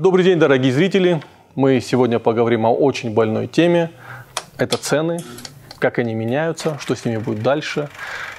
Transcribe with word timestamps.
Добрый 0.00 0.24
день, 0.24 0.38
дорогие 0.38 0.72
зрители. 0.72 1.22
Мы 1.54 1.78
сегодня 1.82 2.18
поговорим 2.18 2.64
о 2.64 2.72
очень 2.72 3.12
больной 3.12 3.46
теме. 3.46 3.90
Это 4.56 4.78
цены, 4.78 5.18
как 5.78 5.98
они 5.98 6.14
меняются, 6.14 6.78
что 6.78 6.94
с 6.94 7.04
ними 7.04 7.18
будет 7.18 7.42
дальше. 7.42 7.90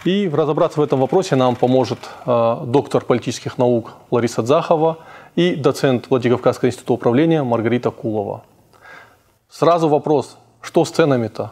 И 0.03 0.27
разобраться 0.33 0.79
в 0.79 0.83
этом 0.83 0.99
вопросе 0.99 1.35
нам 1.35 1.55
поможет 1.55 1.99
э, 2.25 2.61
доктор 2.65 3.05
политических 3.05 3.59
наук 3.59 3.93
Лариса 4.09 4.41
Дзахова 4.41 4.97
и 5.35 5.53
доцент 5.53 6.09
Владикавказского 6.09 6.69
института 6.69 6.93
управления 6.93 7.43
Маргарита 7.43 7.91
Кулова. 7.91 8.43
Сразу 9.47 9.87
вопрос, 9.87 10.39
что 10.61 10.83
с 10.83 10.89
ценами-то? 10.89 11.51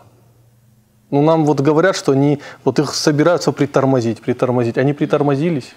Ну, 1.12 1.22
нам 1.22 1.46
вот 1.46 1.62
говорят, 1.62 1.96
что 1.96 2.14
они 2.14 2.40
вот 2.64 2.80
их 2.80 2.96
собираются 2.96 3.52
притормозить, 3.52 4.22
притормозить. 4.22 4.80
Они 4.80 4.94
притормозились? 4.94 5.76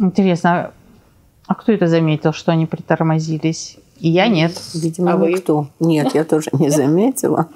Интересно, 0.00 0.72
а 1.46 1.54
кто 1.54 1.72
это 1.72 1.86
заметил, 1.86 2.32
что 2.32 2.52
они 2.52 2.66
притормозились? 2.66 3.78
И 3.98 4.08
я 4.08 4.28
нет. 4.28 4.52
Видимо, 4.74 5.12
а 5.12 5.16
вы? 5.16 5.34
кто? 5.34 5.68
Нет, 5.80 6.14
я 6.14 6.24
тоже 6.24 6.50
не 6.52 6.70
заметила. 6.70 7.48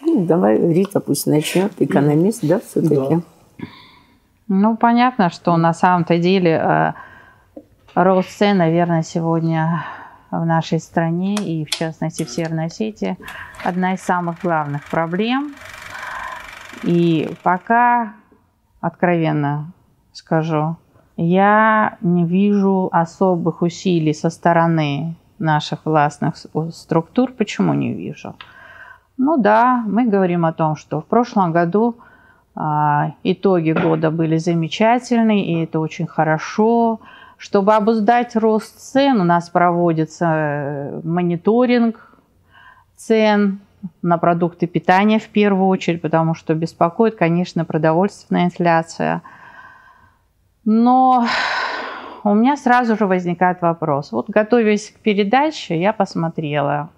Ну, 0.00 0.24
давай 0.24 0.58
Рита 0.58 1.00
пусть 1.00 1.26
начнет, 1.26 1.72
экономист, 1.80 2.40
да, 2.42 2.60
все-таки? 2.60 3.16
Да. 3.16 3.66
Ну, 4.48 4.76
понятно, 4.76 5.30
что 5.30 5.56
на 5.56 5.72
самом-то 5.72 6.18
деле 6.18 6.52
э, 6.52 6.92
рост 7.94 8.30
цен, 8.30 8.58
наверное, 8.58 9.02
сегодня 9.02 9.84
в 10.30 10.44
нашей 10.44 10.80
стране 10.80 11.34
и, 11.34 11.64
в 11.64 11.70
частности, 11.70 12.24
в 12.24 12.30
Северной 12.30 12.66
Осетии 12.66 13.18
одна 13.62 13.94
из 13.94 14.00
самых 14.00 14.40
главных 14.42 14.84
проблем. 14.88 15.54
И 16.82 17.30
пока, 17.42 18.14
откровенно 18.80 19.72
скажу, 20.12 20.76
я 21.22 21.96
не 22.00 22.24
вижу 22.24 22.88
особых 22.92 23.62
усилий 23.62 24.14
со 24.14 24.30
стороны 24.30 25.14
наших 25.38 25.84
властных 25.84 26.36
структур. 26.70 27.32
Почему 27.32 27.74
не 27.74 27.92
вижу? 27.92 28.34
Ну 29.18 29.36
да, 29.36 29.84
мы 29.86 30.06
говорим 30.06 30.44
о 30.44 30.52
том, 30.52 30.76
что 30.76 31.00
в 31.00 31.04
прошлом 31.04 31.52
году 31.52 31.96
а, 32.54 33.12
итоги 33.22 33.72
года 33.72 34.10
были 34.10 34.36
замечательные, 34.36 35.44
и 35.44 35.64
это 35.64 35.80
очень 35.80 36.06
хорошо. 36.06 37.00
Чтобы 37.36 37.74
обуздать 37.74 38.36
рост 38.36 38.78
цен, 38.78 39.20
у 39.20 39.24
нас 39.24 39.50
проводится 39.50 40.26
э, 40.26 41.00
мониторинг 41.02 42.16
цен 42.96 43.58
на 44.00 44.16
продукты 44.16 44.68
питания 44.68 45.18
в 45.18 45.28
первую 45.28 45.66
очередь, 45.66 46.00
потому 46.00 46.34
что 46.34 46.54
беспокоит, 46.54 47.16
конечно, 47.16 47.64
продовольственная 47.64 48.44
инфляция– 48.44 49.22
но 50.64 51.26
у 52.24 52.34
меня 52.34 52.56
сразу 52.56 52.96
же 52.96 53.06
возникает 53.06 53.62
вопрос. 53.62 54.12
Вот 54.12 54.28
готовясь 54.28 54.90
к 54.90 55.00
передаче, 55.00 55.80
я 55.80 55.92
посмотрела 55.92 56.90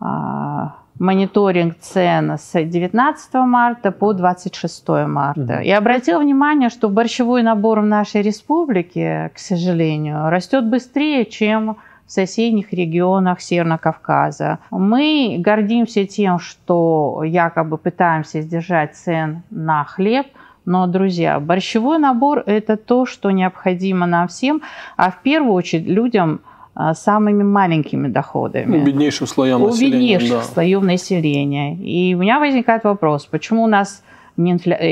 а, 0.00 0.74
мониторинг 0.98 1.78
цен 1.78 2.38
с 2.38 2.52
19 2.52 3.34
марта 3.34 3.90
по 3.92 4.12
26 4.12 4.88
марта. 5.06 5.60
И 5.60 5.70
обратила 5.70 6.20
внимание, 6.20 6.68
что 6.68 6.88
борщевой 6.88 7.42
набор 7.42 7.80
в 7.80 7.86
нашей 7.86 8.22
республике, 8.22 9.30
к 9.34 9.38
сожалению, 9.38 10.28
растет 10.28 10.68
быстрее, 10.68 11.24
чем 11.24 11.76
в 12.06 12.12
соседних 12.12 12.72
регионах 12.72 13.40
Северного 13.40 13.78
Кавказа. 13.78 14.58
Мы 14.70 15.36
гордимся 15.38 16.04
тем, 16.04 16.38
что 16.40 17.22
якобы 17.24 17.78
пытаемся 17.78 18.42
сдержать 18.42 18.96
цен 18.96 19.42
на 19.50 19.84
хлеб– 19.84 20.26
но, 20.64 20.86
друзья, 20.86 21.40
борщевой 21.40 21.98
набор– 21.98 22.42
это 22.46 22.76
то, 22.76 23.06
что 23.06 23.30
необходимо 23.30 24.06
нам 24.06 24.28
всем, 24.28 24.62
а 24.96 25.10
в 25.10 25.20
первую 25.22 25.54
очередь 25.54 25.86
людям 25.86 26.40
а, 26.74 26.94
с 26.94 27.02
самыми 27.02 27.42
маленькими 27.42 28.08
доходами. 28.08 28.80
У 28.80 28.84
беднейших 28.84 29.28
слоям 29.28 29.62
у 29.62 29.66
населения. 29.68 29.96
У 29.96 30.20
беднейших 30.20 30.38
да. 30.38 30.42
слоев 30.42 30.82
населения. 30.82 31.74
И 31.76 32.14
у 32.14 32.18
меня 32.18 32.38
возникает 32.38 32.84
вопрос, 32.84 33.26
почему 33.26 33.64
у 33.64 33.66
нас 33.66 34.02
э, 34.36 34.40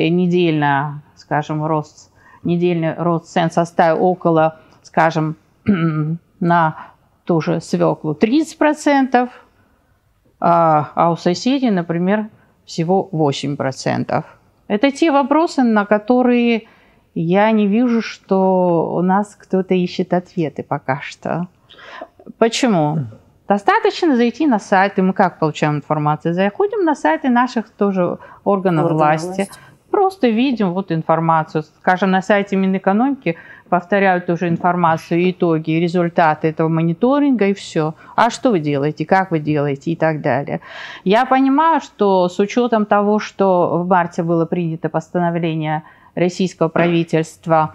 недельно, 0.08 1.02
скажем, 1.16 1.64
рост, 1.64 2.10
недельный 2.42 2.94
рост 2.94 3.26
цен 3.26 3.50
составил 3.50 4.04
около, 4.04 4.58
скажем, 4.82 5.36
на 6.40 6.76
ту 7.24 7.40
же 7.40 7.60
свеклу 7.60 8.12
30%, 8.12 9.28
а, 10.40 10.90
а 10.94 11.10
у 11.12 11.16
соседей, 11.16 11.70
например, 11.70 12.28
всего 12.64 13.08
8%. 13.12 14.24
Это 14.70 14.92
те 14.92 15.10
вопросы, 15.10 15.64
на 15.64 15.84
которые 15.84 16.68
я 17.16 17.50
не 17.50 17.66
вижу, 17.66 18.02
что 18.02 18.94
у 18.94 19.02
нас 19.02 19.34
кто-то 19.34 19.74
ищет 19.74 20.14
ответы 20.14 20.62
пока 20.62 21.00
что. 21.00 21.48
Почему? 22.38 22.98
Достаточно 23.48 24.14
зайти 24.14 24.46
на 24.46 24.60
сайты. 24.60 25.02
Мы 25.02 25.12
как 25.12 25.40
получаем 25.40 25.78
информацию? 25.78 26.34
Заходим 26.34 26.84
на 26.84 26.94
сайты 26.94 27.30
наших 27.30 27.68
тоже 27.68 28.18
органов 28.44 28.84
Орган 28.84 28.96
власти. 28.96 29.26
власти. 29.26 29.50
Просто 29.90 30.28
видим 30.28 30.72
вот 30.72 30.92
информацию. 30.92 31.64
Скажем, 31.80 32.12
на 32.12 32.22
сайте 32.22 32.54
Минэкономики 32.54 33.38
повторяют 33.70 34.28
уже 34.28 34.48
информацию, 34.48 35.30
итоги, 35.30 35.70
результаты 35.70 36.48
этого 36.48 36.68
мониторинга 36.68 37.46
и 37.46 37.54
все. 37.54 37.94
А 38.16 38.28
что 38.28 38.50
вы 38.50 38.60
делаете, 38.60 39.06
как 39.06 39.30
вы 39.30 39.38
делаете 39.38 39.92
и 39.92 39.96
так 39.96 40.20
далее. 40.20 40.60
Я 41.04 41.24
понимаю, 41.24 41.80
что 41.80 42.28
с 42.28 42.38
учетом 42.38 42.84
того, 42.84 43.18
что 43.18 43.82
в 43.82 43.88
марте 43.88 44.22
было 44.22 44.44
принято 44.44 44.88
постановление 44.88 45.84
российского 46.14 46.68
правительства 46.68 47.74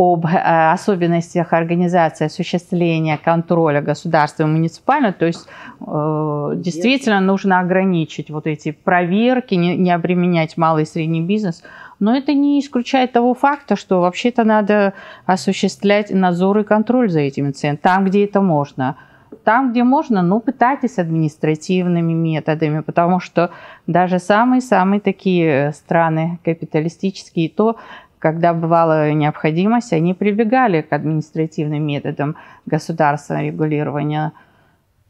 об 0.00 0.24
э, 0.24 0.72
особенностях 0.72 1.52
организации 1.52 2.24
осуществления 2.24 3.18
контроля 3.18 3.82
государства 3.82 4.44
и 4.44 4.46
муниципального, 4.46 5.12
то 5.12 5.26
есть 5.26 5.46
э, 5.80 6.52
действительно 6.56 7.20
нужно 7.20 7.60
ограничить 7.60 8.30
вот 8.30 8.46
эти 8.46 8.70
проверки, 8.72 9.54
не, 9.54 9.76
не 9.76 9.90
обременять 9.90 10.56
малый 10.56 10.84
и 10.84 10.86
средний 10.86 11.20
бизнес, 11.20 11.62
но 12.00 12.16
это 12.16 12.32
не 12.32 12.58
исключает 12.58 13.12
того 13.12 13.34
факта, 13.34 13.76
что 13.76 14.00
вообще-то 14.00 14.44
надо 14.44 14.94
осуществлять 15.26 16.10
надзор 16.10 16.58
и 16.58 16.64
контроль 16.64 17.10
за 17.10 17.20
этими 17.20 17.52
ценами, 17.52 17.76
там, 17.76 18.06
где 18.06 18.24
это 18.24 18.40
можно. 18.40 18.96
Там, 19.44 19.70
где 19.70 19.84
можно, 19.84 20.22
ну, 20.22 20.40
пытайтесь 20.40 20.98
административными 20.98 22.12
методами, 22.12 22.80
потому 22.80 23.20
что 23.20 23.50
даже 23.86 24.18
самые-самые 24.18 25.00
такие 25.00 25.72
страны 25.72 26.38
капиталистические, 26.44 27.48
то, 27.48 27.76
когда 28.18 28.52
бывала 28.52 29.12
необходимость, 29.12 29.92
они 29.92 30.14
прибегали 30.14 30.82
к 30.82 30.92
административным 30.92 31.86
методам 31.86 32.36
государственного 32.66 33.44
регулирования. 33.44 34.32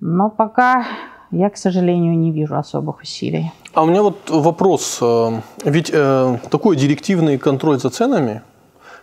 Но 0.00 0.30
пока 0.30 0.84
я, 1.30 1.48
к 1.50 1.56
сожалению, 1.56 2.16
не 2.16 2.30
вижу 2.30 2.56
особых 2.56 3.00
усилий. 3.00 3.50
А 3.72 3.82
у 3.82 3.86
меня 3.86 4.02
вот 4.02 4.28
вопрос. 4.28 4.98
Э, 5.00 5.40
ведь 5.64 5.90
э, 5.92 6.38
такой 6.50 6.76
директивный 6.76 7.38
контроль 7.38 7.78
за 7.78 7.90
ценами, 7.90 8.42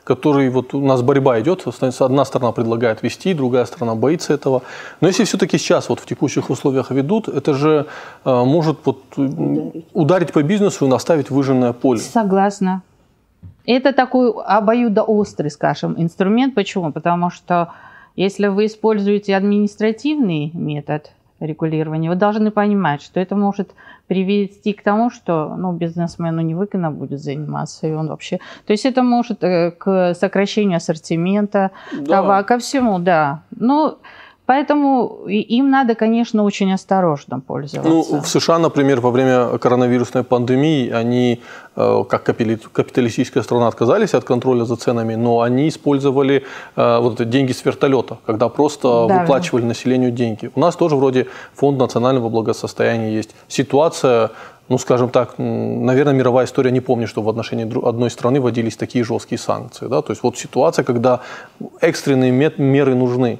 который 0.03 0.49
вот 0.49 0.73
у 0.73 0.85
нас 0.85 1.01
борьба 1.01 1.39
идет, 1.39 1.65
одна 1.99 2.25
сторона 2.25 2.51
предлагает 2.51 3.01
вести, 3.01 3.33
другая 3.33 3.65
сторона 3.65 3.95
боится 3.95 4.33
этого. 4.33 4.63
Но 4.99 5.07
если 5.07 5.23
все-таки 5.23 5.57
сейчас 5.57 5.89
вот 5.89 5.99
в 5.99 6.05
текущих 6.05 6.49
условиях 6.49 6.91
ведут, 6.91 7.29
это 7.29 7.53
же 7.53 7.85
э, 8.25 8.43
может 8.43 8.79
вот 8.85 9.03
ударить. 9.15 9.85
ударить 9.93 10.33
по 10.33 10.43
бизнесу 10.43 10.85
и 10.85 10.89
наставить 10.89 11.29
выжженное 11.29 11.73
поле. 11.73 11.99
Согласна. 11.99 12.81
Это 13.65 13.93
такой 13.93 14.31
обоюдоострый, 14.31 15.51
скажем, 15.51 15.95
инструмент. 15.97 16.55
Почему? 16.55 16.91
Потому 16.91 17.29
что 17.29 17.73
если 18.17 18.47
вы 18.47 18.65
используете 18.65 19.35
административный 19.35 20.51
метод, 20.53 21.11
регулирования, 21.39 22.09
вы 22.09 22.15
должны 22.15 22.51
понимать, 22.51 23.01
что 23.01 23.19
это 23.19 23.35
может 23.35 23.71
привести 24.07 24.73
к 24.73 24.81
тому, 24.83 25.09
что 25.09 25.55
ну, 25.57 25.73
бизнесмену 25.73 26.41
невыгодно 26.41 26.91
будет 26.91 27.19
заниматься, 27.19 27.87
и 27.87 27.93
он 27.93 28.07
вообще... 28.07 28.39
То 28.65 28.73
есть 28.73 28.85
это 28.85 29.03
может 29.03 29.43
э, 29.43 29.71
к 29.71 30.13
сокращению 30.13 30.77
ассортимента, 30.77 31.71
да. 31.93 32.43
ко 32.43 32.57
всему, 32.57 32.99
да. 32.99 33.41
Ну, 33.51 33.97
Поэтому 34.47 35.25
им 35.27 35.69
надо, 35.69 35.93
конечно, 35.93 36.43
очень 36.43 36.73
осторожно 36.73 37.41
пользоваться. 37.41 37.89
Ну, 37.89 38.21
в 38.21 38.27
США, 38.27 38.59
например, 38.59 39.01
во 39.01 39.11
время 39.11 39.57
коронавирусной 39.57 40.23
пандемии 40.23 40.89
они, 40.89 41.41
э, 41.75 42.03
как 42.09 42.23
капиталистическая 42.23 43.43
страна, 43.43 43.67
отказались 43.67 44.13
от 44.13 44.23
контроля 44.23 44.63
за 44.63 44.77
ценами, 44.77 45.15
но 45.15 45.41
они 45.41 45.67
использовали 45.67 46.45
э, 46.77 46.99
вот 46.99 47.19
эти 47.19 47.27
деньги 47.27 47.51
с 47.51 47.65
вертолета, 47.65 48.17
когда 48.25 48.47
просто 48.47 48.87
да. 49.07 49.19
выплачивали 49.19 49.65
населению 49.65 50.11
деньги. 50.11 50.49
У 50.55 50.59
нас 50.61 50.77
тоже 50.77 50.95
вроде 50.95 51.27
фонд 51.53 51.77
национального 51.77 52.29
благосостояния 52.29 53.17
есть. 53.17 53.35
Ситуация 53.49 54.29
ну, 54.69 54.77
скажем 54.77 55.09
так, 55.09 55.35
наверное, 55.37 56.13
мировая 56.13 56.45
история 56.45 56.71
не 56.71 56.81
помнит, 56.81 57.09
что 57.09 57.21
в 57.21 57.29
отношении 57.29 57.65
одной 57.87 58.09
страны 58.09 58.39
вводились 58.39 58.75
такие 58.75 59.03
жесткие 59.05 59.39
санкции. 59.39 59.87
Да? 59.87 60.01
То 60.01 60.11
есть 60.11 60.23
вот 60.23 60.37
ситуация, 60.37 60.83
когда 60.83 61.19
экстренные 61.81 62.31
меры 62.31 62.95
нужны. 62.95 63.39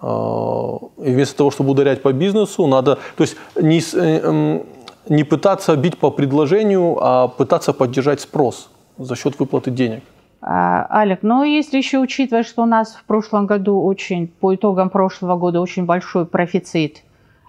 А, 0.00 0.78
и 0.98 1.12
вместо 1.12 1.36
того, 1.36 1.50
чтобы 1.50 1.70
ударять 1.70 2.02
по 2.02 2.12
бизнесу, 2.12 2.66
надо, 2.66 2.98
то 3.16 3.22
есть 3.24 3.36
не, 3.56 3.80
э, 3.94 4.62
не 5.08 5.24
пытаться 5.24 5.76
бить 5.76 5.98
по 5.98 6.10
предложению, 6.10 6.98
а 7.00 7.28
пытаться 7.28 7.72
поддержать 7.72 8.20
спрос 8.20 8.70
за 8.98 9.16
счет 9.16 9.38
выплаты 9.38 9.70
денег. 9.70 10.02
А, 10.40 10.86
Алек, 10.90 11.20
ну 11.22 11.42
если 11.42 11.78
еще 11.78 11.98
учитывать, 11.98 12.46
что 12.46 12.62
у 12.62 12.66
нас 12.66 12.94
в 12.94 13.04
прошлом 13.04 13.46
году 13.46 13.82
очень, 13.82 14.28
по 14.28 14.54
итогам 14.54 14.90
прошлого 14.90 15.36
года 15.36 15.60
очень 15.60 15.86
большой 15.86 16.26
профицит 16.26 17.02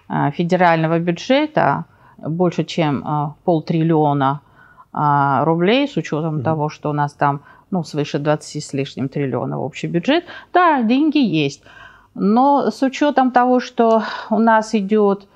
а, 0.08 0.32
федерального 0.32 1.00
бюджета, 1.00 1.86
больше 2.18 2.64
чем 2.64 3.36
полтриллиона 3.44 4.40
рублей, 4.94 5.90
с 5.90 5.98
учетом 5.98 6.38
mm-hmm. 6.38 6.44
того, 6.44 6.70
что 6.70 6.90
у 6.90 6.94
нас 6.94 7.14
там 7.14 7.42
ну, 7.70 7.84
свыше 7.84 8.20
20 8.20 8.64
с 8.64 8.74
лишним 8.74 9.10
триллионов 9.10 9.60
общий 9.60 9.88
бюджет, 9.88 10.24
да, 10.54 10.82
деньги 10.82 11.18
есть. 11.18 11.62
Но 12.16 12.72
с 12.72 12.82
учетом 12.82 13.32
того, 13.32 13.60
что 13.60 14.04
у 14.30 14.40
нас 14.40 14.74
идет 14.74 15.28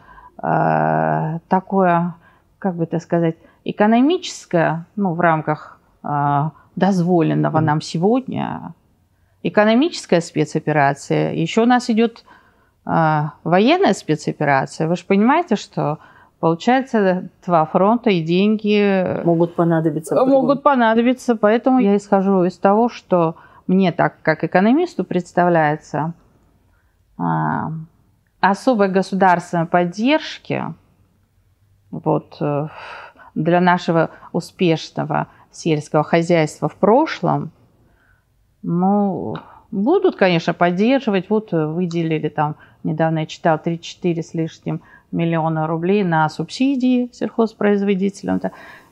э, 0.42 1.40
такое, 1.50 2.16
как 2.58 2.76
бы 2.76 2.86
это 2.86 3.00
сказать, 3.00 3.36
экономическое, 3.66 4.86
ну, 4.96 5.14
в 5.14 5.20
рамках 5.20 5.80
э, 6.04 6.50
дозволенного 6.78 7.60
нам 7.60 7.82
сегодня, 7.82 8.74
экономическая 9.44 10.22
спецоперация, 10.22 11.34
еще 11.34 11.64
у 11.64 11.66
нас 11.66 11.90
идет 11.90 12.24
э, 12.86 13.24
военная 13.44 13.94
спецоперация. 13.94 14.88
Вы 14.88 14.96
же 14.96 15.06
понимаете, 15.06 15.56
что 15.56 16.00
Получается, 16.40 17.30
два 17.46 17.66
фронта 17.66 18.12
и 18.12 18.22
деньги 18.22 19.22
могут 19.26 19.56
понадобиться. 19.56 20.16
Могут 20.26 20.64
понадобиться, 20.64 21.36
поэтому 21.36 21.80
я 21.80 21.98
исхожу 21.98 22.46
из 22.46 22.58
того, 22.58 22.88
что 22.88 23.36
мне 23.68 23.92
так 23.92 24.22
как 24.22 24.46
экономисту 24.46 25.04
представляется 25.04 26.14
особой 28.40 28.90
государственной 28.90 29.66
поддержки 29.66 30.74
вот, 31.92 32.38
э, 32.40 32.68
для 33.36 33.60
нашего 33.60 34.12
успешного 34.32 35.28
сельского 35.52 36.04
хозяйства 36.04 36.70
в 36.70 36.76
прошлом, 36.76 37.52
ну, 38.62 39.36
будут, 39.72 40.16
конечно, 40.16 40.54
поддерживать. 40.54 41.30
Вот 41.30 41.52
выделили 41.52 42.30
там, 42.30 42.56
недавно 42.84 43.20
я 43.20 43.26
читал, 43.26 43.58
3-4 43.58 44.22
с 44.22 44.34
лишним 44.34 44.82
миллиона 45.12 45.68
рублей 45.68 46.04
на 46.04 46.30
субсидии 46.30 47.10
сельхозпроизводителям. 47.12 48.42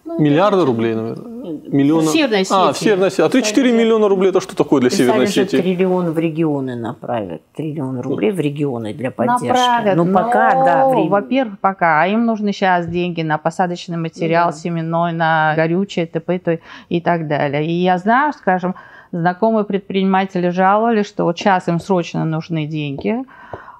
Ну, 0.07 0.19
Миллиарды 0.21 0.63
рублей, 0.63 0.95
наверное? 0.95 1.51
Миллиона... 1.67 2.07
В 2.07 2.11
Северной 2.11 2.41
Осетии. 2.41 2.69
А, 2.69 2.71
в 2.71 2.77
Северной 2.77 3.07
Осетии. 3.07 3.23
А 3.23 3.27
3-4 3.27 3.77
миллиона 3.77 4.07
рублей 4.07 4.29
это 4.29 4.39
что 4.39 4.55
такое 4.55 4.79
для 4.79 4.89
Северной 4.89 5.25
Осетии? 5.25 5.57
триллион 5.57 6.11
в 6.11 6.17
регионы 6.17 6.77
направят. 6.77 7.41
Триллион 7.57 7.99
рублей 7.99 8.31
в 8.31 8.39
регионы 8.39 8.93
для 8.93 9.11
поддержки. 9.11 9.47
Направят. 9.47 9.97
Ну, 9.97 10.05
пока, 10.13 10.53
но, 10.53 10.65
да. 10.65 10.87
Время... 10.87 11.09
Во-первых, 11.09 11.59
пока. 11.59 12.01
А 12.01 12.07
им 12.07 12.25
нужны 12.25 12.53
сейчас 12.53 12.87
деньги 12.87 13.21
на 13.21 13.37
посадочный 13.37 13.97
материал 13.97 14.51
да. 14.51 14.53
семенной, 14.53 15.11
на 15.11 15.53
горючее, 15.57 16.05
т.п. 16.05 16.59
и 16.87 17.01
так 17.01 17.27
далее. 17.27 17.65
И 17.65 17.73
я 17.73 17.97
знаю, 17.97 18.31
скажем, 18.31 18.75
знакомые 19.11 19.65
предприниматели 19.65 20.47
жаловались, 20.49 21.07
что 21.07 21.25
вот 21.25 21.37
сейчас 21.37 21.67
им 21.67 21.81
срочно 21.81 22.23
нужны 22.23 22.65
деньги, 22.65 23.25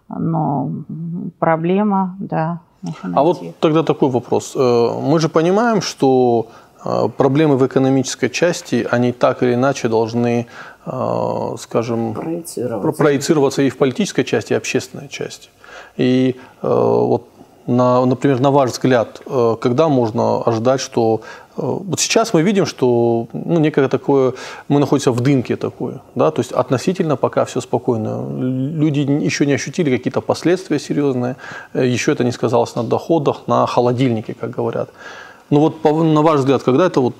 но 0.10 0.72
проблема, 1.40 2.18
да. 2.20 2.60
А 3.14 3.24
вот 3.24 3.42
тогда 3.60 3.84
такой 3.84 4.10
вопрос. 4.10 4.54
Э, 4.56 4.92
мы 5.02 5.20
же 5.20 5.30
понимаем, 5.30 5.82
что 5.82 6.48
э, 6.86 7.10
проблемы 7.18 7.58
в 7.58 7.66
экономической 7.66 8.30
части, 8.30 8.88
они 8.92 9.12
так 9.12 9.44
или 9.44 9.54
иначе 9.54 9.88
должны, 9.88 10.48
э, 10.86 11.56
скажем, 11.60 12.14
проецироваться, 12.14 13.04
проецироваться 13.04 13.62
и 13.62 13.70
в 13.70 13.78
политической 13.78 14.24
части, 14.24 14.54
и 14.54 14.56
в 14.56 14.60
общественной 14.60 15.10
части. 15.10 15.50
И 15.98 16.36
вот 16.62 17.28
на, 17.66 18.06
например, 18.06 18.40
на 18.40 18.52
ваш 18.52 18.72
взгляд, 18.72 19.22
когда 19.60 19.90
можно 19.90 20.42
ожидать, 20.44 20.80
что 20.80 21.22
вот 21.57 22.00
сейчас 22.00 22.33
мы 22.33 22.42
видим, 22.44 22.65
что 22.65 23.27
ну, 23.33 23.59
некое 23.59 23.88
такое, 23.88 24.33
мы 24.68 24.80
находимся 24.80 25.12
в 25.12 25.19
дымке 25.21 25.56
такой, 25.56 25.94
да, 26.15 26.31
то 26.31 26.42
есть 26.42 26.51
относительно 26.51 27.15
пока 27.15 27.44
все 27.45 27.62
спокойно. 27.62 28.25
Люди 28.39 29.00
еще 29.00 29.45
не 29.45 29.54
ощутили 29.54 29.98
какие-то 29.98 30.21
последствия 30.21 30.80
серьезные, 30.80 31.36
э, 31.74 31.88
еще 31.88 32.12
это 32.12 32.24
не 32.24 32.31
сказалось 32.31 32.75
на 32.75 32.83
доходах, 32.83 33.48
на 33.48 33.65
холодильнике, 33.65 34.33
как 34.33 34.51
говорят. 34.51 34.89
Но 35.50 35.59
вот 35.59 35.83
на 35.83 36.21
ваш 36.21 36.39
взгляд, 36.39 36.63
когда 36.63 36.86
это 36.86 37.01
вот 37.01 37.15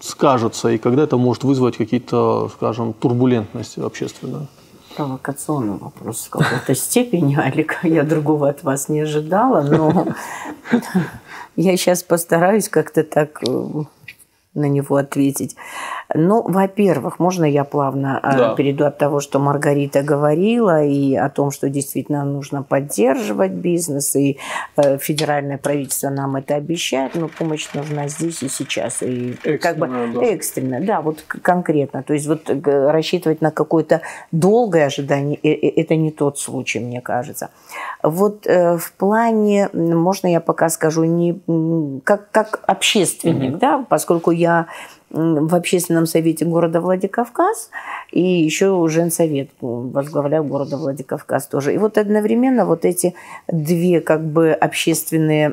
скажется 0.00 0.68
и 0.68 0.78
когда 0.78 1.02
это 1.04 1.16
может 1.16 1.44
вызвать 1.44 1.76
какие-то, 1.76 2.50
скажем, 2.56 2.92
турбулентности 2.92 3.80
общественную? 3.80 4.46
провокационный 4.96 5.78
вопрос 5.78 6.26
в 6.26 6.30
какой-то 6.30 6.74
степени, 6.74 7.34
Алик. 7.36 7.78
Я 7.82 8.02
другого 8.02 8.48
от 8.48 8.62
вас 8.62 8.88
не 8.88 9.00
ожидала, 9.00 9.62
но 9.62 10.06
я 11.56 11.76
сейчас 11.76 12.02
постараюсь 12.02 12.68
как-то 12.68 13.04
так 13.04 13.42
э, 13.46 13.82
на 14.54 14.68
него 14.68 14.96
ответить. 14.96 15.56
Ну, 16.14 16.42
во-первых, 16.42 17.18
можно 17.18 17.44
я 17.44 17.64
плавно 17.64 18.18
а, 18.22 18.36
да. 18.36 18.54
перейду 18.54 18.84
от 18.84 18.98
того, 18.98 19.20
что 19.20 19.38
Маргарита 19.38 20.02
говорила, 20.02 20.84
и 20.84 21.14
о 21.14 21.28
том, 21.28 21.50
что 21.50 21.68
действительно 21.68 22.24
нужно 22.24 22.62
поддерживать 22.62 23.52
бизнес, 23.52 24.14
и 24.16 24.38
э, 24.76 24.98
федеральное 24.98 25.58
правительство 25.58 26.10
нам 26.10 26.36
это 26.36 26.54
обещает, 26.54 27.14
но 27.14 27.28
помощь 27.28 27.68
нужна 27.74 28.08
здесь 28.08 28.42
и 28.42 28.48
сейчас. 28.48 29.02
И 29.02 29.34
как 29.60 29.78
бы 29.78 29.88
да. 29.88 30.22
экстренно, 30.24 30.80
да, 30.80 31.00
вот 31.00 31.22
конкретно. 31.22 32.02
То 32.02 32.14
есть 32.14 32.26
вот 32.26 32.50
рассчитывать 32.64 33.40
на 33.40 33.50
какое-то 33.50 34.02
долгое 34.32 34.86
ожидание, 34.86 35.38
э, 35.42 35.50
э, 35.50 35.80
это 35.80 35.96
не 35.96 36.10
тот 36.10 36.38
случай, 36.38 36.80
мне 36.80 37.00
кажется. 37.00 37.50
Вот 38.02 38.46
в 38.46 38.92
плане, 38.98 39.68
можно 39.72 40.26
я 40.26 40.40
пока 40.40 40.68
скажу, 40.68 41.04
не 41.04 41.40
как, 42.04 42.30
как 42.30 42.60
общественник, 42.66 43.54
mm-hmm. 43.54 43.58
да, 43.58 43.84
поскольку 43.88 44.30
я 44.30 44.66
в 45.12 45.54
общественном 45.54 46.06
совете 46.06 46.44
города 46.44 46.80
Владикавказ 46.80 47.70
и 48.10 48.22
еще 48.22 48.86
женсовет 48.88 49.50
возглавляю 49.60 50.44
города 50.44 50.76
Владикавказ 50.76 51.46
тоже. 51.46 51.74
И 51.74 51.78
вот 51.78 51.98
одновременно 51.98 52.64
вот 52.64 52.84
эти 52.84 53.14
две 53.46 54.00
как 54.00 54.24
бы 54.24 54.52
общественные 54.52 55.50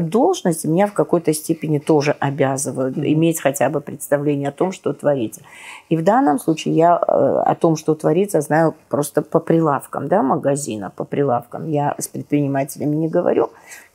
должности 0.00 0.66
меня 0.66 0.86
в 0.86 0.92
какой-то 0.92 1.32
степени 1.32 1.78
тоже 1.78 2.12
обязывают 2.20 2.96
иметь 2.98 3.40
хотя 3.40 3.68
бы 3.68 3.80
представление 3.80 4.50
о 4.50 4.52
том, 4.52 4.70
что 4.70 4.92
творится. 4.92 5.40
И 5.88 5.96
в 5.96 6.04
данном 6.04 6.38
случае 6.38 6.74
я 6.74 6.96
э, 6.96 7.42
о 7.46 7.54
том, 7.56 7.76
что 7.76 7.94
творится, 7.94 8.40
знаю 8.40 8.74
просто 8.88 9.22
по 9.22 9.40
прилавкам 9.40 10.06
да, 10.06 10.22
магазина, 10.22 10.92
по 10.94 11.04
прилавкам. 11.04 11.68
Я 11.68 11.94
с 11.98 12.06
предпринимателями 12.06 12.94
не 12.94 13.08
говорю, 13.08 13.50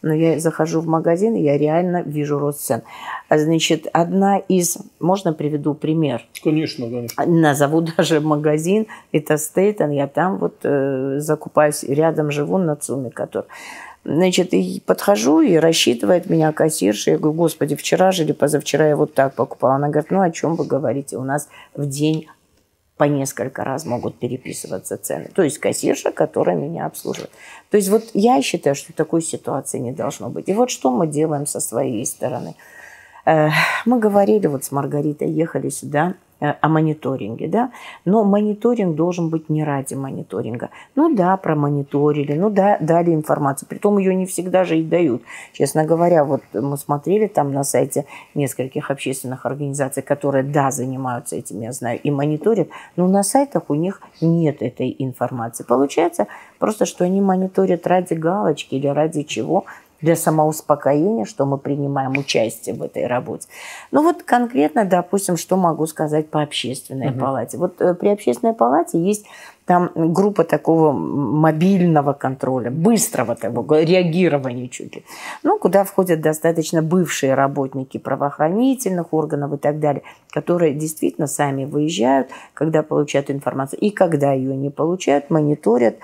но 0.05 0.13
я 0.13 0.39
захожу 0.39 0.81
в 0.81 0.87
магазин, 0.87 1.35
и 1.35 1.41
я 1.41 1.57
реально 1.57 2.03
вижу 2.03 2.37
рост 2.37 2.61
цен. 2.61 2.83
Значит, 3.29 3.87
одна 3.91 4.37
из... 4.37 4.77
Можно 4.99 5.33
приведу 5.33 5.73
пример? 5.73 6.21
Конечно, 6.43 6.85
конечно. 6.85 7.25
Назову 7.25 7.81
даже 7.97 8.21
магазин. 8.21 8.85
Это 9.11 9.37
Стейтон. 9.37 9.89
Я 9.89 10.07
там 10.07 10.37
вот 10.37 10.57
э, 10.63 11.15
закупаюсь. 11.17 11.83
Рядом 11.83 12.29
живу 12.29 12.59
на 12.59 12.75
ЦУМе, 12.75 13.09
который... 13.09 13.47
Значит, 14.03 14.53
и 14.53 14.83
подхожу, 14.85 15.41
и 15.41 15.55
рассчитывает 15.55 16.29
меня 16.29 16.51
кассирша. 16.51 17.11
Я 17.11 17.17
говорю, 17.17 17.37
господи, 17.37 17.75
вчера 17.75 18.11
же 18.11 18.23
или 18.23 18.33
позавчера 18.33 18.87
я 18.87 18.95
вот 18.95 19.15
так 19.15 19.33
покупала. 19.33 19.73
Она 19.73 19.89
говорит, 19.89 20.11
ну 20.11 20.21
о 20.21 20.29
чем 20.29 20.53
вы 20.53 20.65
говорите? 20.65 21.17
У 21.17 21.23
нас 21.23 21.49
в 21.73 21.87
день 21.87 22.27
по 22.97 23.03
несколько 23.03 23.63
раз 23.63 23.85
могут 23.85 24.19
переписываться 24.19 24.97
цены. 24.97 25.29
То 25.33 25.43
есть 25.43 25.57
кассирша, 25.57 26.11
которая 26.11 26.55
меня 26.55 26.85
обслуживает. 26.85 27.31
То 27.69 27.77
есть 27.77 27.89
вот 27.89 28.03
я 28.13 28.41
считаю, 28.41 28.75
что 28.75 28.93
такой 28.93 29.21
ситуации 29.21 29.79
не 29.79 29.91
должно 29.91 30.29
быть. 30.29 30.47
И 30.47 30.53
вот 30.53 30.69
что 30.69 30.91
мы 30.91 31.07
делаем 31.07 31.45
со 31.45 31.59
своей 31.59 32.05
стороны. 32.05 32.55
Э, 33.25 33.49
мы 33.85 33.99
говорили 33.99 34.47
вот 34.47 34.63
с 34.63 34.71
Маргаритой, 34.71 35.29
ехали 35.29 35.69
сюда, 35.69 36.15
о 36.39 36.67
мониторинге, 36.67 37.47
да, 37.47 37.71
но 38.03 38.23
мониторинг 38.23 38.95
должен 38.95 39.29
быть 39.29 39.49
не 39.49 39.63
ради 39.63 39.93
мониторинга. 39.93 40.69
Ну 40.95 41.15
да, 41.15 41.37
промониторили, 41.37 42.33
ну 42.33 42.49
да, 42.49 42.77
дали 42.79 43.13
информацию, 43.13 43.69
притом 43.69 43.97
ее 43.97 44.13
не 44.13 44.25
всегда 44.25 44.63
же 44.65 44.77
и 44.77 44.83
дают. 44.83 45.21
Честно 45.53 45.85
говоря, 45.85 46.25
вот 46.25 46.41
мы 46.53 46.77
смотрели 46.77 47.27
там 47.27 47.53
на 47.53 47.63
сайте 47.63 48.05
нескольких 48.33 48.91
общественных 48.91 49.45
организаций, 49.45 50.03
которые, 50.03 50.43
да, 50.43 50.71
занимаются 50.71 51.37
этим, 51.37 51.61
я 51.61 51.71
знаю, 51.71 51.99
и 52.01 52.11
мониторят, 52.11 52.67
но 52.95 53.07
на 53.07 53.23
сайтах 53.23 53.69
у 53.69 53.75
них 53.75 54.01
нет 54.19 54.61
этой 54.61 54.93
информации. 54.99 55.63
Получается 55.63 56.27
просто, 56.59 56.85
что 56.85 57.05
они 57.05 57.21
мониторят 57.21 57.87
ради 57.87 58.13
галочки 58.13 58.75
или 58.75 58.87
ради 58.87 59.23
чего– 59.23 59.65
для 60.05 60.15
самоуспокоения, 60.15 61.25
что 61.25 61.45
мы 61.45 61.57
принимаем 61.57 62.11
участие 62.11 62.75
в 62.75 62.83
этой 62.83 63.07
работе. 63.07 63.47
Ну 63.91 64.03
вот 64.03 64.21
конкретно, 64.21 64.85
допустим, 64.85 65.35
что 65.35 65.57
могу 65.57 65.87
сказать 65.87 66.29
по 66.29 66.43
общественной 66.43 67.09
угу. 67.09 67.19
палате. 67.19 67.57
Вот 67.57 67.81
э, 67.81 67.95
при 67.95 68.09
общественной 68.09 68.53
палате 68.53 69.03
есть 69.03 69.25
там 69.65 69.91
группа 69.95 70.43
такого 70.43 70.91
мобильного 70.91 72.13
контроля, 72.13 72.69
быстрого 72.69 73.35
такого 73.35 73.81
реагирования 73.81 74.67
чуть 74.67 74.95
ли. 74.95 75.03
Ну, 75.43 75.57
куда 75.57 75.83
входят 75.83 76.21
достаточно 76.21 76.81
бывшие 76.81 77.33
работники 77.33 77.97
правоохранительных 77.97 79.13
органов 79.13 79.53
и 79.53 79.57
так 79.57 79.79
далее, 79.79 80.03
которые 80.31 80.73
действительно 80.73 81.27
сами 81.27 81.65
выезжают, 81.65 82.29
когда 82.53 82.83
получают 82.83 83.31
информацию, 83.31 83.79
и 83.79 83.89
когда 83.89 84.33
ее 84.33 84.55
не 84.55 84.69
получают, 84.69 85.29
мониторят, 85.29 85.95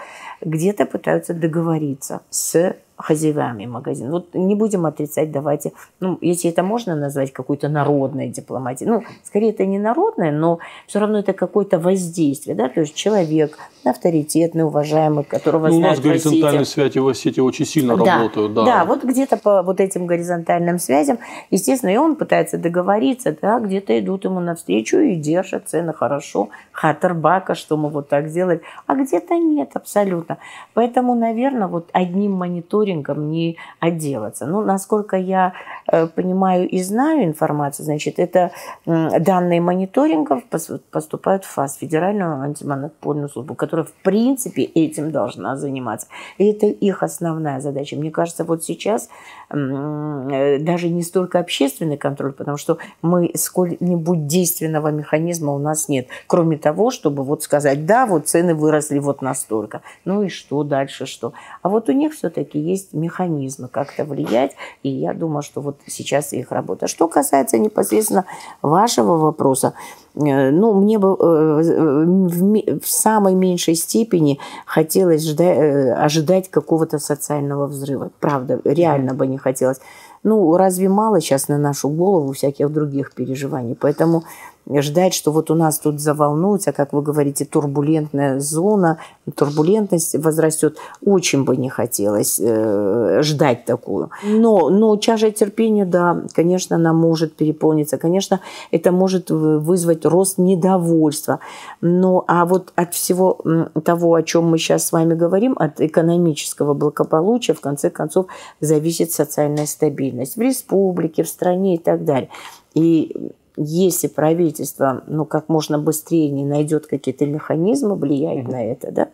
где-то 0.42 0.86
пытаются 0.86 1.34
договориться 1.34 2.22
с 2.30 2.76
хозяевами 3.02 3.66
магазина. 3.66 4.12
Вот 4.12 4.34
не 4.34 4.56
будем 4.56 4.86
отрицать, 4.86 5.32
давайте, 5.32 5.72
ну, 6.00 6.18
если 6.22 6.50
это 6.50 6.64
можно 6.64 6.96
назвать 6.96 7.34
какой-то 7.34 7.68
народной 7.70 8.30
дипломатией, 8.30 8.90
ну, 8.90 9.04
скорее 9.24 9.50
это 9.50 9.66
не 9.66 9.80
народная, 9.80 10.32
но 10.32 10.60
все 10.88 11.00
равно 11.00 11.20
это 11.20 11.34
какое-то 11.34 11.80
воздействие, 11.80 12.56
да, 12.56 12.70
то 12.70 12.82
есть 12.82 12.96
человек 12.96 13.51
авторитетный, 13.84 14.64
уважаемый, 14.64 15.24
которого 15.24 15.68
ну, 15.68 15.78
знают 15.78 16.00
У 16.00 16.02
нас 16.02 16.06
горизонтальные 16.06 16.66
связи 16.66 17.00
в 17.00 17.14
сети 17.14 17.40
очень 17.40 17.66
сильно 17.66 17.98
да, 17.98 18.18
работают, 18.18 18.54
да. 18.54 18.66
Да, 18.66 18.86
вот 18.86 19.04
где-то 19.04 19.38
по 19.38 19.64
вот 19.64 19.80
этим 19.80 20.06
горизонтальным 20.06 20.78
связям, 20.80 21.18
естественно, 21.50 21.92
и 21.92 21.98
он 21.98 22.16
пытается 22.16 22.58
договориться, 22.58 23.36
да, 23.42 23.60
где-то 23.60 24.00
идут 24.00 24.26
ему 24.26 24.40
навстречу 24.40 24.98
и 24.98 25.16
держат 25.16 25.68
цены 25.68 25.94
хорошо, 25.94 26.50
хаттербака, 26.72 27.56
что 27.56 27.78
мы 27.78 27.90
вот 27.90 28.10
так 28.10 28.28
сделали, 28.28 28.62
а 28.88 28.96
где-то 28.96 29.36
нет 29.36 29.72
абсолютно. 29.74 30.38
Поэтому, 30.74 31.16
наверное, 31.16 31.68
вот 31.68 31.90
одним 31.94 32.34
мониторингом 32.34 32.62
мониторингом 32.62 33.32
не 33.32 33.58
отделаться. 33.80 34.46
Ну, 34.46 34.62
насколько 34.62 35.18
я 35.18 35.54
э, 35.92 36.08
понимаю 36.08 36.68
и 36.70 36.82
знаю 36.84 37.26
информацию, 37.26 37.86
значит, 37.86 38.20
это 38.20 38.52
данные 38.86 39.62
мониторингов 39.62 40.44
поступают 40.92 41.46
в 41.46 41.50
ФАС, 41.50 41.78
Федеральную 41.78 42.42
антимонопольную 42.42 43.30
службу, 43.30 43.41
которая, 43.44 43.86
в 43.86 43.94
принципе, 43.94 44.64
этим 44.64 45.12
должна 45.12 45.56
заниматься. 45.56 46.08
И 46.38 46.46
это 46.46 46.68
их 46.68 47.04
основная 47.04 47.60
задача. 47.62 47.96
Мне 47.96 48.12
кажется, 48.12 48.44
вот 48.44 48.64
сейчас 48.64 49.10
даже 49.52 50.90
не 50.90 51.04
столько 51.04 51.40
общественный 51.40 51.98
контроль, 51.98 52.34
потому 52.34 52.58
что 52.58 52.78
мы 53.02 53.32
сколь-нибудь 53.36 54.28
действенного 54.28 54.90
механизма 54.90 55.54
у 55.54 55.60
нас 55.60 55.90
нет, 55.90 56.08
кроме 56.28 56.58
того, 56.58 56.92
чтобы 56.92 57.24
вот 57.24 57.44
сказать, 57.44 57.86
да, 57.86 58.06
вот 58.06 58.28
цены 58.28 58.56
выросли 58.56 59.00
вот 59.00 59.22
настолько. 59.22 59.82
Ну 60.06 60.24
и 60.24 60.30
что 60.30 60.64
дальше, 60.64 61.06
что? 61.06 61.34
А 61.62 61.70
вот 61.70 61.90
у 61.90 61.92
них 61.92 62.14
все-таки 62.14 62.60
есть 62.60 62.94
механизмы 62.94 63.68
как-то 63.68 64.06
влиять, 64.06 64.56
и 64.84 64.90
я 64.90 65.14
думаю, 65.14 65.42
что 65.42 65.62
вот 65.62 65.78
сейчас 65.88 66.34
их 66.34 66.52
работа. 66.52 66.88
Что 66.88 67.08
касается 67.08 67.58
непосредственно 67.58 68.26
вашего 68.62 69.18
вопроса, 69.18 69.74
э, 70.16 70.52
ну, 70.52 70.74
мне 70.74 70.98
бы 70.98 71.10
э, 71.20 72.80
в 72.80 72.88
самой 72.88 73.36
меньшей 73.36 73.76
степени 73.76 74.40
хотелось 74.66 75.28
э, 75.40 75.94
ожидать 75.94 76.50
какого-то 76.50 77.00
социального 77.00 77.68
взрыва. 77.68 78.12
Правда, 78.20 78.60
реально 78.64 79.14
бы 79.14 79.28
не 79.28 79.38
хотелось. 79.42 79.82
Ну, 80.24 80.56
разве 80.58 80.88
мало 80.88 81.20
сейчас 81.20 81.48
на 81.48 81.58
нашу 81.58 81.90
голову 81.90 82.32
всяких 82.34 82.72
других 82.72 83.14
переживаний? 83.14 83.76
Поэтому 83.76 84.24
ждать, 84.70 85.14
что 85.14 85.32
вот 85.32 85.52
у 85.52 85.56
нас 85.56 85.80
тут 85.80 86.00
заволнуется, 86.00 86.72
как 86.72 86.94
вы 86.94 87.02
говорите, 87.02 87.46
турбулентная 87.46 88.40
зона, 88.40 89.00
турбулентность 89.36 90.16
возрастет, 90.16 90.78
очень 91.04 91.44
бы 91.44 91.58
не 91.58 91.70
хотелось 91.70 92.40
э, 92.40 93.22
ждать 93.24 93.66
такую. 93.66 94.12
Но, 94.24 94.70
но 94.70 94.96
чаша 94.98 95.32
терпения, 95.32 95.86
да, 95.86 96.22
конечно, 96.34 96.76
она 96.76 96.94
может 96.94 97.36
переполниться, 97.36 97.98
конечно, 97.98 98.40
это 98.72 98.92
может 98.92 99.30
вызвать 99.30 100.06
рост 100.06 100.38
недовольства. 100.38 101.40
Но, 101.82 102.24
а 102.28 102.46
вот 102.46 102.72
от 102.76 102.94
всего 102.94 103.40
того, 103.84 104.14
о 104.14 104.24
чем 104.24 104.46
мы 104.46 104.58
сейчас 104.58 104.86
с 104.86 104.92
вами 104.92 105.16
говорим, 105.16 105.56
от 105.58 105.82
экономического 105.82 106.74
благополучия, 106.74 107.54
в 107.54 107.62
конце 107.62 107.90
концов, 107.90 108.28
зависит 108.60 109.12
социальная 109.12 109.66
стабильность 109.66 110.11
в 110.36 110.42
республике, 110.42 111.24
в 111.24 111.28
стране 111.28 111.76
и 111.76 111.78
так 111.78 112.06
далее. 112.06 112.30
И 112.74 113.32
если 113.58 114.08
правительство 114.08 115.04
ну, 115.08 115.26
как 115.26 115.50
можно 115.50 115.78
быстрее 115.78 116.30
не 116.30 116.46
найдет 116.46 116.88
какие-то 116.88 117.26
механизмы 117.26 117.96
влиять 117.96 118.46
mm-hmm. 118.46 118.52
на 118.52 118.66
это, 118.66 118.92
да, 118.92 119.08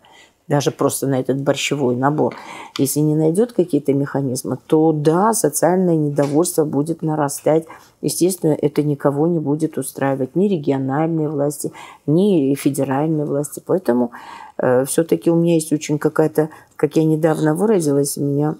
даже 0.47 0.71
просто 0.71 1.07
на 1.07 1.19
этот 1.19 1.41
борщевой 1.41 1.95
набор, 1.95 2.35
если 2.77 3.01
не 3.01 3.15
найдет 3.15 3.51
какие-то 3.51 3.93
механизмы, 3.93 4.57
то 4.65 4.93
да, 4.93 5.33
социальное 5.33 5.95
недовольство 5.95 6.63
будет 6.63 7.01
нарастать. 7.01 7.65
Естественно, 8.01 8.57
это 8.59 8.81
никого 8.81 9.27
не 9.27 9.39
будет 9.39 9.77
устраивать, 9.77 10.35
ни 10.35 10.47
региональные 10.47 11.27
власти, 11.27 11.73
ни 12.05 12.55
федеральные 12.55 13.25
власти. 13.25 13.61
Поэтому 13.65 14.11
все-таки 14.85 15.29
у 15.29 15.35
меня 15.35 15.55
есть 15.55 15.71
очень 15.71 15.99
какая-то, 15.99 16.49
как 16.75 16.95
я 16.95 17.03
недавно 17.03 17.53
выразилась, 17.53 18.17
меня 18.17 18.55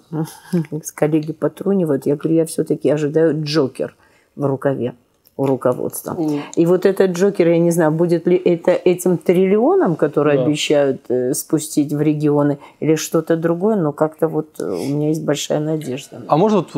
с 0.82 0.92
коллеги 0.92 1.32
потрунивают, 1.32 2.06
я 2.06 2.16
говорю, 2.16 2.36
я 2.36 2.46
все-таки 2.46 2.88
ожидаю 2.88 3.42
Джокер 3.42 3.96
в 4.36 4.44
рукаве 4.44 4.94
у 5.38 5.46
руководства. 5.46 6.14
Mm. 6.18 6.40
И 6.56 6.66
вот 6.66 6.84
этот 6.84 7.12
Джокер, 7.12 7.48
я 7.48 7.58
не 7.58 7.70
знаю, 7.70 7.92
будет 7.92 8.26
ли 8.26 8.36
это 8.36 8.72
этим 8.72 9.16
триллионом, 9.16 9.94
который 9.94 10.36
да. 10.36 10.44
обещают 10.44 11.02
э, 11.08 11.32
спустить 11.32 11.92
в 11.92 12.00
регионы, 12.00 12.58
или 12.80 12.96
что-то 12.96 13.36
другое, 13.36 13.76
но 13.76 13.92
как-то 13.92 14.26
вот 14.26 14.48
э, 14.58 14.64
у 14.64 14.88
меня 14.88 15.08
есть 15.08 15.24
большая 15.24 15.60
надежда. 15.60 16.22
А 16.26 16.36
может 16.36 16.70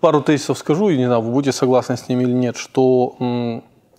пару 0.00 0.22
тезисов 0.22 0.56
скажу, 0.56 0.88
и 0.88 0.96
не 0.96 1.04
знаю, 1.04 1.20
вы 1.20 1.30
будете 1.30 1.52
согласны 1.52 1.98
с 1.98 2.08
ними 2.08 2.22
или 2.22 2.32
нет, 2.32 2.56
что 2.56 3.16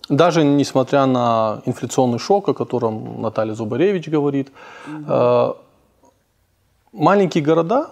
даже 0.08 0.44
несмотря 0.44 1.06
на 1.06 1.60
инфляционный 1.66 2.18
шок, 2.18 2.48
о 2.48 2.54
котором 2.54 3.20
Наталья 3.20 3.54
Зубаревич 3.54 4.08
говорит, 4.08 4.50
э, 4.86 5.52
маленькие 6.92 7.44
города 7.44 7.90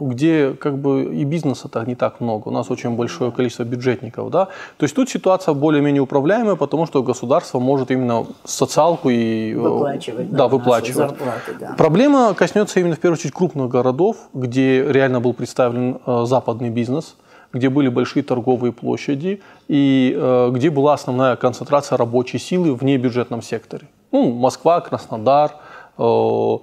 где 0.00 0.52
как 0.54 0.78
бы 0.78 1.14
и 1.14 1.24
бизнеса-то 1.24 1.84
не 1.84 1.94
так 1.94 2.20
много. 2.20 2.48
У 2.48 2.50
нас 2.50 2.70
очень 2.70 2.90
большое 2.90 3.30
количество 3.30 3.64
бюджетников. 3.64 4.30
Да? 4.30 4.46
То 4.76 4.84
есть 4.84 4.94
тут 4.94 5.10
ситуация 5.10 5.54
более-менее 5.54 6.02
управляемая, 6.02 6.56
потому 6.56 6.86
что 6.86 7.02
государство 7.02 7.58
может 7.58 7.90
именно 7.90 8.26
социалку 8.44 9.10
и 9.10 9.52
э, 9.52 9.56
выплачивать, 9.56 10.30
да, 10.30 10.48
выплачивать. 10.48 10.96
Зарплаты, 10.96 11.54
да. 11.60 11.74
Проблема 11.76 12.34
коснется 12.34 12.80
именно 12.80 12.96
в 12.96 13.00
первую 13.00 13.18
очередь 13.18 13.34
крупных 13.34 13.68
городов, 13.68 14.16
где 14.32 14.82
реально 14.90 15.20
был 15.20 15.34
представлен 15.34 15.98
э, 16.06 16.24
западный 16.26 16.70
бизнес, 16.70 17.16
где 17.52 17.68
были 17.68 17.88
большие 17.88 18.22
торговые 18.22 18.72
площади 18.72 19.40
и 19.68 20.14
э, 20.16 20.50
где 20.52 20.70
была 20.70 20.94
основная 20.94 21.36
концентрация 21.36 21.96
рабочей 21.98 22.38
силы 22.38 22.74
в 22.74 22.82
небюджетном 22.82 23.42
секторе. 23.42 23.88
Ну, 24.12 24.32
Москва, 24.32 24.80
Краснодар, 24.80 25.52
э, 25.98 26.58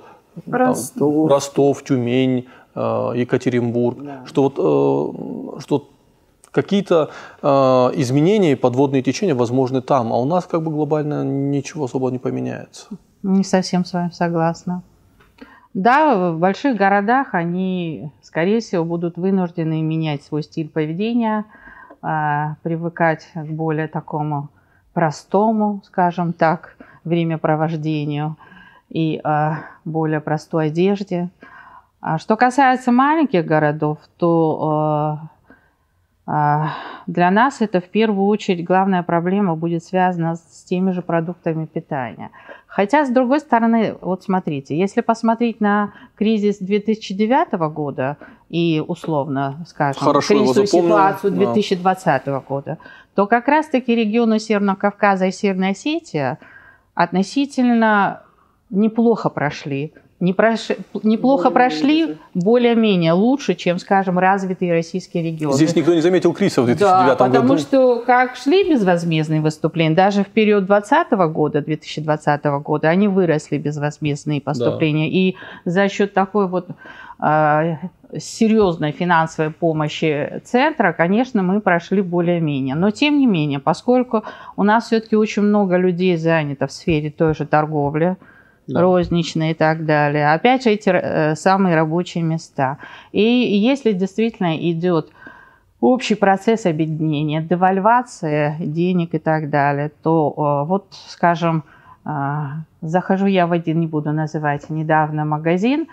Ростов. 0.46 1.30
Ростов, 1.30 1.84
Тюмень, 1.84 2.46
Э, 2.78 3.12
Екатеринбург, 3.16 3.98
да. 4.04 4.24
что 4.28 4.44
вот 4.44 5.58
э, 5.58 5.60
что 5.62 5.90
какие-то 6.52 7.10
э, 7.42 7.48
изменения 7.48 8.52
и 8.52 8.56
подводные 8.56 9.02
течения 9.02 9.34
возможны 9.34 9.82
там, 9.82 10.14
а 10.14 10.18
у 10.18 10.26
нас 10.26 10.46
как 10.46 10.62
бы 10.62 10.70
глобально 10.70 11.24
ничего 11.24 11.86
особо 11.86 12.12
не 12.12 12.20
поменяется. 12.20 12.86
Не 13.24 13.44
совсем 13.44 13.84
с 13.84 13.94
вами 13.94 14.12
согласна. 14.12 14.84
Да, 15.80 16.32
в 16.32 16.40
больших 16.40 16.76
городах 16.76 17.36
они, 17.36 18.12
скорее 18.24 18.62
всего, 18.62 18.84
будут 18.84 19.16
вынуждены 19.16 19.84
менять 19.84 20.24
свой 20.24 20.42
стиль 20.42 20.70
поведения, 20.70 21.46
привыкать 22.02 23.30
к 23.36 23.46
более 23.46 23.88
такому 23.88 24.50
простому, 24.94 25.84
скажем 25.86 26.34
так, 26.34 26.78
времяпровождению 27.04 28.38
и 28.90 29.22
более 29.86 30.20
простой 30.20 30.70
одежде. 30.70 31.30
А 32.02 32.18
что 32.18 32.38
касается 32.38 32.92
маленьких 32.92 33.46
городов, 33.46 34.00
то 34.18 35.20
для 36.28 37.32
нас 37.32 37.62
это 37.62 37.80
в 37.80 37.88
первую 37.88 38.28
очередь 38.28 38.66
главная 38.66 39.02
проблема 39.02 39.56
будет 39.56 39.84
связана 39.86 40.36
с 40.36 40.66
теми 40.66 40.92
же 40.92 41.02
продуктами 41.02 41.66
питания. 41.66 42.32
Хотя, 42.68 43.06
с 43.06 43.10
другой 43.10 43.40
стороны, 43.40 43.96
вот 44.02 44.24
смотрите, 44.24 44.78
если 44.78 45.00
посмотреть 45.00 45.62
на 45.62 45.94
кризис 46.16 46.58
2009 46.60 47.54
года 47.74 48.18
и 48.50 48.84
условно, 48.86 49.64
скажем, 49.68 50.02
Хорошо 50.04 50.36
кризисную 50.36 50.68
ситуацию 50.68 51.32
2020 51.32 52.26
да. 52.26 52.40
года, 52.42 52.78
то 53.16 53.26
как 53.26 53.48
раз-таки 53.48 53.96
регионы 53.96 54.38
Северного 54.38 54.76
Кавказа 54.76 55.28
и 55.28 55.32
Северной 55.32 55.72
Осетии 55.72 56.38
относительно 56.94 58.24
неплохо 58.70 59.30
прошли 59.30 59.94
не 60.20 60.34
прош... 60.34 60.70
неплохо 61.04 61.52
прошли, 61.52 62.18
более-менее 62.34 63.14
лучше, 63.14 63.54
чем, 63.54 63.78
скажем, 63.78 64.18
развитые 64.18 64.74
российские 64.74 65.24
регионы. 65.24 65.56
Здесь 65.56 65.76
никто 65.76 65.94
не 65.94 66.02
заметил 66.02 66.34
кризиса 66.34 66.64
в 66.64 66.66
2009 66.66 67.08
да, 67.08 67.16
потому 67.16 67.32
году. 67.32 67.42
потому 67.42 67.60
что 67.60 68.04
как 68.06 68.36
шли 68.36 68.68
безвозмездные 68.68 69.42
выступления, 69.42 69.96
даже 69.96 70.24
в 70.24 70.28
период 70.28 70.66
2020 70.66 71.12
года, 71.34 71.62
2020 71.62 72.46
года, 72.64 72.90
они 72.90 73.08
выросли 73.08 73.58
безвозмездные 73.58 74.42
поступления. 74.42 75.06
Да. 75.06 75.18
И 75.18 75.36
за 75.66 75.88
счет 75.88 76.14
такой 76.16 76.48
вот 76.48 76.68
э, 77.22 77.76
серьезной 78.18 78.94
финансовой 78.94 79.52
помощи 79.52 80.42
центра, 80.46 80.94
конечно, 80.94 81.44
мы 81.44 81.62
прошли 81.62 82.02
более-менее. 82.02 82.74
Но 82.74 82.90
тем 82.90 83.20
не 83.20 83.28
менее, 83.28 83.60
поскольку 83.60 84.24
у 84.56 84.64
нас 84.64 84.88
все-таки 84.88 85.16
очень 85.16 85.44
много 85.44 85.78
людей 85.78 86.18
занято 86.18 86.66
в 86.66 86.72
сфере 86.72 87.12
той 87.12 87.36
же 87.36 87.46
торговли, 87.46 88.18
да. 88.68 88.82
розничные 88.82 89.52
и 89.52 89.54
так 89.54 89.86
далее. 89.86 90.34
Опять 90.34 90.64
же, 90.64 90.72
эти 90.72 90.90
э, 90.90 91.36
самые 91.36 91.76
рабочие 91.76 92.24
места. 92.24 92.78
И 93.12 93.22
если 93.22 93.94
действительно 93.94 94.58
идет 94.58 95.12
общий 95.80 96.16
процесс 96.16 96.66
объединения, 96.66 97.42
девальвация 97.42 98.58
денег 98.60 99.14
и 99.14 99.20
так 99.20 99.50
далее, 99.50 99.92
то 100.04 100.34
э, 100.36 100.68
вот, 100.68 100.88
скажем, 101.08 101.64
э, 102.06 102.10
захожу 102.82 103.26
я 103.28 103.48
в 103.48 103.52
один, 103.52 103.80
не 103.80 103.88
буду 103.88 104.12
называть, 104.12 104.70
недавно 104.70 105.26
магазин, 105.26 105.88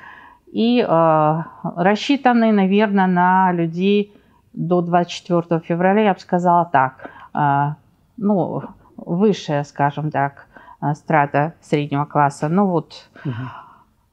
и 0.52 0.80
э, 0.80 1.42
рассчитанный, 1.76 2.52
наверное, 2.52 3.06
на 3.06 3.52
людей 3.52 4.12
до 4.52 4.82
24 4.82 5.60
февраля, 5.60 6.02
я 6.02 6.14
бы 6.14 6.20
сказала 6.20 6.64
так, 6.64 7.10
э, 7.34 7.74
ну, 8.16 8.62
высшая, 8.96 9.64
скажем 9.64 10.10
так, 10.10 10.46
страта 10.92 11.54
среднего 11.62 12.04
класса. 12.04 12.48
Ну 12.48 12.66
вот. 12.66 13.08
Угу. 13.24 13.32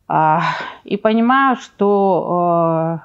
А, 0.07 0.41
и 0.83 0.97
понимаю, 0.97 1.55
что 1.55 2.99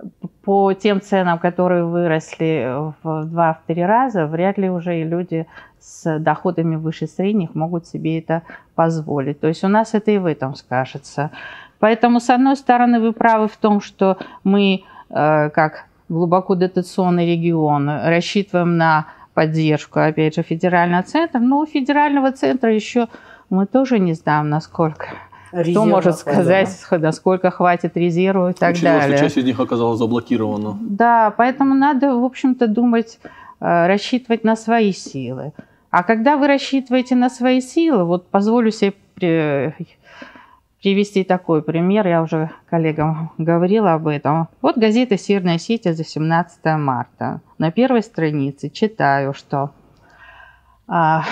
э, 0.00 0.04
по 0.44 0.72
тем 0.72 1.00
ценам, 1.00 1.38
которые 1.38 1.84
выросли 1.84 2.92
в 3.02 3.24
два-три 3.24 3.84
раза, 3.84 4.26
вряд 4.26 4.58
ли 4.58 4.70
уже 4.70 5.00
и 5.00 5.04
люди 5.04 5.46
с 5.78 6.18
доходами 6.18 6.76
выше 6.76 7.06
средних 7.06 7.54
могут 7.54 7.86
себе 7.86 8.18
это 8.18 8.42
позволить. 8.74 9.40
То 9.40 9.48
есть 9.48 9.64
у 9.64 9.68
нас 9.68 9.94
это 9.94 10.10
и 10.10 10.18
в 10.18 10.26
этом 10.26 10.54
скажется. 10.54 11.30
Поэтому, 11.78 12.20
с 12.20 12.28
одной 12.30 12.56
стороны, 12.56 13.00
вы 13.00 13.12
правы 13.12 13.48
в 13.48 13.56
том, 13.56 13.80
что 13.80 14.18
мы, 14.44 14.84
э, 15.10 15.50
как 15.50 15.86
глубоко 16.08 16.54
дотационный 16.54 17.26
регион, 17.26 17.88
рассчитываем 17.88 18.76
на 18.76 19.06
поддержку, 19.38 20.00
опять 20.00 20.34
же, 20.34 20.42
федерального 20.42 21.04
центра. 21.04 21.38
Но 21.38 21.60
у 21.60 21.66
федерального 21.66 22.32
центра 22.32 22.74
еще 22.74 23.06
мы 23.50 23.66
тоже 23.66 24.00
не 24.00 24.14
знаем, 24.14 24.48
насколько. 24.48 25.10
Резервов, 25.52 25.70
Кто 25.70 25.84
может 25.84 26.18
сказать, 26.18 26.86
да. 26.90 26.98
насколько 26.98 27.52
хватит 27.52 27.96
резервов 27.96 28.56
и 28.56 28.58
так 28.58 28.72
Учитывая, 28.72 28.98
далее. 28.98 29.16
что 29.16 29.26
часть 29.26 29.36
из 29.36 29.44
них 29.44 29.60
оказалась 29.60 30.00
заблокирована. 30.00 30.76
Да, 30.80 31.32
поэтому 31.36 31.74
надо, 31.74 32.16
в 32.16 32.24
общем-то, 32.24 32.66
думать, 32.66 33.20
э, 33.60 33.86
рассчитывать 33.86 34.42
на 34.42 34.56
свои 34.56 34.92
силы. 34.92 35.52
А 35.90 36.02
когда 36.02 36.36
вы 36.36 36.48
рассчитываете 36.48 37.14
на 37.14 37.30
свои 37.30 37.60
силы, 37.60 38.02
вот 38.02 38.26
позволю 38.26 38.72
себе 38.72 39.76
привести 40.82 41.24
такой 41.24 41.62
пример, 41.62 42.06
я 42.06 42.22
уже 42.22 42.50
коллегам 42.66 43.32
говорила 43.38 43.94
об 43.94 44.06
этом. 44.06 44.48
Вот 44.62 44.78
газета 44.78 45.18
«Северная 45.18 45.56
Осетия» 45.56 45.92
за 45.92 46.04
17 46.04 46.64
марта. 46.78 47.40
На 47.58 47.70
первой 47.70 48.02
странице 48.02 48.70
читаю, 48.70 49.34
что 49.34 49.70
а, 50.86 51.24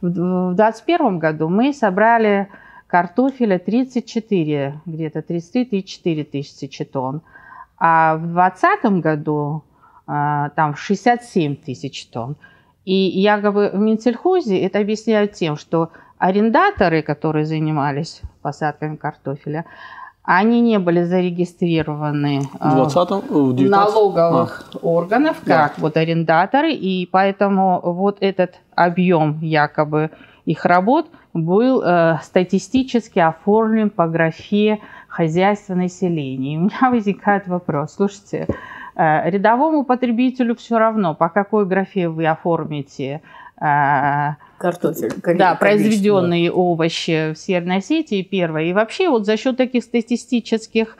в 0.00 0.08
2021 0.10 1.18
году 1.18 1.48
мы 1.48 1.72
собрали 1.72 2.48
картофеля 2.86 3.58
34, 3.58 4.80
где-то 4.86 5.18
33-34 5.20 6.24
тысячи 6.24 6.84
тонн, 6.84 7.22
а 7.78 8.16
в 8.16 8.32
2020 8.32 9.02
году 9.02 9.64
а, 10.06 10.50
там 10.50 10.74
67 10.74 11.56
тысяч 11.56 12.06
тонн. 12.06 12.36
И 12.84 12.94
якобы 12.94 13.70
в 13.72 13.78
Минсельхозе 13.78 14.58
это 14.60 14.78
объясняют 14.78 15.32
тем, 15.32 15.56
что 15.56 15.90
арендаторы, 16.24 17.02
которые 17.02 17.44
занимались 17.44 18.22
посадками 18.40 18.96
картофеля, 18.96 19.66
они 20.22 20.62
не 20.62 20.78
были 20.78 21.02
зарегистрированы 21.02 22.40
в 22.58 22.74
20 22.76 23.10
э, 23.10 23.14
в 23.28 23.68
налоговых 23.68 24.70
а. 24.72 24.78
органов, 24.78 25.36
как 25.44 25.74
да. 25.76 25.82
вот 25.82 25.98
арендаторы, 25.98 26.72
и 26.72 27.06
поэтому 27.06 27.78
вот 27.82 28.16
этот 28.20 28.54
объем 28.74 29.38
якобы 29.42 30.10
их 30.46 30.64
работ 30.64 31.10
был 31.34 31.82
э, 31.82 32.18
статистически 32.22 33.18
оформлен 33.18 33.90
по 33.90 34.06
графе 34.06 34.80
хозяйства 35.08 35.74
населения. 35.74 36.54
И 36.54 36.56
у 36.56 36.60
меня 36.62 36.80
возникает 36.90 37.46
вопрос, 37.48 37.96
слушайте, 37.96 38.46
э, 38.96 39.30
рядовому 39.30 39.84
потребителю 39.84 40.56
все 40.56 40.78
равно, 40.78 41.14
по 41.14 41.28
какой 41.28 41.66
графе 41.66 42.08
вы 42.08 42.26
оформите 42.26 43.20
Картофель. 43.56 45.12
Да, 45.36 45.54
произведенные 45.54 46.50
овощи 46.50 47.32
в 47.34 47.38
Северной 47.38 47.78
Осетии 47.78 48.22
первое. 48.22 48.64
И 48.64 48.72
вообще 48.72 49.08
вот 49.08 49.26
за 49.26 49.36
счет 49.36 49.56
таких 49.56 49.84
статистических 49.84 50.96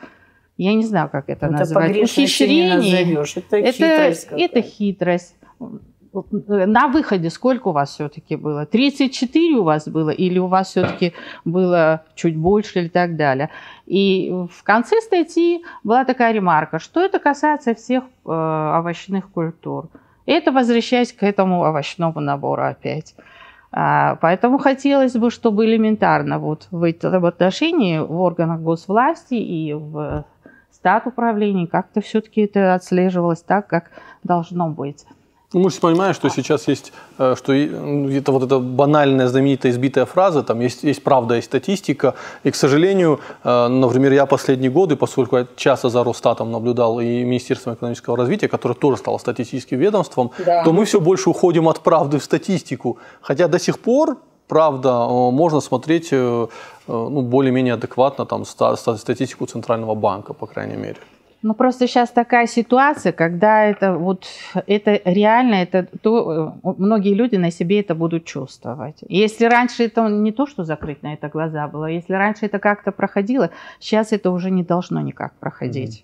я 0.57 0.73
не 0.73 0.85
знаю, 0.85 1.09
как 1.09 1.29
это, 1.29 1.47
это 1.47 1.55
назвать, 1.55 1.97
ухищрений. 1.97 3.17
Это, 3.21 3.57
это 3.57 3.71
хитрость. 3.71 4.27
Это 4.31 4.61
хитрость. 4.61 5.35
На 6.47 6.87
выходе 6.87 7.29
сколько 7.29 7.69
у 7.69 7.71
вас 7.73 7.89
все-таки 7.93 8.37
было? 8.37 8.65
34 8.65 9.55
у 9.55 9.63
вас 9.63 9.87
было 9.89 10.11
или 10.11 10.39
у 10.39 10.47
вас 10.47 10.69
все-таки 10.69 11.13
было 11.43 12.05
чуть 12.15 12.37
больше 12.37 12.79
или 12.79 12.87
так 12.87 13.17
далее? 13.17 13.49
И 13.85 14.31
в 14.31 14.63
конце 14.63 15.01
статьи 15.01 15.61
была 15.83 16.05
такая 16.05 16.31
ремарка, 16.31 16.79
что 16.79 17.03
это 17.03 17.19
касается 17.19 17.75
всех 17.75 18.05
э, 18.25 18.29
овощных 18.29 19.29
культур. 19.29 19.89
Это 20.25 20.51
возвращаясь 20.51 21.13
к 21.13 21.23
этому 21.23 21.61
овощному 21.63 22.19
набору 22.19 22.63
опять. 22.63 23.15
А, 23.71 24.15
поэтому 24.21 24.57
хотелось 24.57 25.13
бы, 25.13 25.29
чтобы 25.29 25.65
элементарно 25.65 26.39
вот 26.39 26.67
в 26.71 26.83
этом 26.83 27.25
отношении 27.25 27.99
в 27.99 28.19
органах 28.21 28.61
госвласти 28.61 29.35
и 29.35 29.73
в 29.73 30.25
стат 30.71 31.07
управлении 31.07 31.65
как-то 31.65 32.01
все-таки 32.01 32.41
это 32.41 32.73
отслеживалось 32.73 33.41
так, 33.41 33.67
как 33.67 33.91
должно 34.23 34.69
быть. 34.69 35.05
Ну, 35.55 35.61
мы 35.61 35.69
же 35.69 35.79
понимаем, 35.79 36.13
что 36.13 36.29
сейчас 36.29 36.67
есть, 36.67 36.91
э, 37.17 37.35
что 37.37 37.53
ну, 37.53 38.09
это 38.09 38.33
вот 38.33 38.43
эта 38.43 38.59
банальная, 38.59 39.27
знаменитая, 39.27 39.71
избитая 39.71 40.05
фраза, 40.05 40.43
там 40.43 40.59
есть, 40.59 40.83
есть 40.83 41.01
правда, 41.01 41.35
есть 41.35 41.47
статистика. 41.47 42.13
И, 42.43 42.51
к 42.51 42.55
сожалению, 42.55 43.19
э, 43.45 43.67
например, 43.67 44.11
я 44.11 44.25
последние 44.25 44.69
годы, 44.69 44.97
поскольку 44.97 45.37
я 45.37 45.47
часто 45.55 45.89
за 45.89 46.03
Росстатом 46.03 46.51
наблюдал 46.51 46.99
и 46.99 47.23
Министерством 47.23 47.75
экономического 47.75 48.17
развития, 48.17 48.49
которое 48.49 48.75
тоже 48.75 48.97
стало 48.97 49.17
статистическим 49.17 49.79
ведомством, 49.79 50.31
да. 50.45 50.63
то 50.65 50.73
мы 50.73 50.83
все 50.83 50.99
больше 50.99 51.29
уходим 51.29 51.69
от 51.69 51.79
правды 51.79 52.17
в 52.17 52.23
статистику. 52.23 52.97
Хотя 53.21 53.47
до 53.47 53.57
сих 53.57 53.79
пор 53.79 54.17
правда, 54.47 54.89
э, 54.89 55.31
можно 55.31 55.61
смотреть 55.61 56.11
ну, 56.87 57.21
более-менее 57.21 57.75
адекватно 57.75 58.25
там, 58.25 58.45
статистику 58.45 59.45
Центрального 59.45 59.95
банка, 59.95 60.33
по 60.33 60.47
крайней 60.47 60.75
мере. 60.75 60.97
Ну, 61.45 61.53
просто 61.53 61.87
сейчас 61.87 62.09
такая 62.09 62.47
ситуация, 62.47 63.11
когда 63.11 63.65
это 63.65 63.93
вот, 63.93 64.25
это 64.65 64.99
реально, 65.05 65.53
это 65.53 65.87
то, 66.01 66.55
э, 66.63 66.73
многие 66.79 67.13
люди 67.13 67.35
на 67.35 67.51
себе 67.51 67.81
это 67.81 67.93
будут 67.93 68.25
чувствовать. 68.25 68.95
Если 69.07 69.45
раньше 69.45 69.83
это 69.83 70.09
не 70.09 70.31
то, 70.31 70.47
что 70.47 70.63
закрыть 70.63 71.03
на 71.03 71.13
это 71.13 71.29
глаза 71.29 71.67
было, 71.67 71.85
если 71.85 72.13
раньше 72.13 72.47
это 72.47 72.57
как-то 72.57 72.91
проходило, 72.91 73.51
сейчас 73.79 74.11
это 74.11 74.31
уже 74.31 74.49
не 74.49 74.63
должно 74.63 75.01
никак 75.01 75.33
проходить. 75.35 76.03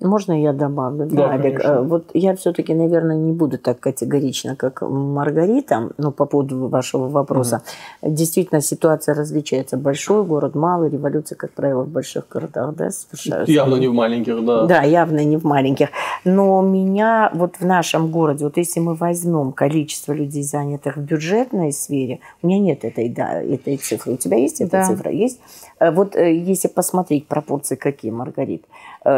Можно 0.00 0.40
я 0.40 0.52
добавлю? 0.52 1.06
Да, 1.06 1.28
да. 1.28 1.38
Конечно. 1.38 1.68
Э, 1.68 1.82
вот 1.82 2.10
я 2.14 2.34
все-таки, 2.34 2.74
наверное, 2.74 3.16
не 3.16 3.32
буду 3.32 3.58
так 3.58 3.80
категорично, 3.80 4.56
как 4.56 4.82
Маргарита, 4.82 5.90
но 5.98 6.10
по 6.10 6.24
поводу 6.24 6.68
вашего 6.68 7.08
вопроса. 7.08 7.62
Угу. 8.02 8.14
Действительно, 8.14 8.60
ситуация 8.62 9.14
различается. 9.14 9.76
Большой 9.76 10.24
город, 10.24 10.54
малый, 10.54 10.90
революция, 10.90 11.36
как 11.36 11.52
правило, 11.52 11.82
в 11.82 11.88
больших 11.88 12.28
городах, 12.30 12.74
да, 12.76 12.90
совершаются. 12.90 13.52
Явно 13.52 13.76
не 13.76 13.88
в 13.88 13.92
маленьких, 13.92 14.44
да. 14.44 14.66
Да, 14.66 14.82
явно 14.82 15.22
не 15.24 15.36
в 15.36 15.44
маленьких. 15.44 15.88
Но 16.24 16.62
меня 16.62 17.30
вот 17.34 17.56
в 17.60 17.66
нашем 17.66 18.10
городе, 18.10 18.44
вот 18.44 18.56
если 18.56 18.80
мы 18.80 18.94
возьмем 18.94 19.52
количество 19.52 20.12
людей, 20.12 20.42
занятых 20.42 20.96
в 20.96 21.00
бюджетной 21.00 21.72
сфере, 21.72 22.20
у 22.42 22.46
меня 22.46 22.58
нет 22.58 22.84
этой, 22.84 23.08
да, 23.08 23.42
этой 23.42 23.76
цифры. 23.76 24.14
У 24.14 24.16
тебя 24.16 24.38
есть 24.38 24.60
эта 24.60 24.72
да. 24.72 24.84
цифра? 24.84 25.10
Есть? 25.10 25.40
Э, 25.78 25.90
вот 25.90 26.16
э, 26.16 26.34
если 26.34 26.68
посмотреть 26.68 27.26
пропорции 27.26 27.74
какие, 27.74 28.10
Маргарит, 28.10 28.64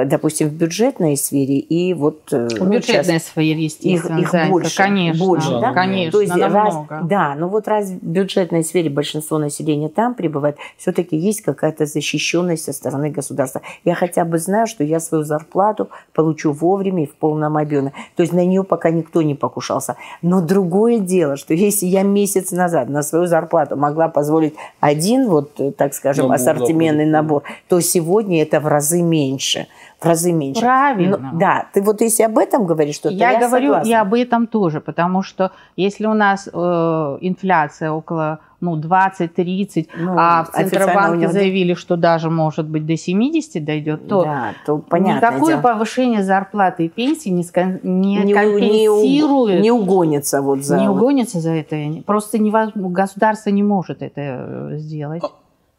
допустим, 0.05 0.49
в 0.49 0.53
бюджетной 0.53 1.17
сфере 1.17 1.59
и 1.59 1.93
вот... 1.93 2.33
Э, 2.33 2.47
в 2.49 2.59
ну, 2.61 2.71
бюджетной 2.71 3.19
сфере, 3.19 3.65
естественно, 3.65 4.21
их, 4.21 4.33
их 4.33 4.49
больше, 4.49 4.77
конечно, 4.77 5.25
больше, 5.25 5.51
да? 5.61 5.73
конечно, 5.73 6.13
То 6.13 6.21
есть 6.21 6.37
раз, 6.37 6.77
да, 7.03 7.35
но 7.35 7.49
вот 7.49 7.67
раз 7.67 7.89
в 7.89 8.01
бюджетной 8.01 8.63
сфере 8.63 8.91
большинство 8.91 9.39
населения 9.39 9.89
там 9.89 10.15
пребывает, 10.15 10.57
все-таки 10.77 11.17
есть 11.17 11.43
какая-то 11.43 11.87
защищенность 11.87 12.65
со 12.65 12.73
стороны 12.73 13.11
государства. 13.11 13.63
Я 13.85 13.97
хотя 13.97 14.25
бы 14.25 14.39
знаю, 14.39 14.69
что 14.69 14.85
я 14.85 15.01
свою 15.01 15.25
зарплату 15.25 15.89
получу 16.13 16.53
вовремя 16.53 17.03
и 17.03 17.07
в 17.07 17.15
полном 17.17 17.57
объеме. 17.57 17.93
То 18.15 18.23
есть 18.23 18.33
на 18.33 18.45
нее 18.45 18.63
пока 18.63 18.91
никто 18.91 19.21
не 19.23 19.35
покушался. 19.35 19.97
Но 20.23 20.41
другое 20.41 20.99
дело, 20.99 21.37
что 21.37 21.55
если 21.55 21.87
я 21.87 22.05
месяц 22.05 22.53
назад 22.53 22.89
на 22.89 23.03
свою 23.03 23.27
зарплату 23.27 23.77
могла 23.77 24.09
позволить 24.09 24.55
один, 24.79 25.29
вот, 25.29 25.59
так 25.77 25.93
скажем, 25.95 26.29
набор, 26.29 26.37
ассортиментный 26.37 27.07
набор, 27.07 27.43
то 27.69 27.81
сегодня 27.81 28.43
это 28.43 28.61
в 28.61 28.69
разы 28.69 29.03
меньше 29.03 29.67
в 30.03 30.07
разы 30.07 30.33
меньше. 30.33 30.61
Правильно. 30.61 31.17
Но, 31.17 31.39
да, 31.39 31.67
ты 31.73 31.83
вот 31.83 32.01
если 32.01 32.25
об 32.25 32.39
этом 32.39 32.67
говоришь, 32.67 32.97
что 32.97 33.09
я, 33.09 33.33
я 33.33 33.41
говорю 33.41 33.69
согласна. 33.69 33.91
и 33.91 33.93
об 33.93 34.15
этом 34.15 34.47
тоже, 34.47 34.81
потому 34.81 35.23
что 35.23 35.53
если 35.77 36.07
у 36.07 36.15
нас 36.15 36.49
э, 36.53 37.19
инфляция 37.21 37.93
около 37.93 38.41
ну, 38.61 38.79
20-30, 38.79 39.89
ну, 39.97 40.15
а 40.17 40.45
в 40.45 40.51
Центробанке 40.51 41.29
заявили, 41.29 41.75
что 41.75 41.97
даже, 41.97 42.31
может 42.31 42.69
быть, 42.69 42.87
до 42.87 42.97
70 42.97 43.65
дойдет, 43.65 44.07
то, 44.09 44.23
да, 44.23 44.55
то 44.65 44.79
понятно, 44.79 45.27
никакое 45.27 45.57
дело. 45.57 45.63
повышение 45.63 46.23
зарплаты 46.23 46.87
и 46.87 46.89
пенсии 46.89 47.31
не, 47.31 47.45
не, 47.83 48.19
не 48.19 48.33
компенсирует. 48.33 49.57
Не, 49.57 49.63
не 49.63 49.71
угонится 49.73 50.43
вот 50.43 50.63
за... 50.63 50.79
Не 50.79 50.89
угонится 50.89 51.41
за 51.41 51.51
это. 51.51 51.77
Просто 52.07 52.39
невозможно, 52.39 52.89
государство 52.89 53.51
не 53.51 53.65
может 53.65 54.01
это 54.01 54.21
э, 54.21 54.77
сделать. 54.77 55.23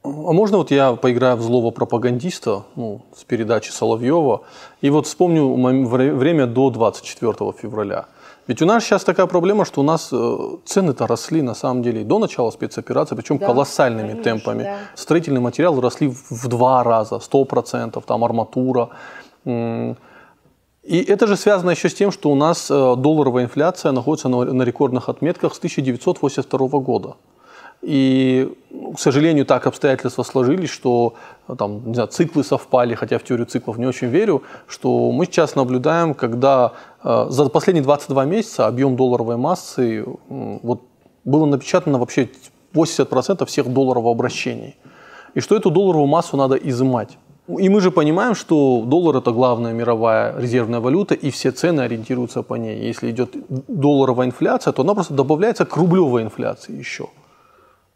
А 0.03 0.07
можно 0.09 0.57
вот 0.57 0.69
я 0.69 0.93
поиграю 0.95 1.37
в 1.37 1.41
злого 1.41 1.71
пропагандиста 1.71 2.63
ну, 2.75 3.01
с 3.15 3.23
передачи 3.23 3.71
Соловьева 3.71 4.41
и 4.81 4.89
вот 4.89 5.07
вспомню 5.07 5.55
время 5.55 6.45
до 6.45 6.69
24 6.69 7.33
февраля. 7.53 8.05
Ведь 8.45 8.61
у 8.61 8.65
нас 8.65 8.83
сейчас 8.83 9.05
такая 9.05 9.27
проблема, 9.27 9.63
что 9.63 9.79
у 9.79 9.83
нас 9.85 10.09
э, 10.11 10.37
цены-то 10.65 11.07
росли 11.07 11.41
на 11.41 11.53
самом 11.53 11.81
деле 11.81 12.01
и 12.01 12.03
до 12.03 12.19
начала 12.19 12.51
спецоперации, 12.51 13.15
причем 13.15 13.37
да, 13.37 13.45
колоссальными 13.45 14.09
конечно, 14.09 14.23
темпами. 14.23 14.63
Да. 14.63 14.77
Строительные 14.95 15.39
материалы 15.39 15.81
росли 15.81 16.13
в 16.29 16.47
два 16.49 16.83
раза, 16.83 17.15
100%, 17.15 18.03
там 18.05 18.23
арматура. 18.25 18.89
И 19.45 21.01
это 21.07 21.27
же 21.27 21.37
связано 21.37 21.69
еще 21.69 21.87
с 21.87 21.93
тем, 21.93 22.11
что 22.11 22.29
у 22.29 22.35
нас 22.35 22.69
э, 22.69 22.95
долларовая 22.97 23.45
инфляция 23.45 23.93
находится 23.93 24.27
на 24.27 24.63
рекордных 24.63 25.07
отметках 25.07 25.53
с 25.53 25.57
1982 25.59 26.67
года. 26.79 27.15
И, 27.83 28.49
к 28.95 28.99
сожалению, 28.99 29.45
так 29.45 29.67
обстоятельства 29.67 30.23
сложились, 30.23 30.69
что 30.69 31.15
там, 31.57 31.85
не 31.87 31.93
знаю, 31.93 32.07
циклы 32.07 32.43
совпали, 32.43 32.95
хотя 32.95 33.17
в 33.17 33.23
теорию 33.23 33.45
циклов 33.45 33.77
не 33.77 33.85
очень 33.85 34.07
верю, 34.07 34.43
что 34.67 35.11
мы 35.11 35.25
сейчас 35.25 35.55
наблюдаем, 35.55 36.13
когда 36.13 36.71
э, 37.03 37.25
за 37.29 37.49
последние 37.49 37.83
22 37.83 38.25
месяца 38.25 38.67
объем 38.67 38.95
долларовой 38.95 39.35
массы 39.35 39.99
э, 39.99 40.05
вот, 40.63 40.81
было 41.25 41.45
напечатано 41.45 41.99
вообще 41.99 42.29
80% 42.73 43.45
всех 43.45 43.67
долларовообращений. 43.67 44.77
И 45.33 45.41
что 45.41 45.57
эту 45.57 45.69
долларовую 45.69 46.07
массу 46.07 46.37
надо 46.37 46.55
изымать. 46.55 47.17
И 47.59 47.67
мы 47.67 47.81
же 47.81 47.91
понимаем, 47.91 48.35
что 48.35 48.83
доллар 48.85 49.17
это 49.17 49.31
главная 49.31 49.73
мировая 49.73 50.39
резервная 50.39 50.79
валюта, 50.79 51.15
и 51.15 51.29
все 51.29 51.51
цены 51.51 51.81
ориентируются 51.81 52.43
по 52.43 52.55
ней. 52.55 52.87
Если 52.87 53.11
идет 53.11 53.35
долларовая 53.67 54.27
инфляция, 54.27 54.71
то 54.71 54.83
она 54.83 54.93
просто 54.93 55.13
добавляется 55.13 55.65
к 55.65 55.75
рублевой 55.75 56.21
инфляции 56.21 56.79
еще. 56.79 57.09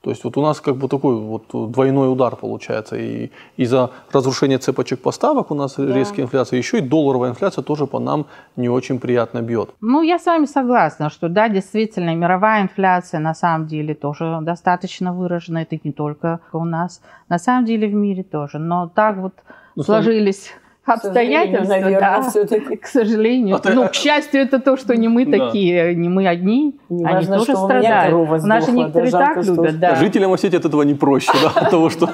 То 0.01 0.11
есть 0.11 0.23
вот 0.23 0.37
у 0.37 0.41
нас 0.41 0.61
как 0.61 0.75
бы 0.75 0.87
такой 0.87 1.15
вот 1.15 1.71
двойной 1.71 2.11
удар 2.11 2.35
получается. 2.35 2.95
И 2.97 3.31
из-за 3.57 3.89
разрушения 4.11 4.57
цепочек 4.57 5.01
поставок 5.01 5.51
у 5.51 5.55
нас 5.55 5.75
да. 5.77 5.93
резкая 5.93 6.25
инфляция, 6.25 6.57
еще 6.57 6.77
и 6.77 6.81
долларовая 6.81 7.31
инфляция 7.31 7.63
тоже 7.63 7.87
по 7.87 7.99
нам 7.99 8.25
не 8.55 8.69
очень 8.69 8.99
приятно 8.99 9.41
бьет. 9.41 9.69
Ну, 9.81 10.01
я 10.01 10.19
с 10.19 10.25
вами 10.25 10.45
согласна, 10.45 11.09
что 11.09 11.29
да, 11.29 11.49
действительно, 11.49 12.15
мировая 12.15 12.61
инфляция 12.61 13.19
на 13.19 13.33
самом 13.33 13.67
деле 13.67 13.95
тоже 13.95 14.39
достаточно 14.41 15.13
выражена. 15.13 15.59
Это 15.59 15.77
не 15.83 15.91
только 15.91 16.39
у 16.53 16.63
нас, 16.63 17.01
на 17.29 17.39
самом 17.39 17.65
деле 17.65 17.87
в 17.87 17.93
мире 17.93 18.23
тоже. 18.23 18.59
Но 18.59 18.87
так 18.87 19.17
вот 19.17 19.33
ну, 19.75 19.83
сложились 19.83 20.51
обстоятельства, 20.87 21.73
наверное, 21.73 21.99
да, 21.99 22.21
все-таки. 22.29 22.75
К 22.75 22.87
сожалению. 22.87 23.59
А 23.63 23.69
ну, 23.69 23.87
к 23.87 23.93
счастью, 23.95 24.41
это 24.41 24.59
то, 24.59 24.77
что 24.77 24.95
не 24.95 25.07
мы 25.07 25.25
да. 25.25 25.37
такие, 25.37 25.95
не 25.95 26.09
мы 26.09 26.27
одни, 26.27 26.75
не 26.89 27.05
они 27.05 27.13
важно, 27.15 27.39
тоже 27.39 27.55
страдают. 27.55 28.13
У 28.13 28.25
же 28.61 28.71
некоторые 28.71 29.11
да, 29.11 29.19
так 29.19 29.45
любят. 29.45 29.79
Да. 29.79 29.95
Жителям 29.95 30.33
Осетии 30.33 30.57
от 30.57 30.65
этого 30.65 30.83
не 30.83 30.93
проще, 30.93 31.31
да, 31.41 31.61
от 31.61 31.69
того, 31.69 31.89
что 31.89 32.09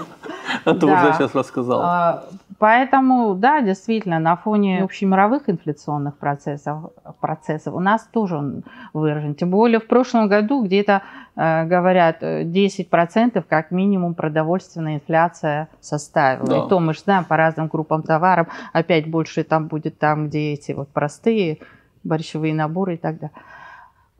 от 0.66 0.80
того, 0.80 0.96
что 0.96 1.08
я 1.08 1.14
сейчас 1.14 1.36
рассказал. 1.36 2.24
Поэтому, 2.64 3.36
да, 3.36 3.60
действительно, 3.60 4.20
на 4.20 4.38
фоне 4.38 4.84
общемировых 4.84 5.50
инфляционных 5.50 6.18
процессов, 6.18 6.94
процессов 7.20 7.74
у 7.74 7.82
нас 7.82 8.08
тоже 8.10 8.38
он 8.38 8.64
выражен. 8.94 9.36
Тем 9.36 9.50
более 9.50 9.82
в 9.82 9.88
прошлом 9.88 10.30
году 10.30 10.64
где-то, 10.64 11.02
э, 11.36 11.66
говорят, 11.66 12.24
10% 12.24 13.46
как 13.50 13.72
минимум 13.72 14.14
продовольственная 14.14 14.96
инфляция 14.96 15.68
составила. 15.82 16.48
Да. 16.48 16.58
И 16.60 16.70
то 16.70 16.80
мы 16.80 16.94
же 16.94 17.02
знаем 17.02 17.26
по 17.26 17.36
разным 17.36 17.68
группам 17.68 18.02
товаров, 18.02 18.48
опять 18.72 19.10
больше 19.10 19.44
там 19.44 19.68
будет 19.68 20.00
там, 20.00 20.28
где 20.28 20.54
эти 20.54 20.72
вот 20.72 20.88
простые 20.88 21.58
борщевые 22.06 22.54
наборы 22.54 22.94
и 22.94 22.98
так 22.98 23.20
далее. 23.20 23.36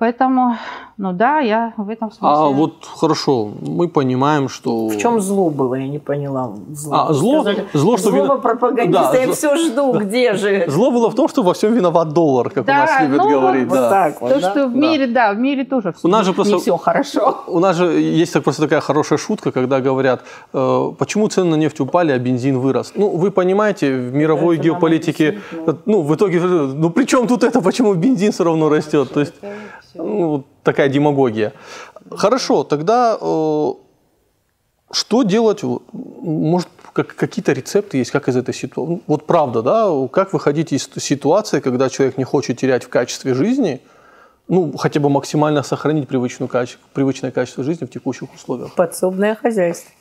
Поэтому, 0.04 0.58
ну 0.98 1.14
да, 1.14 1.40
я 1.40 1.74
в 1.78 1.90
этом 1.90 2.12
смысле. 2.12 2.28
А 2.28 2.48
вот 2.50 2.74
хорошо, 2.94 3.54
мы 3.62 3.88
понимаем, 3.88 4.50
что. 4.50 4.90
В 4.90 4.98
чем 4.98 5.22
зло 5.22 5.50
было, 5.50 5.76
я 5.76 5.88
не 5.88 6.00
поняла. 6.00 6.52
Зло, 6.74 6.94
а, 6.94 7.14
зло, 7.14 7.42
Сказали, 7.42 7.68
зло, 7.74 7.98
что 7.98 8.10
Злого 8.10 8.24
вина... 8.24 8.36
пропагандиста, 8.36 9.12
да, 9.14 9.18
я 9.18 9.26
зло... 9.28 9.34
все 9.34 9.56
жду, 9.56 9.94
да. 9.94 10.00
где 10.00 10.34
же. 10.34 10.66
Зло 10.68 10.92
было 10.92 11.10
в 11.10 11.16
том, 11.16 11.30
что 11.30 11.42
во 11.42 11.54
всем 11.54 11.74
виноват 11.74 12.10
доллар, 12.10 12.50
как 12.50 12.66
да, 12.66 12.74
у 12.74 12.78
нас 12.80 13.02
любят 13.02 13.18
ну, 13.18 13.30
говорить. 13.30 13.68
Вот 13.70 13.76
да. 13.76 13.90
так 13.90 14.22
вот, 14.22 14.34
То, 14.34 14.42
да? 14.42 14.52
что 14.52 14.68
в 14.68 14.76
мире, 14.76 15.08
да. 15.08 15.30
да, 15.30 15.34
в 15.34 15.38
мире 15.38 15.64
тоже 15.64 15.94
у 16.04 16.08
нас 16.10 16.26
же 16.26 16.34
просто, 16.34 16.56
не 16.56 16.60
все 16.60 16.76
хорошо. 16.76 17.44
У 17.48 17.60
нас 17.60 17.78
же 17.78 17.86
есть 17.86 18.34
просто 18.44 18.64
такая 18.64 18.82
хорошая 18.82 19.18
шутка, 19.18 19.54
когда 19.54 19.80
говорят, 19.80 20.24
э, 20.54 20.92
почему 20.98 21.30
цены 21.30 21.52
на 21.52 21.56
нефть 21.56 21.80
упали, 21.80 22.12
а 22.12 22.20
бензин 22.20 22.60
вырос. 22.60 22.92
Ну, 22.96 23.08
вы 23.08 23.32
понимаете, 23.32 23.96
в 23.96 24.14
мировой 24.14 24.56
это 24.56 24.66
геополитике, 24.66 25.40
ну, 25.86 26.02
в 26.02 26.14
итоге, 26.14 26.42
ну, 26.42 26.90
при 26.90 27.06
чем 27.06 27.26
тут 27.26 27.46
это, 27.46 27.62
почему 27.62 27.94
бензин 27.94 28.34
все 28.34 28.44
равно 28.44 28.68
растет? 28.68 29.14
То 29.14 29.22
есть, 29.22 29.34
ну, 29.94 30.46
такая 30.64 30.90
демагогия. 30.90 31.54
Хорошо, 32.12 32.64
тогда 32.64 33.18
э, 33.20 33.72
что 34.92 35.24
делать? 35.24 35.62
Может, 35.92 36.70
как, 36.94 37.16
какие-то 37.16 37.52
рецепты 37.54 37.98
есть, 37.98 38.12
как 38.12 38.28
из 38.28 38.36
этой 38.36 38.54
ситуации? 38.54 39.02
Вот 39.08 39.26
правда, 39.26 39.62
да, 39.62 40.08
как 40.10 40.34
выходить 40.34 40.72
из 40.72 40.90
ситуации, 40.98 41.60
когда 41.60 41.90
человек 41.90 42.18
не 42.18 42.24
хочет 42.24 42.58
терять 42.60 42.84
в 42.84 42.90
качестве 42.90 43.34
жизни, 43.34 43.82
ну, 44.48 44.76
хотя 44.78 45.00
бы 45.00 45.10
максимально 45.10 45.64
сохранить 45.64 46.08
привычную, 46.08 46.50
привычное 46.94 47.32
качество 47.32 47.64
жизни 47.64 47.86
в 47.86 47.90
текущих 47.90 48.34
условиях? 48.34 48.76
Подсобное 48.76 49.36
хозяйство. 49.36 49.92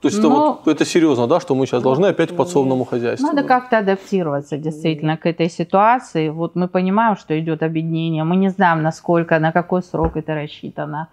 То 0.00 0.08
есть 0.08 0.22
Но... 0.22 0.28
это, 0.28 0.36
вот, 0.36 0.68
это 0.68 0.84
серьезно, 0.84 1.26
да, 1.26 1.40
что 1.40 1.54
мы 1.54 1.66
сейчас 1.66 1.82
должны 1.82 2.06
опять 2.06 2.30
к 2.30 2.36
подсобному 2.36 2.84
хозяйству? 2.84 3.26
Надо 3.26 3.42
как-то 3.42 3.78
адаптироваться 3.78 4.58
действительно 4.58 5.16
к 5.16 5.26
этой 5.26 5.48
ситуации. 5.48 6.28
Вот 6.28 6.54
мы 6.54 6.68
понимаем, 6.68 7.16
что 7.16 7.38
идет 7.38 7.62
объединение, 7.62 8.24
мы 8.24 8.36
не 8.36 8.50
знаем, 8.50 8.82
насколько, 8.82 9.38
на 9.38 9.52
какой 9.52 9.82
срок 9.82 10.16
это 10.16 10.34
рассчитано, 10.34 11.08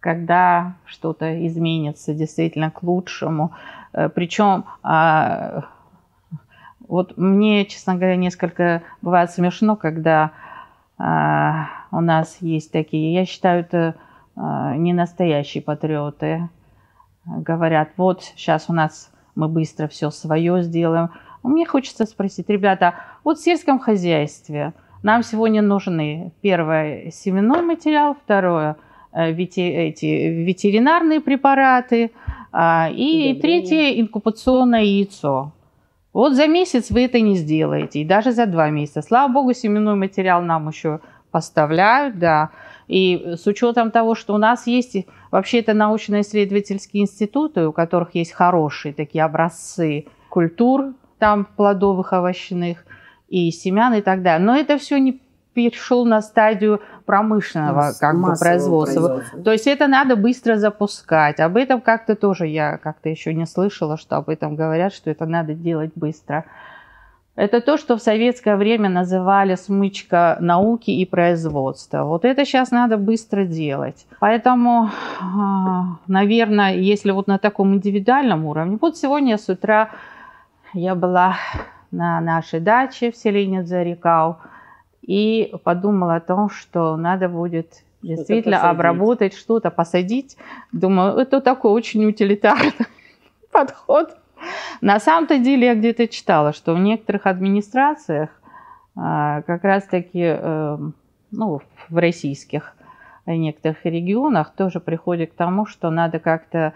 когда 0.00 0.74
что-то 0.84 1.46
изменится 1.46 2.12
действительно 2.12 2.70
к 2.70 2.82
лучшему. 2.82 3.52
Э, 3.92 4.08
Причем 4.08 4.64
а, 4.82 5.64
вот 6.88 7.16
мне, 7.18 7.66
честно 7.66 7.94
говоря, 7.94 8.16
несколько 8.16 8.82
бывает 9.02 9.30
смешно, 9.30 9.76
когда 9.76 10.32
а, 10.98 11.68
у 11.92 12.00
нас 12.00 12.38
есть 12.40 12.72
такие, 12.72 13.12
я 13.12 13.26
считаю, 13.26 13.60
это 13.60 13.94
а, 14.36 14.74
не 14.74 14.92
настоящие 14.92 15.62
патриоты, 15.62 16.48
говорят, 17.28 17.90
вот 17.96 18.22
сейчас 18.22 18.66
у 18.68 18.72
нас 18.72 19.10
мы 19.34 19.48
быстро 19.48 19.88
все 19.88 20.10
свое 20.10 20.62
сделаем. 20.62 21.10
Мне 21.42 21.66
хочется 21.66 22.04
спросить, 22.06 22.48
ребята, 22.48 22.94
вот 23.24 23.38
в 23.38 23.44
сельском 23.44 23.78
хозяйстве 23.78 24.72
нам 25.02 25.22
сегодня 25.22 25.62
нужны 25.62 26.32
первое 26.40 27.10
семенной 27.10 27.62
материал, 27.62 28.14
второе 28.14 28.76
э, 29.12 29.30
эти 29.32 30.10
ветеринарные 30.44 31.20
препараты 31.20 32.10
а, 32.50 32.88
и 32.90 33.38
третье 33.40 34.00
инкубационное 34.00 34.82
яйцо. 34.82 35.52
Вот 36.12 36.34
за 36.34 36.48
месяц 36.48 36.90
вы 36.90 37.04
это 37.04 37.20
не 37.20 37.36
сделаете, 37.36 38.00
и 38.00 38.04
даже 38.04 38.32
за 38.32 38.46
два 38.46 38.70
месяца. 38.70 39.02
Слава 39.02 39.30
богу, 39.30 39.52
семенной 39.52 39.94
материал 39.94 40.42
нам 40.42 40.68
еще 40.68 41.00
поставляют, 41.30 42.18
да. 42.18 42.50
И 42.88 43.34
с 43.36 43.46
учетом 43.46 43.90
того, 43.90 44.14
что 44.14 44.34
у 44.34 44.38
нас 44.38 44.66
есть 44.66 44.96
вообще 45.30 45.60
это 45.60 45.74
научно-исследовательские 45.74 47.02
институты, 47.02 47.66
у 47.66 47.72
которых 47.72 48.14
есть 48.14 48.32
хорошие 48.32 48.94
такие 48.94 49.24
образцы 49.24 50.06
культур, 50.28 50.94
там 51.18 51.44
плодовых, 51.44 52.12
овощных, 52.12 52.84
и 53.28 53.50
семян 53.50 53.94
и 53.94 54.00
так 54.00 54.22
далее. 54.22 54.44
Но 54.44 54.56
это 54.56 54.78
все 54.78 54.98
не 54.98 55.20
перешел 55.54 56.04
на 56.04 56.22
стадию 56.22 56.80
промышленного 57.04 57.92
как 57.98 58.16
бы, 58.16 58.34
производства. 58.38 59.00
производства. 59.00 59.42
То 59.42 59.52
есть 59.52 59.66
это 59.66 59.86
надо 59.86 60.16
быстро 60.16 60.56
запускать. 60.56 61.40
Об 61.40 61.56
этом 61.56 61.80
как-то 61.80 62.14
тоже 62.14 62.46
я 62.46 62.78
как-то 62.78 63.08
еще 63.08 63.34
не 63.34 63.46
слышала, 63.46 63.96
что 63.96 64.16
об 64.16 64.28
этом 64.28 64.56
говорят, 64.56 64.92
что 64.92 65.10
это 65.10 65.26
надо 65.26 65.54
делать 65.54 65.90
быстро. 65.94 66.44
Это 67.38 67.60
то, 67.60 67.76
что 67.78 67.96
в 67.96 68.02
советское 68.02 68.56
время 68.56 68.88
называли 68.88 69.54
смычка 69.54 70.38
науки 70.40 70.90
и 70.90 71.06
производства. 71.06 72.02
Вот 72.02 72.24
это 72.24 72.44
сейчас 72.44 72.72
надо 72.72 72.96
быстро 72.96 73.44
делать. 73.44 74.08
Поэтому, 74.18 74.90
а, 75.20 75.98
наверное, 76.08 76.74
если 76.74 77.12
вот 77.12 77.28
на 77.28 77.38
таком 77.38 77.74
индивидуальном 77.74 78.44
уровне, 78.44 78.76
вот 78.80 78.96
сегодня 78.96 79.38
с 79.38 79.48
утра 79.48 79.90
я 80.74 80.96
была 80.96 81.36
на 81.92 82.20
нашей 82.20 82.58
даче 82.58 83.12
в 83.12 83.16
селе 83.16 83.62
Зарекау 83.62 84.38
и 85.02 85.54
подумала 85.62 86.16
о 86.16 86.20
том, 86.20 86.50
что 86.50 86.96
надо 86.96 87.28
будет 87.28 87.84
действительно 88.02 88.68
обработать 88.68 89.34
что-то, 89.34 89.70
посадить. 89.70 90.36
Думаю, 90.72 91.16
это 91.16 91.40
такой 91.40 91.70
очень 91.70 92.04
утилитарный 92.04 92.74
подход. 93.52 94.16
На 94.80 95.00
самом-то 95.00 95.38
деле 95.38 95.66
я 95.66 95.74
где-то 95.74 96.08
читала, 96.08 96.52
что 96.52 96.74
в 96.74 96.78
некоторых 96.78 97.26
администрациях 97.26 98.30
а, 98.96 99.42
как 99.42 99.64
раз-таки, 99.64 100.22
эм, 100.22 100.94
ну, 101.30 101.60
в 101.88 101.96
российских 101.96 102.74
некоторых 103.36 103.84
регионах 103.84 104.52
тоже 104.54 104.80
приходит 104.80 105.32
к 105.32 105.34
тому, 105.34 105.66
что 105.66 105.90
надо 105.90 106.18
как-то 106.18 106.72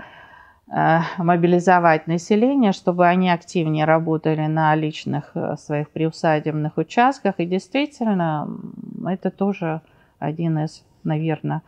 э, 0.71 0.99
мобилизовать 1.19 2.07
население, 2.07 2.73
чтобы 2.73 3.07
они 3.07 3.31
активнее 3.31 3.85
работали 3.85 4.47
на 4.47 4.75
личных 4.75 5.31
э, 5.35 5.57
своих 5.57 5.91
приусадебных 5.91 6.77
участках. 6.77 7.37
И 7.39 7.47
действительно, 7.47 8.49
это 9.07 9.31
тоже 9.31 9.81
один 10.19 10.59
из, 10.59 10.85
наверное, 11.05 11.63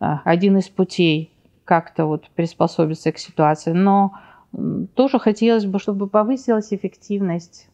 э, 0.00 0.06
один 0.24 0.56
из 0.56 0.68
путей 0.68 1.32
как-то 1.64 2.06
вот 2.06 2.28
приспособиться 2.30 3.12
к 3.12 3.18
ситуации. 3.18 3.72
Но 3.72 4.14
тоже 4.94 5.18
хотелось 5.18 5.66
бы, 5.66 5.78
чтобы 5.78 6.06
повысилась 6.08 6.72
эффективность 6.72 7.68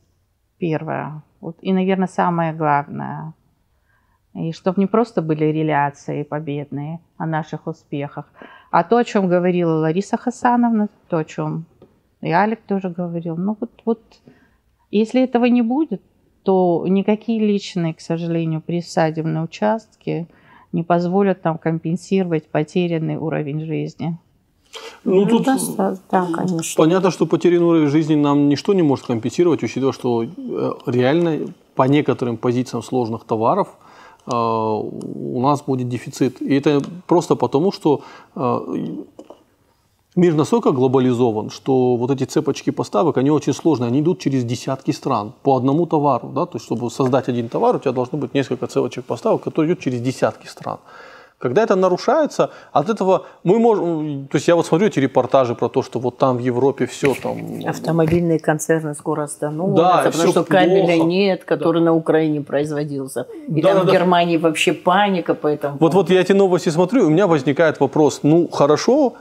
первая. 0.59 1.23
Вот, 1.40 1.59
и, 1.61 1.73
наверное, 1.73 2.09
самое 2.09 2.53
главное. 2.53 3.35
И 4.35 4.53
чтобы 4.53 4.81
не 4.81 4.87
просто 4.87 5.21
были 5.21 5.45
реляции 5.45 6.23
победные 6.23 7.01
о 7.18 7.27
наших 7.27 7.66
успехах, 7.66 8.33
а 8.71 8.83
то, 8.83 8.97
о 8.97 9.05
чем 9.05 9.29
говорила 9.29 9.81
Лариса 9.81 10.16
Хасановна, 10.16 10.88
то, 11.09 11.18
о 11.18 11.25
чем 11.25 11.66
и 12.23 12.31
Алик 12.31 12.61
тоже 12.62 12.88
говорил. 12.88 13.37
Ну 13.37 13.57
вот, 13.61 13.83
вот 13.85 14.01
если 14.90 15.23
этого 15.23 15.47
не 15.47 15.61
будет, 15.61 16.03
то 16.45 16.85
никакие 16.88 17.40
личные, 17.40 17.95
к 17.95 18.01
сожалению, 18.01 18.62
присадебные 18.62 19.42
участки 19.42 20.29
не 20.73 20.83
позволят 20.83 21.45
нам 21.45 21.59
компенсировать 21.59 22.49
потерянный 22.49 23.16
уровень 23.16 23.64
жизни. 23.64 24.18
Ну, 25.04 25.24
ну 25.24 25.26
тут 25.26 25.44
да, 25.44 25.96
да, 26.11 26.26
конечно. 26.32 26.76
понятно, 26.76 27.11
что 27.11 27.26
потерянный 27.26 27.66
уровень 27.66 27.88
жизни 27.88 28.14
нам 28.14 28.48
ничто 28.48 28.72
не 28.74 28.82
может 28.82 29.06
компенсировать, 29.06 29.62
учитывая, 29.62 29.92
что 29.92 30.22
э, 30.22 30.28
реально 30.87 31.52
по 31.74 31.82
некоторым 31.82 32.37
позициям 32.37 32.82
сложных 32.82 33.24
товаров 33.24 33.68
э, 34.26 34.30
у 34.32 35.40
нас 35.40 35.62
будет 35.62 35.88
дефицит. 35.88 36.40
И 36.40 36.54
это 36.54 36.82
просто 37.06 37.37
потому, 37.37 37.72
что 37.72 38.02
э, 38.35 38.61
Мир 40.14 40.35
настолько 40.35 40.72
глобализован, 40.72 41.48
что 41.48 41.96
вот 41.96 42.11
эти 42.11 42.24
цепочки 42.24 42.68
поставок, 42.68 43.16
они 43.16 43.30
очень 43.30 43.54
сложные, 43.54 43.88
они 43.88 44.00
идут 44.00 44.20
через 44.20 44.44
десятки 44.44 44.90
стран 44.90 45.32
по 45.42 45.56
одному 45.56 45.87
товару. 45.87 46.28
Да? 46.35 46.44
То 46.44 46.56
есть, 46.56 46.66
чтобы 46.66 46.90
создать 46.90 47.28
один 47.28 47.48
товар, 47.48 47.76
у 47.76 47.78
тебя 47.78 47.92
должно 47.92 48.18
быть 48.18 48.35
несколько 48.35 48.66
цепочек 48.66 49.06
поставок, 49.06 49.42
которые 49.42 49.72
идут 49.72 49.82
через 49.82 50.02
десятки 50.02 50.46
стран. 50.46 50.80
Когда 51.42 51.64
это 51.64 51.74
нарушается, 51.74 52.50
от 52.72 52.88
этого 52.88 53.26
мы 53.42 53.59
можем... 53.59 54.28
То 54.31 54.37
есть 54.37 54.46
я 54.46 54.55
вот 54.55 54.64
смотрю 54.64 54.87
эти 54.87 55.00
репортажи 55.00 55.57
про 55.57 55.68
то, 55.68 55.83
что 55.83 55.98
вот 55.98 56.16
там 56.16 56.37
в 56.37 56.40
Европе 56.40 56.87
все 56.87 57.14
там... 57.14 57.37
Автомобильные 57.66 58.38
концерны 58.38 58.94
скоро 58.94 59.24
остановятся, 59.24 59.83
да, 59.83 60.02
потому 60.05 60.31
что 60.31 60.44
плохо. 60.44 60.50
кабеля 60.50 61.02
нет, 61.02 61.44
который 61.44 61.81
да. 61.81 61.87
на 61.87 61.94
Украине 61.94 62.42
производился. 62.42 63.26
И 63.48 63.61
да, 63.61 63.74
там 63.74 63.87
да, 63.87 63.90
в 63.90 63.92
Германии 63.92 64.37
да. 64.37 64.48
вообще 64.48 64.72
паника 64.72 65.35
по 65.35 65.48
этому 65.48 65.78
Вот, 65.81 65.94
вот 65.94 66.11
я 66.11 66.20
эти 66.20 66.33
новости 66.33 66.68
смотрю, 66.68 67.07
у 67.07 67.11
меня 67.11 67.26
возникает 67.26 67.81
вопрос, 67.81 68.20
ну 68.22 68.48
хорошо, 68.48 69.14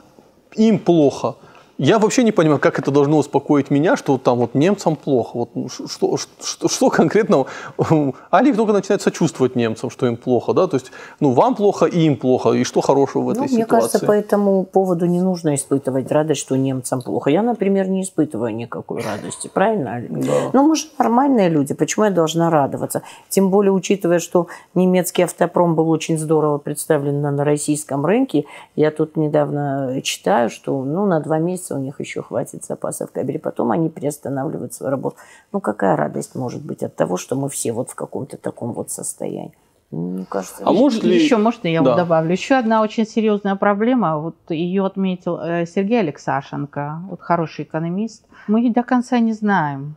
им 0.56 0.78
плохо– 0.78 1.36
я 1.84 1.98
вообще 1.98 2.24
не 2.24 2.32
понимаю, 2.32 2.60
как 2.60 2.78
это 2.78 2.92
должно 2.92 3.18
успокоить 3.18 3.72
меня, 3.72 3.98
что 3.98 4.20
там 4.20 4.38
вот 4.38 4.54
немцам 4.54 4.96
плохо. 4.96 5.32
Вот 5.34 5.50
ну, 5.56 5.68
что, 5.68 6.16
что, 6.16 6.68
что 6.68 6.90
конкретно? 6.92 7.46
Алик 8.32 8.56
только 8.56 8.72
начинает 8.72 9.02
сочувствовать 9.02 9.56
немцам, 9.56 9.90
что 9.90 10.06
им 10.06 10.16
плохо, 10.16 10.54
да? 10.54 10.68
То 10.68 10.76
есть, 10.76 10.92
ну, 11.20 11.32
вам 11.32 11.56
плохо 11.56 11.88
и 11.88 12.02
им 12.02 12.18
плохо, 12.18 12.52
и 12.52 12.64
что 12.66 12.82
хорошего 12.82 13.24
в 13.24 13.30
этой 13.32 13.40
ну, 13.40 13.48
ситуации? 13.48 13.56
Мне 13.56 13.66
кажется, 13.66 14.06
по 14.06 14.12
этому 14.12 14.64
поводу 14.64 15.08
не 15.08 15.22
нужно 15.22 15.56
испытывать 15.56 16.12
радость, 16.12 16.42
что 16.42 16.56
немцам 16.56 17.02
плохо. 17.02 17.32
Я, 17.32 17.42
например, 17.42 17.90
не 17.90 18.04
испытываю 18.04 18.56
никакой 18.56 19.02
радости, 19.02 19.50
правильно, 19.52 20.04
Да. 20.08 20.52
Ну, 20.54 20.68
мы 20.68 20.76
же 20.76 20.86
нормальные 21.00 21.50
люди, 21.50 21.74
почему 21.74 22.06
я 22.06 22.12
должна 22.12 22.52
радоваться? 22.52 23.02
Тем 23.30 23.50
более, 23.50 23.72
учитывая, 23.72 24.20
что 24.20 24.46
немецкий 24.76 25.24
автопром 25.24 25.74
был 25.74 25.90
очень 25.90 26.20
здорово 26.20 26.60
представлен 26.60 27.22
на, 27.22 27.32
на 27.32 27.44
российском 27.44 28.06
рынке. 28.06 28.46
Я 28.76 28.92
тут 28.92 29.18
недавно 29.18 30.00
читаю, 30.04 30.52
что 30.52 30.84
ну, 30.84 31.08
на 31.08 31.20
два 31.22 31.40
месяца 31.40 31.71
месяца 31.72 31.76
у 31.76 31.80
них 31.80 32.00
еще 32.00 32.22
хватит 32.22 32.66
запасов 32.66 33.12
кабеля, 33.12 33.40
потом 33.40 33.72
они 33.72 33.90
приостанавливают 33.90 34.74
свою 34.74 34.92
работу. 34.92 35.18
Ну, 35.54 35.60
какая 35.60 35.96
радость 35.96 36.36
может 36.36 36.62
быть 36.62 36.84
от 36.84 36.96
того, 36.96 37.18
что 37.18 37.36
мы 37.36 37.50
все 37.50 37.72
вот 37.72 37.90
в 37.90 37.96
каком-то 37.96 38.38
таком 38.38 38.74
вот 38.74 38.92
состоянии? 38.92 39.54
Мне 39.92 40.26
кажется, 40.30 40.64
а 40.66 40.72
может 40.72 41.04
ли... 41.04 41.16
Еще, 41.16 41.38
можно 41.38 41.68
я 41.68 41.82
да. 41.82 41.96
добавлю? 41.96 42.32
Еще 42.32 42.56
одна 42.56 42.82
очень 42.82 43.06
серьезная 43.06 43.56
проблема, 43.56 44.20
вот 44.20 44.36
ее 44.50 44.86
отметил 44.86 45.38
э, 45.38 45.66
Сергей 45.66 46.00
Алексашенко, 46.00 47.02
вот 47.10 47.22
хороший 47.22 47.66
экономист. 47.66 48.26
Мы 48.48 48.70
до 48.70 48.84
конца 48.84 49.20
не 49.20 49.34
знаем 49.34 49.96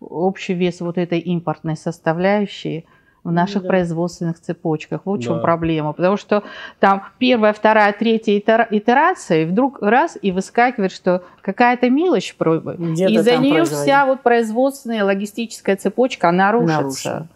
общий 0.00 0.54
вес 0.54 0.80
вот 0.80 0.98
этой 0.98 1.20
импортной 1.20 1.76
составляющей– 1.76 2.86
в 3.24 3.32
наших 3.32 3.62
да. 3.62 3.68
производственных 3.68 4.38
цепочках. 4.38 5.00
Вот 5.04 5.20
в 5.20 5.22
чем 5.22 5.36
да. 5.36 5.40
проблема. 5.40 5.94
Потому 5.94 6.16
что 6.16 6.44
там 6.78 7.04
первая, 7.18 7.54
вторая, 7.54 7.92
третья 7.92 8.38
итерация, 8.38 9.42
и 9.42 9.44
вдруг 9.46 9.80
раз 9.80 10.18
и 10.20 10.30
выскакивает, 10.30 10.92
что 10.92 11.24
какая-то 11.40 11.88
мелочь, 11.88 12.36
и 12.38 13.18
за 13.18 13.36
нее 13.38 13.64
вся 13.64 14.04
вот 14.06 14.22
производственная 14.22 15.04
логистическая 15.04 15.76
цепочка, 15.76 16.28
она 16.28 16.52
рушится. 16.52 16.82
Нарушена. 16.82 17.28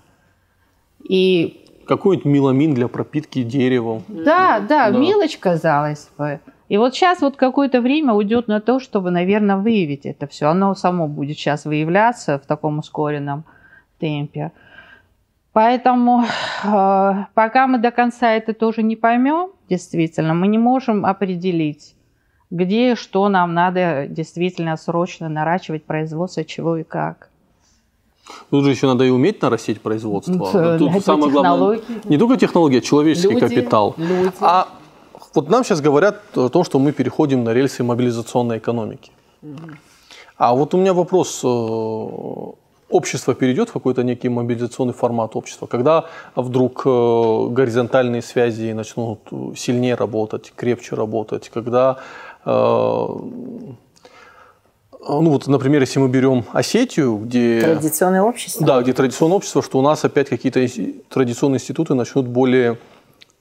И 1.09 1.65
какой-нибудь 1.87 2.27
меламин 2.27 2.75
для 2.75 2.87
пропитки 2.87 3.43
деревом. 3.43 4.05
Да, 4.09 4.61
да, 4.61 4.91
да, 4.91 4.99
мелочь 4.99 5.39
казалось 5.39 6.11
бы. 6.19 6.41
И 6.69 6.77
вот 6.77 6.95
сейчас 6.95 7.23
вот 7.23 7.37
какое-то 7.37 7.81
время 7.81 8.13
уйдет 8.13 8.47
на 8.47 8.61
то, 8.61 8.79
чтобы, 8.79 9.11
наверное, 9.11 9.57
выявить 9.57 10.05
это 10.05 10.27
все. 10.27 10.49
Оно 10.49 10.75
само 10.75 11.09
будет 11.09 11.39
сейчас 11.39 11.65
выявляться 11.65 12.39
в 12.39 12.47
таком 12.47 12.79
ускоренном 12.79 13.45
темпе. 13.99 14.53
Поэтому 15.59 16.23
э, 16.23 17.13
пока 17.35 17.67
мы 17.67 17.79
до 17.79 17.91
конца 17.91 18.33
это 18.33 18.55
тоже 18.55 18.85
не 18.85 18.95
поймем, 18.95 19.51
действительно, 19.69 20.33
мы 20.33 20.47
не 20.47 20.57
можем 20.57 21.05
определить, 21.05 21.97
где 22.49 22.95
что 22.95 23.29
нам 23.29 23.55
надо 23.55 24.07
действительно 24.09 24.77
срочно 24.77 25.29
наращивать 25.29 25.83
производство, 25.83 26.45
чего 26.45 26.77
и 26.77 26.85
как. 26.85 27.31
Тут 28.51 28.65
же 28.67 28.71
еще 28.71 28.87
надо 28.87 29.03
и 29.03 29.11
уметь 29.11 29.43
нарастить 29.43 29.81
производство. 29.81 30.49
Да, 30.53 30.79
Тут 30.79 31.05
самое 31.05 31.33
главное 31.33 31.81
не 32.05 32.19
только 32.19 32.37
технология, 32.37 32.79
а 32.79 32.81
человеческий 32.81 33.35
люди, 33.35 33.41
капитал. 33.41 33.95
Люди. 33.97 34.31
А 34.41 34.69
вот 35.35 35.51
нам 35.51 35.65
сейчас 35.65 35.81
говорят 35.81 36.23
о 36.37 36.51
том, 36.51 36.63
что 36.63 36.79
мы 36.79 36.93
переходим 36.93 37.43
на 37.43 37.53
рельсы 37.53 37.83
мобилизационной 37.83 38.59
экономики. 38.59 39.11
Угу. 39.43 39.71
А 40.37 40.55
вот 40.55 40.73
у 40.75 40.77
меня 40.79 40.95
вопрос 40.95 41.41
э, 41.43 41.49
общество 42.91 43.35
перейдет 43.35 43.69
в 43.69 43.73
какой-то 43.73 44.03
некий 44.03 44.29
мобилизационный 44.29 44.95
формат 44.95 45.37
общества, 45.37 45.67
когда 45.67 46.07
вдруг 46.35 46.83
э, 46.85 47.47
горизонтальные 47.51 48.23
связи 48.23 48.73
начнут 48.73 49.21
сильнее 49.57 49.95
работать, 49.95 50.53
крепче 50.57 50.97
работать, 50.97 51.51
когда 51.51 51.99
э, 52.45 52.51
ну 55.09 55.31
вот, 55.31 55.47
например, 55.47 55.81
если 55.81 56.01
мы 56.01 56.09
берем 56.09 56.45
Осетию, 56.53 57.17
где... 57.17 57.61
Традиционное 57.61 58.23
общество. 58.23 58.67
Да, 58.67 58.83
где 58.83 58.93
традиционное 58.93 59.37
общество, 59.37 59.63
что 59.63 59.79
у 59.79 59.83
нас 59.83 60.05
опять 60.05 60.29
какие-то 60.29 60.67
традиционные 61.09 61.57
институты 61.57 61.95
начнут 61.95 62.27
более 62.27 62.79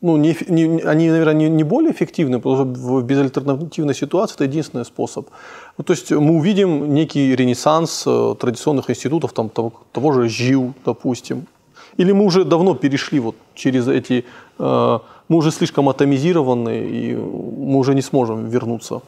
ну, 0.02 0.18
не, 0.18 0.36
не, 0.48 0.82
они, 0.82 1.10
наверное, 1.10 1.34
не, 1.34 1.50
не 1.50 1.64
более 1.64 1.92
эффективны, 1.92 2.38
потому 2.38 2.56
что 2.56 2.66
в 2.66 3.04
безальтернативной 3.04 3.96
ситуации 3.96 4.36
это 4.36 4.44
единственный 4.44 4.86
способ. 4.86 5.28
Ну, 5.78 5.84
то 5.84 5.94
есть 5.94 6.12
мы 6.12 6.36
увидим 6.36 6.94
некий 6.94 7.36
ренессанс 7.36 8.04
э, 8.08 8.36
традиционных 8.40 8.90
институтов, 8.90 9.34
там, 9.34 9.50
того, 9.50 9.72
того 9.92 10.12
же 10.12 10.30
ЖИУ, 10.30 10.74
допустим. 10.86 11.48
Или 11.98 12.14
мы 12.14 12.26
уже 12.26 12.44
давно 12.44 12.76
перешли 12.76 13.20
вот 13.20 13.36
через 13.56 13.88
эти... 13.88 14.24
Э, 14.60 15.00
мы 15.30 15.38
уже 15.38 15.52
слишком 15.52 15.90
атомизированы, 15.90 16.88
и 16.90 17.16
мы 17.16 17.78
уже 17.80 17.96
не 17.96 18.02
сможем 18.02 18.50
вернуться 18.50 19.02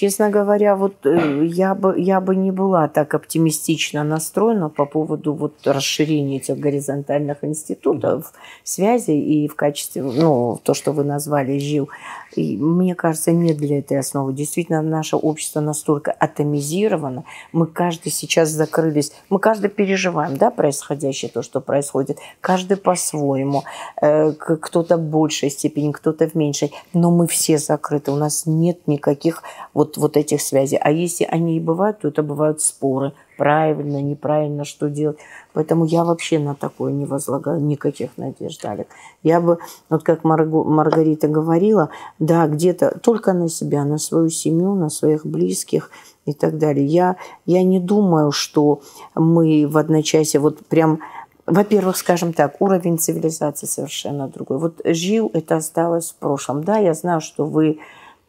Честно 0.00 0.30
говоря, 0.30 0.76
вот 0.76 0.94
э, 1.06 1.44
я 1.46 1.74
бы, 1.74 1.98
я 1.98 2.20
бы 2.20 2.36
не 2.36 2.52
была 2.52 2.86
так 2.86 3.14
оптимистично 3.14 4.04
настроена 4.04 4.68
по 4.68 4.86
поводу 4.86 5.34
вот 5.34 5.66
расширения 5.66 6.36
этих 6.36 6.56
горизонтальных 6.56 7.42
институтов, 7.42 8.32
связи 8.62 9.10
и 9.10 9.48
в 9.48 9.56
качестве, 9.56 10.02
ну, 10.02 10.60
то, 10.62 10.74
что 10.74 10.92
вы 10.92 11.02
назвали 11.02 11.58
ЖИЛ. 11.58 11.88
И 12.34 12.56
мне 12.56 12.94
кажется, 12.94 13.32
нет 13.32 13.56
для 13.56 13.78
этой 13.78 13.98
основы. 13.98 14.32
Действительно, 14.32 14.82
наше 14.82 15.16
общество 15.16 15.60
настолько 15.60 16.12
атомизировано, 16.12 17.24
мы 17.52 17.66
каждый 17.66 18.12
сейчас 18.12 18.50
закрылись, 18.50 19.12
мы 19.28 19.38
каждый 19.38 19.70
переживаем, 19.70 20.36
да, 20.36 20.50
происходящее, 20.50 21.30
то, 21.30 21.42
что 21.42 21.60
происходит, 21.60 22.18
каждый 22.40 22.76
по-своему, 22.76 23.64
э, 24.00 24.32
кто-то 24.32 24.96
в 24.96 25.02
большей 25.02 25.50
степени, 25.50 25.92
кто-то 25.92 26.28
в 26.28 26.34
меньшей, 26.34 26.72
но 26.92 27.10
мы 27.10 27.26
все 27.26 27.58
закрыты, 27.58 28.10
у 28.10 28.16
нас 28.16 28.44
нет 28.46 28.86
никаких 28.86 29.42
вот, 29.74 29.96
вот 29.96 30.16
этих 30.16 30.40
связей. 30.40 30.78
А 30.80 30.90
если 30.90 31.24
они 31.24 31.56
и 31.56 31.60
бывают, 31.60 32.00
то 32.00 32.08
это 32.08 32.22
бывают 32.22 32.60
споры, 32.60 33.12
правильно, 33.38 34.02
неправильно, 34.02 34.64
что 34.64 34.90
делать. 34.90 35.16
Поэтому 35.54 35.86
я 35.86 36.04
вообще 36.04 36.38
на 36.38 36.54
такое 36.54 36.92
не 36.92 37.06
возлагаю 37.06 37.60
никаких 37.60 38.10
надежд, 38.18 38.62
Алик. 38.66 38.88
Я 39.22 39.40
бы, 39.40 39.58
вот 39.88 40.02
как 40.02 40.24
Маргарита 40.24 41.28
говорила, 41.28 41.88
да, 42.18 42.46
где-то 42.48 42.98
только 42.98 43.32
на 43.32 43.48
себя, 43.48 43.84
на 43.84 43.96
свою 43.98 44.28
семью, 44.28 44.74
на 44.74 44.90
своих 44.90 45.24
близких 45.24 45.90
и 46.26 46.32
так 46.34 46.58
далее. 46.58 46.84
Я, 46.84 47.16
я 47.46 47.62
не 47.62 47.80
думаю, 47.80 48.32
что 48.32 48.82
мы 49.14 49.66
в 49.66 49.78
одночасье 49.78 50.40
вот 50.40 50.66
прям 50.66 50.98
во-первых, 51.46 51.96
скажем 51.96 52.34
так, 52.34 52.60
уровень 52.60 52.98
цивилизации 52.98 53.66
совершенно 53.66 54.28
другой. 54.28 54.58
Вот 54.58 54.82
жил, 54.84 55.30
это 55.32 55.56
осталось 55.56 56.10
в 56.10 56.16
прошлом. 56.16 56.62
Да, 56.62 56.76
я 56.76 56.92
знаю, 56.92 57.22
что 57.22 57.46
вы 57.46 57.78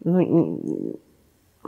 ну, 0.06 0.98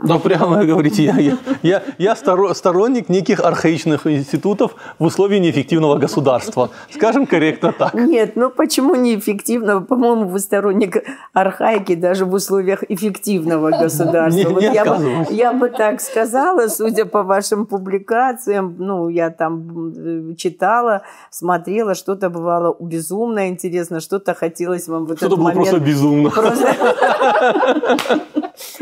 Да, 0.02 0.18
прямо 0.18 0.64
говорите, 0.64 1.04
я, 1.04 1.16
я, 1.18 1.36
я, 1.62 1.82
я 1.98 2.16
сторонник 2.54 3.08
неких 3.08 3.40
архаичных 3.40 4.06
институтов 4.06 4.74
в 4.98 5.04
условии 5.04 5.38
неэффективного 5.38 5.98
государства. 5.98 6.70
Скажем 6.90 7.26
корректно 7.26 7.72
так. 7.72 7.94
Нет, 7.94 8.36
ну 8.36 8.50
почему 8.50 8.94
неэффективного? 8.94 9.80
По-моему, 9.80 10.28
вы 10.28 10.38
сторонник 10.38 11.04
архаики 11.32 11.94
даже 11.94 12.24
в 12.24 12.34
условиях 12.34 12.82
эффективного 12.88 13.70
государства. 13.82 14.38
Не, 14.38 14.46
вот 14.46 14.62
не 14.62 14.72
я, 14.72 14.84
бы, 14.84 15.26
я 15.30 15.52
бы 15.52 15.68
так 15.68 16.00
сказала, 16.00 16.68
судя 16.68 17.04
по 17.04 17.22
вашим 17.22 17.66
публикациям, 17.66 18.76
ну, 18.78 19.08
я 19.08 19.30
там 19.30 20.34
читала, 20.36 21.02
смотрела, 21.30 21.94
что-то 21.94 22.30
бывало 22.30 22.76
безумно 22.80 23.48
интересно, 23.48 24.00
что-то 24.00 24.34
хотелось 24.34 24.88
вам 24.88 25.06
в 25.06 25.12
этот 25.12 25.36
момент... 25.38 25.38
Что-то 25.38 25.42
было 25.42 25.52
просто 25.52 25.80
безумно. 25.80 26.30
Просто... 26.30 26.74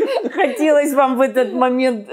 Хотелось 0.29 0.93
вам 0.93 1.17
в 1.17 1.21
этот 1.21 1.53
момент. 1.53 2.07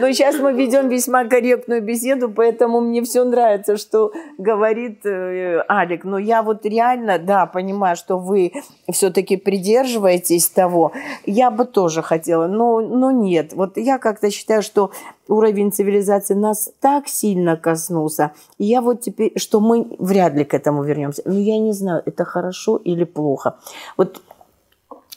Но 0.00 0.10
сейчас 0.12 0.38
мы 0.38 0.52
ведем 0.52 0.88
весьма 0.88 1.24
корректную 1.24 1.82
беседу, 1.82 2.30
поэтому 2.30 2.80
мне 2.80 3.02
все 3.02 3.24
нравится, 3.24 3.76
что 3.76 4.12
говорит 4.38 5.04
э, 5.06 5.62
Алик. 5.68 6.04
Но 6.04 6.18
я 6.18 6.42
вот 6.42 6.66
реально, 6.66 7.18
да, 7.18 7.46
понимаю, 7.46 7.96
что 7.96 8.18
вы 8.18 8.52
все-таки 8.90 9.36
придерживаетесь 9.36 10.48
того. 10.48 10.92
Я 11.26 11.50
бы 11.50 11.64
тоже 11.64 12.02
хотела, 12.02 12.46
но, 12.46 12.80
но 12.80 13.10
нет. 13.10 13.52
Вот 13.52 13.76
я 13.76 13.98
как-то 13.98 14.30
считаю, 14.30 14.62
что 14.62 14.90
уровень 15.28 15.72
цивилизации 15.72 16.34
нас 16.34 16.70
так 16.80 17.08
сильно 17.08 17.56
коснулся. 17.56 18.32
И 18.58 18.64
я 18.64 18.80
вот 18.80 19.00
теперь, 19.00 19.38
что 19.38 19.60
мы 19.60 19.86
вряд 19.98 20.34
ли 20.34 20.44
к 20.44 20.54
этому 20.54 20.82
вернемся. 20.82 21.22
Но 21.24 21.38
я 21.38 21.58
не 21.58 21.72
знаю, 21.72 22.02
это 22.04 22.24
хорошо 22.24 22.76
или 22.76 23.04
плохо. 23.04 23.56
Вот 23.96 24.22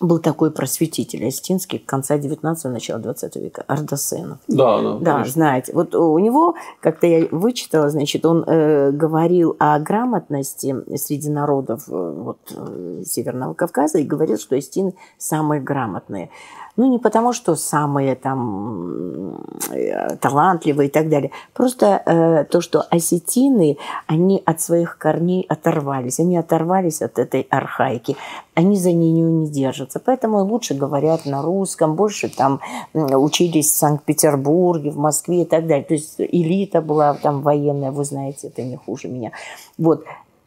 был 0.02 0.20
такой 0.20 0.52
просветитель 0.52 1.26
Остинский 1.26 1.80
конца 1.80 2.18
19-го, 2.18 2.70
начала 2.70 3.00
20 3.00 3.36
века, 3.38 3.64
Ардасенов. 3.68 4.40
Да, 4.48 4.82
да. 4.82 4.98
Да, 5.00 5.12
конечно. 5.14 5.34
знаете. 5.34 5.74
Вот 5.74 5.96
у 5.96 6.20
него, 6.20 6.56
как-то 6.82 7.08
я 7.08 7.28
вычитала, 7.32 7.90
значит, 7.90 8.26
он 8.26 8.44
э, 8.46 8.92
говорил 8.92 9.56
о 9.58 9.80
грамотности 9.80 10.76
среди 10.98 11.30
народов 11.30 11.84
э, 11.88 11.92
вот, 11.92 12.38
э, 12.52 13.04
Северного 13.06 13.54
Кавказа 13.54 14.00
и 14.00 14.04
говорил, 14.04 14.38
что 14.38 14.58
Остины 14.58 14.96
самые 15.18 15.62
грамотные. 15.62 16.30
Ну, 16.78 16.92
не 16.92 17.00
потому, 17.00 17.32
что 17.34 17.56
самые 17.56 18.16
там 18.16 19.38
э, 19.72 20.16
талантливые 20.18 20.90
и 20.90 20.92
так 20.92 21.10
далее. 21.10 21.32
Просто 21.54 22.02
э, 22.06 22.44
то, 22.46 22.60
что 22.60 22.82
осетины, 22.82 23.78
они 24.08 24.42
от 24.46 24.60
своих 24.60 24.98
корней 24.98 25.46
оторвались. 25.48 26.20
Они 26.20 26.38
оторвались 26.38 27.02
от 27.02 27.18
этой 27.18 27.48
архаики. 27.50 28.18
Они 28.56 28.78
за 28.78 28.92
нее 28.92 29.32
не 29.32 29.50
держатся. 29.50 30.02
Поэтому 30.04 30.44
лучше 30.44 30.74
говорят 30.74 31.26
на 31.26 31.42
русском, 31.42 31.96
больше 31.96 32.30
там 32.30 32.60
учились 32.94 33.72
в 33.72 33.76
Санкт-Петербурге, 33.76 34.92
в 34.92 34.98
Москве 34.98 35.44
и 35.44 35.46
так 35.46 35.68
далее. 35.68 35.86
То 35.86 35.94
есть 35.94 36.16
элита 36.20 36.82
была 36.82 37.14
там 37.14 37.42
военная, 37.42 37.92
вы 37.92 38.04
знаете, 38.04 38.48
это 38.48 38.64
не 38.64 38.76
хуже 38.76 39.08
меня. 39.08 39.32
Вот. 39.78 40.04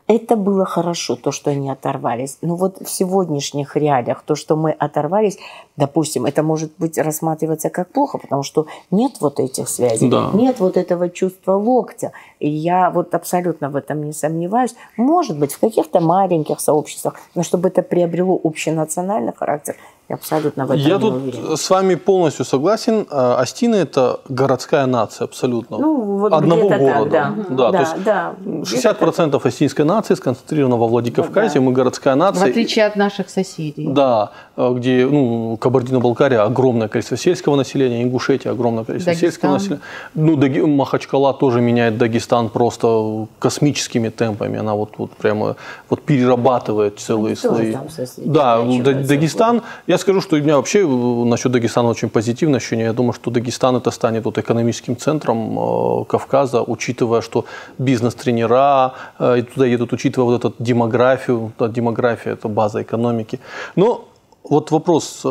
Это 0.08 0.36
было 0.36 0.64
хорошо, 0.64 1.16
то, 1.16 1.32
что 1.32 1.50
они 1.50 1.68
оторвались. 1.70 2.38
Но 2.40 2.56
вот 2.56 2.80
в 2.80 2.88
сегодняшних 2.88 3.76
реалиях, 3.76 4.22
то, 4.22 4.34
что 4.34 4.56
мы 4.56 4.72
оторвались, 4.72 5.38
допустим, 5.76 6.24
это 6.24 6.42
может 6.42 6.72
быть 6.78 6.96
рассматриваться 6.96 7.68
как 7.68 7.92
плохо, 7.92 8.16
потому 8.16 8.42
что 8.42 8.66
нет 8.90 9.12
вот 9.20 9.38
этих 9.38 9.68
связей, 9.68 10.08
да. 10.08 10.30
нет 10.32 10.60
вот 10.60 10.78
этого 10.78 11.10
чувства 11.10 11.52
локтя. 11.52 12.12
И 12.40 12.48
я 12.48 12.90
вот 12.90 13.14
абсолютно 13.14 13.68
в 13.68 13.76
этом 13.76 14.04
не 14.04 14.12
сомневаюсь. 14.12 14.74
Может 14.96 15.38
быть, 15.38 15.52
в 15.52 15.58
каких-то 15.58 16.00
маленьких 16.00 16.60
сообществах, 16.60 17.14
но 17.34 17.42
чтобы 17.42 17.68
это 17.68 17.82
приобрело 17.82 18.40
общенациональный 18.44 19.32
характер, 19.36 19.74
я 20.08 20.14
абсолютно 20.14 20.64
в 20.64 20.70
этом 20.70 20.82
Я 20.82 20.94
не 20.94 21.00
тут 21.00 21.14
уверена. 21.14 21.56
с 21.56 21.70
вами 21.70 21.94
полностью 21.96 22.44
согласен. 22.44 23.06
Астины– 23.10 23.76
это 23.76 24.20
городская 24.30 24.86
нация 24.86 25.26
абсолютно. 25.26 25.78
Ну, 25.78 26.18
вот 26.18 26.32
Одного 26.32 26.68
города. 26.68 27.10
Так, 27.10 27.10
да. 27.10 27.34
Да, 27.50 27.70
да, 27.70 27.72
то 27.72 27.78
есть 27.78 28.02
да. 28.04 28.34
60% 28.44 29.46
астинской 29.46 29.84
нации 29.84 30.14
сконцентрировано 30.14 30.76
во 30.76 30.86
Владикавказе. 30.86 31.54
Да, 31.54 31.60
да. 31.60 31.60
Мы 31.60 31.72
городская 31.72 32.14
нация. 32.14 32.46
В 32.46 32.48
отличие 32.48 32.86
от 32.86 32.96
наших 32.96 33.28
соседей. 33.28 33.88
Да, 33.88 34.30
где 34.56 35.06
ну, 35.06 35.58
Кабардино-Балкария 35.60 36.42
огромное 36.42 36.88
количество 36.88 37.18
сельского 37.18 37.56
населения, 37.56 38.02
Ингушетия 38.02 38.52
огромное 38.52 38.84
количество 38.84 39.10
Дагестан. 39.12 39.30
сельского 39.30 39.52
населения. 39.52 39.82
Ну, 40.14 40.36
Даги... 40.36 40.60
Махачкала 40.60 41.34
тоже 41.34 41.60
меняет 41.60 41.98
Дагестан 41.98 42.27
просто 42.52 43.26
космическими 43.38 44.08
темпами. 44.08 44.58
Она 44.58 44.74
вот, 44.74 44.94
вот 44.98 45.10
прямо 45.10 45.56
вот 45.88 46.02
перерабатывает 46.02 46.98
целые 47.00 47.36
ну, 47.42 47.50
слои. 47.50 47.76
Да, 48.16 48.62
Дагестан, 48.62 49.62
я 49.86 49.98
скажу, 49.98 50.20
что 50.20 50.36
у 50.36 50.38
меня 50.38 50.56
вообще 50.56 50.80
э, 50.80 51.24
насчет 51.24 51.52
Дагестана 51.52 51.88
очень 51.88 52.08
позитивное 52.08 52.58
ощущение. 52.58 52.86
Я 52.86 52.92
думаю, 52.92 53.12
что 53.12 53.30
Дагестан 53.30 53.76
это 53.76 53.90
станет 53.90 54.24
вот 54.24 54.38
экономическим 54.38 54.96
центром 54.96 55.58
э, 55.58 56.04
Кавказа, 56.04 56.62
учитывая, 56.62 57.20
что 57.20 57.44
бизнес-тренера 57.78 58.92
э, 59.18 59.42
туда 59.54 59.66
едут, 59.66 59.92
учитывая 59.92 60.26
вот 60.26 60.44
эту 60.44 60.54
демографию. 60.58 61.52
Да, 61.58 61.68
демография– 61.68 62.32
это 62.34 62.48
база 62.48 62.82
экономики. 62.82 63.40
Но 63.76 64.08
вот 64.44 64.70
вопрос. 64.70 65.24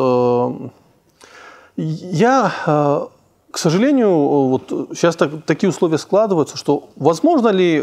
Я, 1.76 3.08
к 3.50 3.58
сожалению, 3.58 4.10
вот 4.10 4.90
сейчас 4.94 5.16
так, 5.16 5.30
такие 5.46 5.70
условия 5.70 5.98
складываются, 5.98 6.56
что 6.56 6.90
возможно 6.96 7.48
ли 7.48 7.82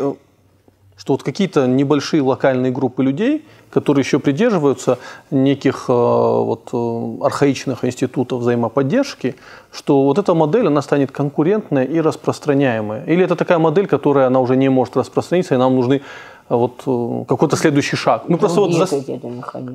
что 0.97 1.13
вот 1.13 1.23
какие-то 1.23 1.67
небольшие 1.67 2.21
локальные 2.21 2.71
группы 2.71 3.03
людей, 3.03 3.45
которые 3.69 4.03
еще 4.03 4.19
придерживаются 4.19 4.97
неких 5.29 5.85
э, 5.89 5.91
вот, 5.91 6.69
э, 6.71 7.25
архаичных 7.25 7.83
институтов 7.83 8.39
взаимоподдержки, 8.39 9.35
что 9.71 10.03
вот 10.03 10.17
эта 10.17 10.33
модель, 10.33 10.67
она 10.67 10.81
станет 10.81 11.11
конкурентная 11.11 11.83
и 11.83 11.99
распространяемая. 11.99 13.03
Или 13.05 13.25
это 13.25 13.35
такая 13.35 13.59
модель, 13.59 13.87
которая 13.87 14.27
она 14.27 14.39
уже 14.39 14.55
не 14.55 14.69
может 14.69 14.95
распространиться, 14.95 15.55
и 15.55 15.57
нам 15.57 15.75
нужны 15.75 15.95
э, 15.95 16.01
вот 16.49 17.27
какой-то 17.27 17.55
следующий 17.55 17.95
шаг. 17.95 18.23
Мы 18.27 18.37
просто 18.37 18.61
вот 18.61 18.73
зас... 18.73 18.93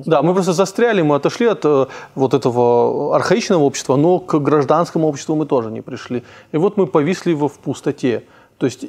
да, 0.05 0.21
мы 0.21 0.33
просто 0.33 0.53
застряли, 0.53 1.01
мы 1.01 1.15
отошли 1.15 1.47
от 1.47 1.65
вот 2.15 2.33
этого 2.33 3.15
архаичного 3.15 3.63
общества, 3.63 3.97
но 3.97 4.19
к 4.19 4.39
гражданскому 4.39 5.07
обществу 5.07 5.35
мы 5.35 5.45
тоже 5.45 5.71
не 5.71 5.81
пришли. 5.81 6.23
И 6.53 6.57
вот 6.57 6.77
мы 6.77 6.87
повисли 6.87 7.33
в 7.33 7.49
пустоте. 7.49 8.23
То 8.57 8.65
есть 8.65 8.85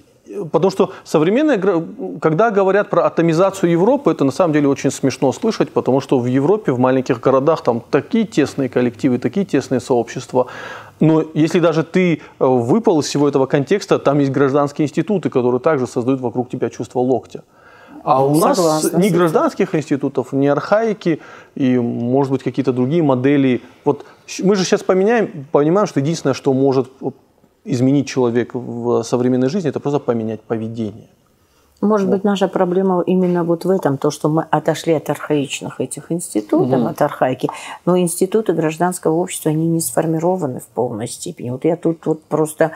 Потому 0.53 0.71
что 0.71 0.93
современные, 1.05 1.61
когда 2.21 2.51
говорят 2.51 2.91
про 2.91 3.07
атомизацию 3.07 3.71
Европы, 3.73 4.13
это 4.13 4.25
на 4.25 4.31
самом 4.31 4.53
деле 4.55 4.69
очень 4.69 4.91
смешно 4.91 5.33
слышать, 5.33 5.73
потому 5.73 6.01
что 6.01 6.19
в 6.19 6.27
Европе, 6.27 6.73
в 6.73 6.79
маленьких 6.79 7.21
городах, 7.21 7.63
там 7.63 7.83
такие 7.91 8.25
тесные 8.25 8.69
коллективы, 8.69 9.19
такие 9.19 9.45
тесные 9.45 9.81
сообщества. 9.81 10.47
Но 11.01 11.25
если 11.35 11.59
даже 11.59 11.83
ты 11.83 12.15
э, 12.15 12.19
выпал 12.39 13.01
из 13.01 13.07
всего 13.07 13.29
этого 13.29 13.47
контекста, 13.47 13.99
там 13.99 14.21
есть 14.21 14.31
гражданские 14.31 14.87
институты, 14.87 15.29
которые 15.29 15.61
также 15.61 15.87
создают 15.87 16.21
вокруг 16.21 16.49
тебя 16.49 16.71
чувство 16.71 17.01
локтя. 17.01 17.43
А 18.05 18.25
у 18.25 18.35
Согласна, 18.35 18.91
нас 18.91 18.93
ни 19.05 19.09
гражданских 19.11 19.75
институтов, 19.75 20.33
ни 20.33 20.47
архаики 20.47 21.21
и, 21.55 21.79
может 21.79 22.33
быть, 22.33 22.43
какие-то 22.43 22.73
другие 22.73 23.03
модели. 23.03 23.63
Вот 23.85 24.05
мы 24.43 24.57
же 24.57 24.65
сейчас 24.65 24.83
поменяем, 24.83 25.47
понимаем, 25.53 25.87
что 25.87 26.01
единственное, 26.01 26.35
что 26.35 26.53
может 26.53 26.91
изменить 27.65 28.09
человека 28.09 28.59
в 28.59 29.03
современной 29.05 29.49
жизни, 29.49 29.71
это 29.71 29.79
просто 29.79 30.01
поменять 30.01 30.41
поведение. 30.41 31.09
Может 31.81 32.09
быть, 32.09 32.23
наша 32.23 32.47
проблема 32.47 33.03
именно 33.03 33.43
вот 33.43 33.65
в 33.65 33.71
этом, 33.71 33.99
то, 33.99 34.13
что 34.13 34.29
мы 34.29 34.47
отошли 34.51 34.93
от 34.93 35.11
архаичных 35.11 35.81
этих 35.81 36.13
институтов, 36.13 36.81
угу. 36.81 36.89
от 36.89 37.03
архаики, 37.03 37.49
но 37.85 37.99
институты 37.99 38.53
гражданского 38.53 39.15
общества, 39.15 39.51
они 39.51 39.67
не 39.67 39.81
сформированы 39.81 40.61
в 40.61 40.67
полной 40.67 41.09
степени. 41.09 41.51
Вот 41.51 41.65
я 41.65 41.77
тут 41.77 42.07
вот 42.07 42.23
просто 42.23 42.71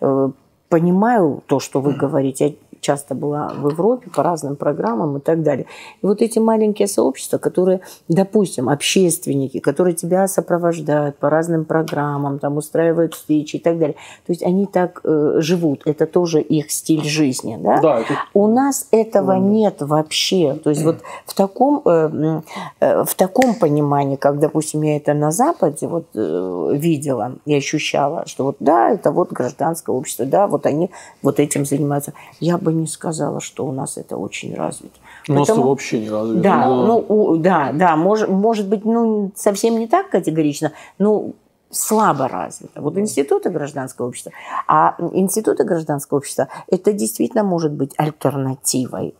э, 0.00 0.30
понимаю 0.68 1.42
то, 1.46 1.58
что 1.58 1.80
вы 1.80 1.92
говорите, 1.92 2.54
часто 2.82 3.14
была 3.14 3.52
в 3.56 3.70
Европе 3.70 4.10
по 4.10 4.22
разным 4.22 4.56
программам 4.56 5.16
и 5.16 5.20
так 5.20 5.42
далее. 5.42 5.66
И 6.02 6.06
вот 6.06 6.20
эти 6.20 6.38
маленькие 6.38 6.88
сообщества, 6.88 7.38
которые, 7.38 7.80
допустим, 8.08 8.68
общественники, 8.68 9.60
которые 9.60 9.94
тебя 9.94 10.28
сопровождают 10.28 11.16
по 11.16 11.30
разным 11.30 11.64
программам, 11.64 12.38
там 12.38 12.56
устраивают 12.56 13.14
встречи 13.14 13.56
и 13.56 13.58
так 13.60 13.78
далее. 13.78 13.94
То 14.26 14.32
есть 14.32 14.42
они 14.42 14.66
так 14.66 15.00
э, 15.04 15.36
живут, 15.38 15.82
это 15.86 16.06
тоже 16.06 16.40
их 16.40 16.70
стиль 16.70 17.04
жизни. 17.04 17.56
Да? 17.62 17.80
Да, 17.80 18.00
это... 18.00 18.14
У 18.34 18.48
нас 18.48 18.88
этого 18.90 19.34
нет 19.34 19.76
вообще. 19.80 20.54
То 20.54 20.70
есть 20.70 20.82
вот 20.82 20.96
в 21.24 21.34
таком, 21.34 21.82
э, 21.84 22.42
э, 22.80 23.04
в 23.04 23.14
таком 23.14 23.54
понимании, 23.54 24.16
как, 24.16 24.40
допустим, 24.40 24.82
я 24.82 24.96
это 24.96 25.14
на 25.14 25.30
Западе 25.30 25.86
вот, 25.86 26.06
э, 26.14 26.70
видела 26.74 27.36
и 27.46 27.54
ощущала, 27.54 28.26
что 28.26 28.44
вот 28.44 28.56
да, 28.58 28.90
это 28.90 29.12
вот 29.12 29.30
гражданское 29.30 29.94
общество, 29.94 30.26
да, 30.26 30.48
вот 30.48 30.66
они 30.66 30.90
вот 31.22 31.38
этим 31.38 31.64
занимаются. 31.64 32.12
Я 32.40 32.58
бы 32.58 32.71
не 32.72 32.86
сказала, 32.86 33.40
что 33.40 33.66
у 33.66 33.72
нас 33.72 33.96
это 33.96 34.16
очень 34.16 34.54
развито. 34.54 34.98
У 35.28 35.32
нас 35.32 35.48
Поэтому, 35.48 35.68
вообще 35.68 36.00
не 36.00 36.10
развито. 36.10 36.40
Да, 36.40 36.66
но... 36.66 36.86
ну, 36.86 37.06
у, 37.08 37.36
да, 37.36 37.72
да, 37.72 37.96
может, 37.96 38.28
может 38.28 38.68
быть, 38.68 38.84
ну, 38.84 39.32
совсем 39.34 39.78
не 39.78 39.86
так 39.86 40.10
категорично, 40.10 40.72
но 40.98 41.32
слабо 41.70 42.28
развито. 42.28 42.80
Вот 42.80 42.96
институты 42.98 43.50
гражданского 43.50 44.08
общества. 44.08 44.32
А 44.68 44.96
институты 45.12 45.64
гражданского 45.64 46.18
общества, 46.18 46.48
это 46.68 46.92
действительно 46.92 47.44
может 47.44 47.72
быть 47.72 47.94
альтернативой 47.96 49.14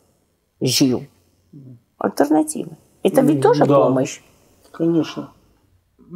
ЖИУ. 0.61 1.07
Альтернативой. 1.99 2.77
Это 3.03 3.21
ведь 3.23 3.43
тоже 3.43 3.67
да, 3.67 3.81
помощь. 3.81 4.21
Конечно. 4.71 5.31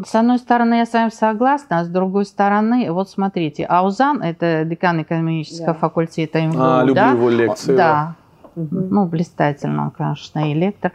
С 0.04 0.14
одной 0.14 0.38
стороны, 0.38 0.74
я 0.74 0.86
с 0.86 0.92
вами 0.92 1.10
согласна, 1.10 1.80
а 1.80 1.84
с 1.84 1.88
другой 1.88 2.24
стороны, 2.26 2.90
вот 2.92 3.08
смотрите, 3.08 3.64
Аузан, 3.64 4.22
это 4.22 4.64
декан 4.64 5.02
экономического 5.02 5.68
да. 5.68 5.74
факультета 5.74 6.40
МГУ, 6.40 6.58
а, 6.60 6.80
люблю 6.80 6.94
да? 6.94 7.10
его 7.12 7.30
лекции. 7.30 7.76
Да, 7.76 8.14
да. 8.54 8.80
ну, 8.90 9.06
блистательно, 9.06 9.92
конечно, 9.96 10.50
и 10.50 10.54
лектор. 10.54 10.92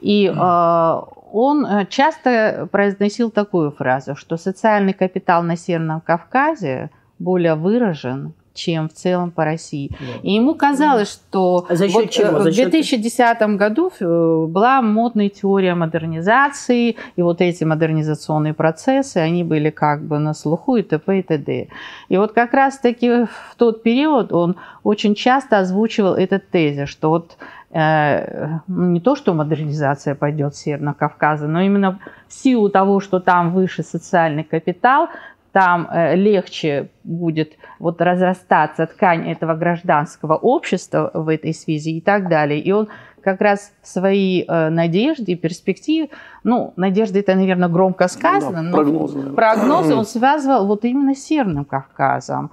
И 0.00 0.26
э, 0.26 1.00
он 1.32 1.66
часто 1.88 2.68
произносил 2.70 3.30
такую 3.30 3.70
фразу, 3.70 4.14
что 4.16 4.36
социальный 4.36 4.92
капитал 4.92 5.42
на 5.42 5.56
Северном 5.56 6.00
Кавказе 6.00 6.90
более 7.18 7.54
выражен, 7.54 8.34
чем 8.56 8.88
в 8.88 8.92
целом 8.92 9.30
по 9.30 9.44
России. 9.44 9.90
Да. 9.98 10.06
И 10.22 10.32
ему 10.32 10.54
казалось, 10.54 11.12
что 11.12 11.66
а 11.68 11.76
за 11.76 11.86
вот 11.86 12.10
чего? 12.10 12.40
За 12.40 12.50
в 12.50 12.54
2010 12.54 13.40
году 13.56 13.92
э, 14.00 14.46
была 14.48 14.82
модная 14.82 15.28
теория 15.28 15.74
модернизации, 15.74 16.96
и 17.16 17.22
вот 17.22 17.40
эти 17.40 17.64
модернизационные 17.64 18.54
процессы, 18.54 19.18
они 19.18 19.44
были 19.44 19.70
как 19.70 20.02
бы 20.02 20.18
на 20.18 20.34
слуху 20.34 20.76
и 20.76 20.82
т.п. 20.82 21.18
и 21.18 21.22
т.д. 21.22 21.68
И 22.08 22.16
вот 22.16 22.32
как 22.32 22.54
раз-таки 22.54 23.24
в 23.24 23.56
тот 23.56 23.82
период 23.82 24.32
он 24.32 24.56
очень 24.82 25.14
часто 25.14 25.58
озвучивал 25.58 26.14
этот 26.14 26.48
тезис, 26.50 26.88
что 26.88 27.10
вот 27.10 27.36
э, 27.70 28.58
ну, 28.66 28.86
не 28.86 29.00
то, 29.00 29.16
что 29.16 29.34
модернизация 29.34 30.14
пойдет 30.14 30.54
с 30.54 30.60
Северного 30.60 30.94
Кавказа, 30.94 31.46
но 31.46 31.60
именно 31.60 31.98
в 32.28 32.32
силу 32.32 32.68
того, 32.68 33.00
что 33.00 33.20
там 33.20 33.52
выше 33.52 33.82
социальный 33.82 34.44
капитал, 34.44 35.08
там 35.56 35.88
э, 35.90 36.16
легче 36.16 36.90
будет 37.02 37.56
вот 37.78 38.02
разрастаться 38.02 38.86
ткань 38.86 39.26
этого 39.26 39.54
гражданского 39.54 40.36
общества 40.36 41.10
в 41.14 41.28
этой 41.30 41.54
связи 41.54 41.96
и 41.96 42.02
так 42.02 42.28
далее. 42.28 42.60
И 42.60 42.72
он 42.72 42.88
как 43.22 43.40
раз 43.40 43.72
свои 43.82 44.44
э, 44.46 44.68
надежды 44.68 45.32
и 45.32 45.34
перспективы, 45.34 46.10
ну, 46.44 46.74
надежды 46.76 47.20
это, 47.20 47.34
наверное, 47.34 47.70
громко 47.70 48.06
сказано, 48.08 48.60
но 48.60 48.76
прогнозы, 48.76 49.32
прогнозы 49.32 49.94
он 49.94 50.04
связывал 50.04 50.66
вот 50.66 50.84
именно 50.84 51.14
с 51.14 51.24
Северным 51.24 51.64
Кавказом. 51.64 52.50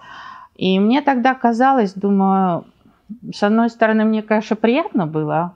И 0.55 0.79
мне 0.79 1.01
тогда 1.01 1.33
казалось, 1.33 1.91
думаю, 1.95 2.63
с 3.33 3.43
одной 3.43 3.69
стороны, 3.69 4.05
мне, 4.05 4.23
конечно, 4.23 4.55
приятно 4.55 5.07
было 5.07 5.55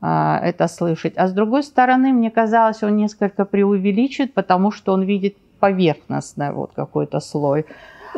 э, 0.00 0.38
это 0.42 0.68
слышать, 0.68 1.18
а 1.18 1.26
с 1.26 1.34
другой 1.34 1.64
стороны, 1.64 2.14
мне 2.14 2.30
казалось, 2.30 2.82
он 2.82 2.96
несколько 2.96 3.44
преувеличивает, 3.44 4.32
потому 4.32 4.70
что 4.70 4.94
он 4.94 5.02
видит 5.02 5.36
поверхностный 5.60 6.52
вот 6.52 6.72
какой-то 6.74 7.20
слой. 7.20 7.66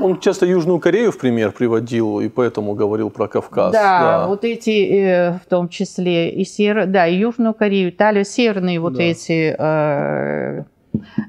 Он 0.00 0.18
часто 0.20 0.46
Южную 0.46 0.78
Корею 0.78 1.12
в 1.12 1.18
пример 1.18 1.52
приводил, 1.52 2.20
и 2.20 2.28
поэтому 2.28 2.74
говорил 2.74 3.10
про 3.10 3.28
Кавказ. 3.28 3.72
Да, 3.72 4.00
да. 4.00 4.26
вот 4.26 4.44
эти, 4.44 4.70
э, 4.70 5.32
в 5.32 5.46
том 5.48 5.68
числе 5.68 6.30
и 6.30 6.44
север, 6.44 6.86
да, 6.86 7.06
и 7.06 7.16
Южную 7.16 7.52
Корею, 7.52 7.90
Италию, 7.90 8.24
северные 8.24 8.80
вот 8.80 8.94
да. 8.94 9.02
эти 9.02 9.54
э, 9.58 10.64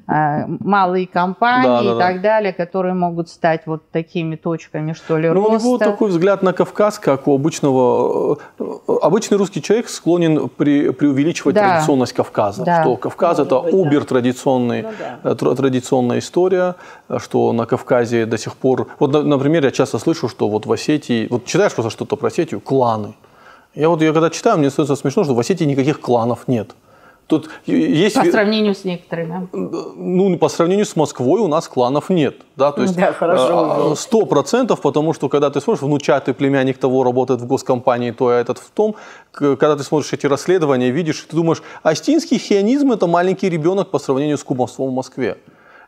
малые 0.07 1.07
компании 1.07 1.67
да, 1.67 1.83
да, 1.83 1.95
и 1.95 1.97
так 1.97 2.15
да. 2.17 2.21
далее, 2.21 2.53
которые 2.53 2.93
могут 2.93 3.29
стать 3.29 3.65
вот 3.65 3.89
такими 3.91 4.35
точками, 4.35 4.93
что 4.93 5.17
ли, 5.17 5.29
Но 5.29 5.35
роста. 5.35 5.51
у 5.51 5.59
него 5.59 5.77
такой 5.77 6.09
взгляд 6.09 6.43
на 6.43 6.53
Кавказ, 6.53 6.99
как 6.99 7.27
у 7.27 7.35
обычного... 7.35 8.37
Э, 8.59 8.63
обычный 9.01 9.37
русский 9.37 9.61
человек 9.61 9.89
склонен 9.89 10.49
при, 10.49 10.91
преувеличивать 10.91 11.55
да. 11.55 11.69
традиционность 11.69 12.13
Кавказа, 12.13 12.63
да. 12.63 12.81
что 12.81 12.97
Кавказ 12.97 13.37
ну, 13.37 13.43
это 13.45 13.59
быть, 13.61 13.73
убер 13.73 14.01
да. 14.01 14.07
традиционный, 14.07 14.81
ну, 14.83 14.91
да. 15.23 15.31
Э, 15.31 15.55
традиционная 15.55 16.19
история, 16.19 16.75
что 17.17 17.53
на 17.53 17.65
Кавказе 17.65 18.25
до 18.25 18.37
сих 18.37 18.55
пор... 18.55 18.87
Вот, 18.99 19.11
например, 19.23 19.63
я 19.63 19.71
часто 19.71 19.97
слышу, 19.99 20.27
что 20.27 20.49
вот 20.49 20.65
в 20.65 20.71
Осетии... 20.71 21.27
Вот 21.29 21.45
читаешь 21.45 21.73
просто 21.73 21.89
что-то 21.89 22.15
про 22.15 22.27
Осетию, 22.27 22.59
кланы. 22.59 23.15
Я 23.75 23.89
вот 23.89 24.01
я 24.01 24.13
когда 24.13 24.29
читаю, 24.29 24.59
мне 24.59 24.69
становится 24.69 24.95
смешно, 24.95 25.23
что 25.23 25.33
в 25.33 25.39
Осетии 25.39 25.65
никаких 25.65 25.99
кланов 25.99 26.47
нет. 26.47 26.75
Тут 27.27 27.49
есть... 27.65 28.15
По 28.15 28.25
сравнению 28.25 28.75
с 28.75 28.83
некоторыми. 28.83 29.47
Ну, 29.51 30.37
по 30.37 30.49
сравнению 30.49 30.85
с 30.85 30.95
Москвой 30.95 31.39
у 31.41 31.47
нас 31.47 31.67
кланов 31.67 32.09
нет. 32.09 32.35
Да, 32.55 32.71
то 32.71 32.81
есть 32.81 32.95
да, 32.95 33.13
хорошо. 33.13 33.91
А, 33.91 33.95
сто 33.95 34.25
процентов, 34.25 34.81
потому 34.81 35.13
что 35.13 35.29
когда 35.29 35.49
ты 35.49 35.61
смотришь, 35.61 35.81
внучатый 35.83 36.33
племянник 36.33 36.77
того 36.77 37.03
работает 37.03 37.41
в 37.41 37.47
госкомпании, 37.47 38.11
то 38.11 38.27
а 38.27 38.33
этот 38.33 38.59
в 38.59 38.69
том, 38.71 38.95
когда 39.31 39.75
ты 39.75 39.83
смотришь 39.83 40.11
эти 40.13 40.25
расследования, 40.27 40.91
видишь, 40.91 41.25
ты 41.29 41.35
думаешь, 41.35 41.63
астинский 41.81 42.37
хионизм– 42.37 42.91
это 42.93 43.07
маленький 43.07 43.49
ребенок 43.49 43.89
по 43.89 43.99
сравнению 43.99 44.37
с 44.37 44.43
кумовством 44.43 44.89
в 44.89 44.93
Москве. 44.93 45.37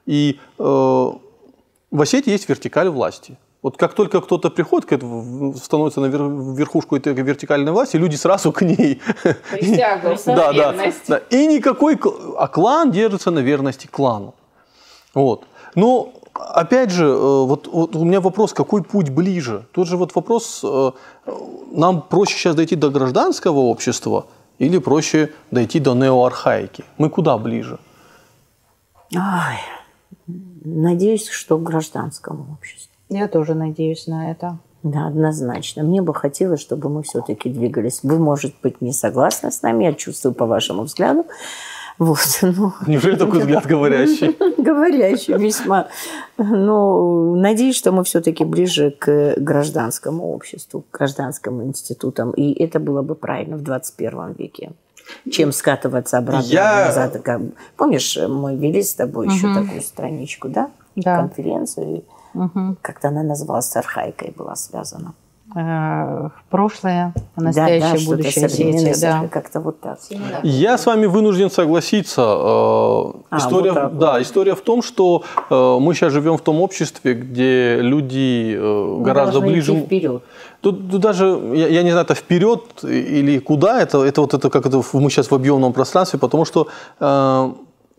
И 0.05 0.39
э, 0.57 0.63
в 0.63 2.01
Осетии 2.01 2.31
есть 2.31 2.47
вертикаль 2.47 2.89
власти. 2.89 3.37
Вот 3.65 3.77
как 3.77 3.95
только 3.95 4.21
кто-то 4.21 4.51
приходит, 4.51 5.03
становится 5.57 5.99
на 5.99 6.05
верхушку 6.05 6.97
этой 6.97 7.13
вертикальной 7.13 7.71
власти, 7.71 7.97
люди 7.97 8.15
сразу 8.15 8.51
к 8.51 8.61
ней. 8.61 9.01
Да, 10.25 10.53
да, 10.53 10.75
да. 11.07 11.17
И 11.31 11.47
никакой... 11.47 11.99
А 12.37 12.47
клан 12.47 12.91
держится 12.91 13.31
на 13.31 13.39
верности 13.39 13.87
клану. 13.87 14.35
Вот. 15.15 15.45
Но, 15.73 16.13
опять 16.33 16.91
же, 16.91 17.05
э, 17.05 17.45
вот, 17.45 17.67
вот 17.67 17.95
у 17.95 18.05
меня 18.05 18.21
вопрос, 18.21 18.53
какой 18.53 18.83
путь 18.83 19.09
ближе? 19.09 19.65
Тут 19.71 19.87
же 19.87 19.97
вот 19.97 20.13
вопрос, 20.15 20.61
э, 20.63 20.91
нам 21.71 22.03
проще 22.03 22.37
сейчас 22.37 22.55
дойти 22.55 22.75
до 22.75 22.91
гражданского 22.91 23.61
общества 23.61 24.25
или 24.59 24.77
проще 24.77 25.31
дойти 25.49 25.79
до 25.79 25.95
неоархаики? 25.95 26.83
Мы 26.99 27.09
куда 27.09 27.37
ближе? 27.39 27.79
Ай, 29.15 29.57
надеюсь, 30.27 31.27
что 31.29 31.57
к 31.57 31.63
гражданскому 31.63 32.45
обществу. 32.53 32.94
Я 33.09 33.27
тоже 33.27 33.53
надеюсь 33.53 34.07
на 34.07 34.31
это. 34.31 34.57
Да, 34.83 35.07
однозначно. 35.07 35.83
Мне 35.83 36.01
бы 36.01 36.13
хотелось, 36.13 36.61
чтобы 36.61 36.89
мы 36.89 37.01
все-таки 37.01 37.49
двигались. 37.49 38.01
Вы, 38.03 38.19
может 38.19 38.53
быть, 38.61 38.81
не 38.81 38.93
согласны 38.93 39.51
с 39.51 39.61
нами, 39.63 39.85
я 39.85 39.93
чувствую 39.93 40.35
по 40.35 40.45
вашему 40.45 40.83
взгляду. 40.83 41.25
Вот, 41.97 42.19
ну, 42.41 42.73
Неужели 42.85 43.15
такой 43.15 43.39
взгляд 43.39 43.65
говорящий? 43.65 44.35
Говорящий 44.61 45.37
весьма. 45.37 45.87
Но 46.37 47.35
надеюсь, 47.35 47.75
что 47.75 47.91
мы 47.91 48.03
все-таки 48.03 48.43
ближе 48.43 48.91
к 48.91 49.35
гражданскому 49.37 50.31
обществу, 50.31 50.83
к 50.91 50.97
гражданским 50.97 51.63
институтам. 51.63 52.31
И 52.31 52.53
это 52.61 52.79
было 52.79 53.01
бы 53.01 53.15
правильно 53.15 53.57
в 53.57 53.61
21 53.61 54.33
веке 54.33 54.71
чем 55.31 55.51
скатываться 55.51 56.17
обратно 56.17 56.47
я... 56.47 56.85
назад. 56.87 57.21
Помнишь, 57.77 58.17
мы 58.27 58.55
вели 58.55 58.81
с 58.81 58.95
тобой 58.95 59.27
угу. 59.27 59.35
еще 59.35 59.53
такую 59.53 59.81
страничку, 59.81 60.49
да? 60.49 60.71
Да. 60.95 61.17
Конференцию. 61.17 62.03
Угу. 62.35 62.75
Как-то 62.81 63.07
она 63.07 63.23
называлась 63.23 63.65
с 63.65 63.75
архаикой, 63.75 64.33
была 64.37 64.55
связана. 64.55 65.13
Э, 65.55 66.29
прошлое, 66.49 67.13
настоящее, 67.37 67.91
да, 67.91 67.97
да, 67.97 68.05
будущее 68.05 68.49
сети. 68.49 69.01
Да. 69.01 69.27
Как-то 69.31 69.61
вот 69.61 69.79
так. 69.79 69.99
Я 70.43 70.77
с 70.77 70.85
вами 70.85 71.05
вынужден 71.05 71.49
согласиться. 71.49 72.21
Э, 72.21 72.25
а, 73.29 73.37
история, 73.37 73.71
вот 73.71 73.81
так, 73.81 73.97
да, 73.97 74.21
история 74.21 74.55
в 74.55 74.61
том, 74.61 74.81
что 74.81 75.23
э, 75.49 75.77
мы 75.79 75.93
сейчас 75.93 76.11
живем 76.11 76.37
в 76.37 76.41
том 76.41 76.61
обществе, 76.61 77.13
где 77.13 77.77
люди 77.79 78.57
мы 78.59 79.03
гораздо 79.03 79.39
ближе. 79.39 79.73
Идти 79.73 79.85
вперед. 79.85 80.23
Тут, 80.61 80.91
тут 80.91 80.99
даже, 80.99 81.39
я, 81.53 81.67
я 81.67 81.83
не 81.83 81.91
знаю, 81.91 82.05
это 82.05 82.15
вперед 82.15 82.83
или 82.83 83.37
куда, 83.37 83.81
это, 83.81 84.03
это 84.03 84.21
вот 84.21 84.33
это 84.33 84.49
как 84.49 84.65
это 84.65 84.81
мы 84.93 85.09
сейчас 85.09 85.29
в 85.29 85.35
объемном 85.35 85.73
пространстве, 85.73 86.17
потому 86.17 86.45
что 86.45 86.67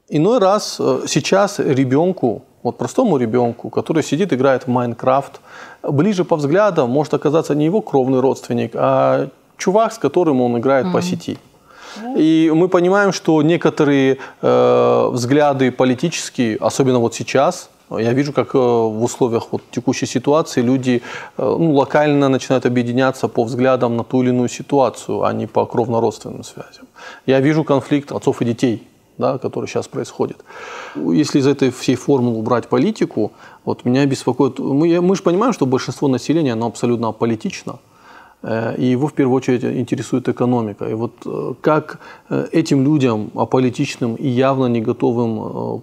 иной 0.09 0.39
раз 0.39 0.77
сейчас 1.07 1.59
ребенку 1.59 2.43
вот 2.67 2.79
простому 2.79 3.17
ребенку, 3.17 3.71
который 3.71 4.03
сидит, 4.03 4.33
играет 4.33 4.65
в 4.65 4.69
Майнкрафт, 4.69 5.41
ближе 5.83 6.25
по 6.25 6.37
взглядам 6.37 6.91
может 6.91 7.15
оказаться 7.15 7.55
не 7.55 7.65
его 7.65 7.81
кровный 7.81 8.21
родственник, 8.21 8.73
а 8.75 9.29
чувак, 9.57 9.93
с 9.93 9.99
которым 9.99 10.41
он 10.41 10.59
играет 10.59 10.87
mm-hmm. 10.87 10.93
по 10.93 11.03
сети. 11.03 11.39
И 12.17 12.53
мы 12.55 12.69
понимаем, 12.69 13.13
что 13.13 13.41
некоторые 13.43 14.19
э, 14.43 15.09
взгляды 15.13 15.71
политические, 15.71 16.57
особенно 16.57 16.99
вот 16.99 17.15
сейчас, 17.15 17.71
я 17.91 18.13
вижу, 18.13 18.33
как 18.33 18.55
э, 18.55 18.59
в 18.59 19.03
условиях 19.03 19.47
вот 19.53 19.63
текущей 19.71 20.07
ситуации 20.07 20.61
люди 20.61 21.03
э, 21.39 21.57
ну, 21.59 21.73
локально 21.73 22.29
начинают 22.29 22.67
объединяться 22.67 23.29
по 23.29 23.45
взглядам 23.45 23.97
на 23.97 24.05
ту 24.05 24.23
или 24.23 24.31
иную 24.31 24.49
ситуацию, 24.49 25.23
а 25.23 25.33
не 25.33 25.47
по 25.47 25.65
кровно-родственным 25.65 26.45
связям. 26.45 26.87
Я 27.27 27.41
вижу 27.41 27.65
конфликт 27.65 28.13
отцов 28.13 28.43
и 28.43 28.45
детей 28.45 28.83
да, 29.19 29.39
который 29.39 29.67
сейчас 29.67 29.89
происходит. 29.89 30.45
Если 30.95 31.39
из 31.39 31.47
этой 31.47 31.71
всей 31.71 31.97
формулы 31.97 32.39
убрать 32.39 32.69
политику, 32.69 33.33
вот 33.65 33.85
меня 33.85 34.07
беспокоит... 34.07 34.59
Мы, 34.59 35.01
мы 35.01 35.17
же 35.17 35.23
понимаем, 35.23 35.53
что 35.53 35.67
большинство 35.67 36.09
населения, 36.09 36.53
оно 36.53 36.67
абсолютно 36.67 37.09
аполитично, 37.09 37.79
э, 38.43 38.77
и 38.79 38.85
его 38.85 39.07
в 39.07 39.13
первую 39.13 39.37
очередь 39.37 39.65
интересует 39.65 40.29
экономика. 40.29 40.85
И 40.89 40.95
вот 40.95 41.13
э, 41.25 41.55
как 41.61 41.99
э, 42.31 42.47
этим 42.53 42.85
людям, 42.85 43.31
аполитичным 43.35 44.15
и 44.17 44.29
явно 44.29 44.67
не 44.67 44.81
готовым 44.81 45.83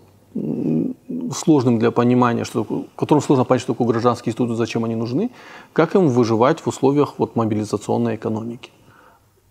сложным 1.31 1.77
для 1.77 1.91
понимания, 1.91 2.43
что, 2.43 2.65
которым 2.95 3.21
сложно 3.21 3.45
понять, 3.45 3.61
что 3.61 3.73
такое 3.73 3.87
гражданский 3.87 4.31
институт, 4.31 4.57
зачем 4.57 4.83
они 4.83 4.95
нужны, 4.95 5.29
как 5.73 5.95
им 5.95 6.07
выживать 6.07 6.59
в 6.59 6.67
условиях 6.67 7.15
вот, 7.19 7.35
мобилизационной 7.35 8.15
экономики. 8.15 8.71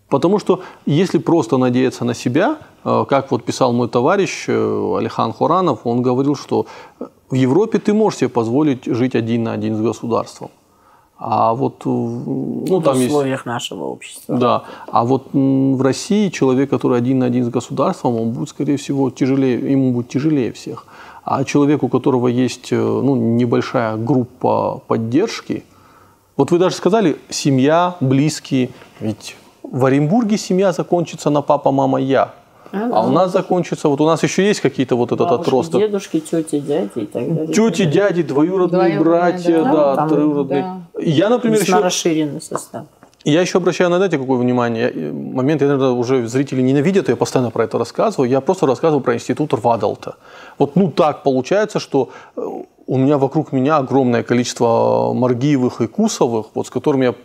Потому 0.09 0.39
что 0.39 0.61
если 0.85 1.17
просто 1.17 1.57
надеяться 1.57 2.05
на 2.05 2.13
себя, 2.13 2.57
э, 2.85 3.05
как 3.07 3.31
вот 3.31 3.43
писал 3.43 3.73
мой 3.73 3.87
товарищ 3.87 4.45
э, 4.47 4.97
Алихан 4.97 5.33
Хуранов, 5.33 5.79
он 5.85 6.01
говорил, 6.01 6.35
что 6.35 6.65
в 7.29 7.35
Европе 7.35 7.79
ты 7.79 7.93
можешь 7.93 8.19
себе 8.19 8.29
позволить 8.29 8.85
жить 8.85 9.15
один 9.15 9.43
на 9.43 9.53
один 9.53 9.75
с 9.75 9.81
государством. 9.81 10.49
А 11.17 11.53
вот, 11.53 11.83
э, 11.85 11.89
ну, 11.89 12.79
в 12.79 12.83
там 12.83 12.97
есть... 12.97 13.07
условиях 13.07 13.45
нашего 13.45 13.85
общества. 13.85 14.37
Да. 14.37 14.63
А 14.87 15.05
вот 15.05 15.29
в 15.33 15.81
России 15.81 16.29
человек, 16.29 16.69
который 16.69 16.97
один 16.97 17.19
на 17.19 17.27
один 17.27 17.45
с 17.45 17.49
государством, 17.49 18.19
он 18.19 18.31
будет, 18.31 18.49
скорее 18.49 18.77
всего, 18.77 19.09
тяжелее, 19.09 19.71
ему 19.71 19.93
будет 19.93 20.09
тяжелее 20.09 20.51
всех. 20.51 20.85
А 21.23 21.45
человек, 21.45 21.81
у 21.83 21.87
которого 21.87 22.27
есть 22.27 22.73
э, 22.73 22.75
ну, 22.75 23.15
небольшая 23.15 23.95
группа 23.95 24.81
поддержки, 24.87 25.63
вот 26.35 26.51
вы 26.51 26.59
даже 26.59 26.75
сказали, 26.75 27.15
семья, 27.29 27.95
близкие, 28.01 28.71
ведь 28.99 29.37
в 29.63 29.85
Оренбурге 29.85 30.37
семья 30.37 30.71
закончится 30.71 31.29
на 31.29 31.41
папа, 31.41 31.71
мама, 31.71 31.99
я. 31.99 32.33
А 32.71 33.05
у 33.05 33.11
нас 33.11 33.31
закончится, 33.31 33.87
вот 33.87 34.01
у 34.01 34.05
нас 34.05 34.23
еще 34.23 34.43
есть 34.43 34.59
какие-то 34.61 34.95
вот 34.95 35.11
этот 35.11 35.29
Бабушки, 35.29 35.47
отросток. 35.49 35.79
дедушки, 35.81 36.19
тети, 36.19 36.59
дяди 36.59 36.89
и 36.95 37.05
так 37.05 37.35
далее. 37.35 37.53
Тети, 37.53 37.85
дяди, 37.85 38.23
двоюродные 38.23 38.97
Двоюродные, 38.97 38.99
братья, 38.99 39.63
да. 39.63 39.71
да, 39.73 39.95
Там, 39.95 40.09
троюродные. 40.09 40.61
да. 40.93 41.01
Я, 41.01 41.29
например, 41.29 41.59
Весьма 41.59 41.77
еще... 41.77 41.85
расширенный 41.85 42.41
состав. 42.41 42.85
Я 43.25 43.41
еще 43.41 43.59
обращаю 43.59 43.89
на 43.91 43.97
знаете, 43.97 44.17
какое 44.17 44.37
внимание. 44.39 44.91
Я- 44.93 45.13
Момент, 45.13 45.61
я, 45.61 45.67
наверное, 45.67 45.91
уже 45.91 46.27
зрители 46.27 46.61
ненавидят, 46.63 47.09
я 47.09 47.15
постоянно 47.15 47.51
про 47.51 47.63
это 47.65 47.77
рассказываю. 47.77 48.27
Я 48.27 48.41
просто 48.41 48.65
рассказываю 48.65 49.01
про 49.03 49.13
институт 49.13 49.53
Рвадалта. 49.53 50.15
Вот 50.57 50.75
ну 50.75 50.89
так 50.91 51.21
получается, 51.21 51.79
что 51.79 52.09
э, 52.35 52.41
у 52.87 52.97
меня 52.97 53.17
вокруг 53.19 53.51
меня 53.51 53.77
огромное 53.77 54.23
количество 54.23 55.13
Маргиевых 55.13 55.79
и 55.81 55.87
Кусовых, 55.87 56.47
вот 56.55 56.65
с 56.67 56.69
которыми 56.71 57.05
я 57.05 57.15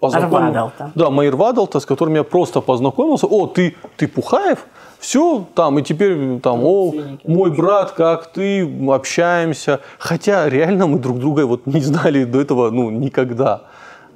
познакомился. 0.00 0.92
Да, 0.94 1.10
мои 1.10 1.28
Рвадалта, 1.28 1.80
с 1.80 1.86
которыми 1.86 2.16
я 2.18 2.24
просто 2.24 2.60
познакомился. 2.60 3.26
О, 3.26 3.46
ты, 3.46 3.74
ты 3.96 4.08
Пухаев? 4.08 4.66
Все, 4.98 5.44
там, 5.54 5.78
и 5.78 5.82
теперь 5.82 6.40
там, 6.40 6.60
о, 6.64 6.94
мой 7.24 7.50
брат, 7.50 7.92
как 7.92 8.32
ты, 8.32 8.66
общаемся. 8.88 9.80
Хотя 9.98 10.48
реально 10.48 10.86
мы 10.86 10.98
друг 10.98 11.18
друга 11.18 11.46
вот 11.46 11.66
не 11.66 11.80
знали 11.80 12.24
до 12.24 12.40
этого, 12.40 12.70
ну, 12.70 12.90
никогда. 12.90 13.62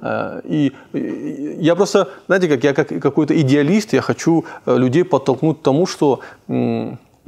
Э, 0.01 0.41
И 0.45 0.73
я 1.59 1.75
просто, 1.75 2.07
знаете, 2.27 2.47
как 2.47 2.63
я 2.63 2.73
как 2.73 2.87
какой-то 2.87 3.39
идеалист, 3.39 3.93
я 3.93 4.01
хочу 4.01 4.45
э, 4.65 4.77
людей 4.77 5.03
подтолкнуть 5.03 5.59
к 5.59 5.61
тому, 5.61 5.85
что, 5.85 6.21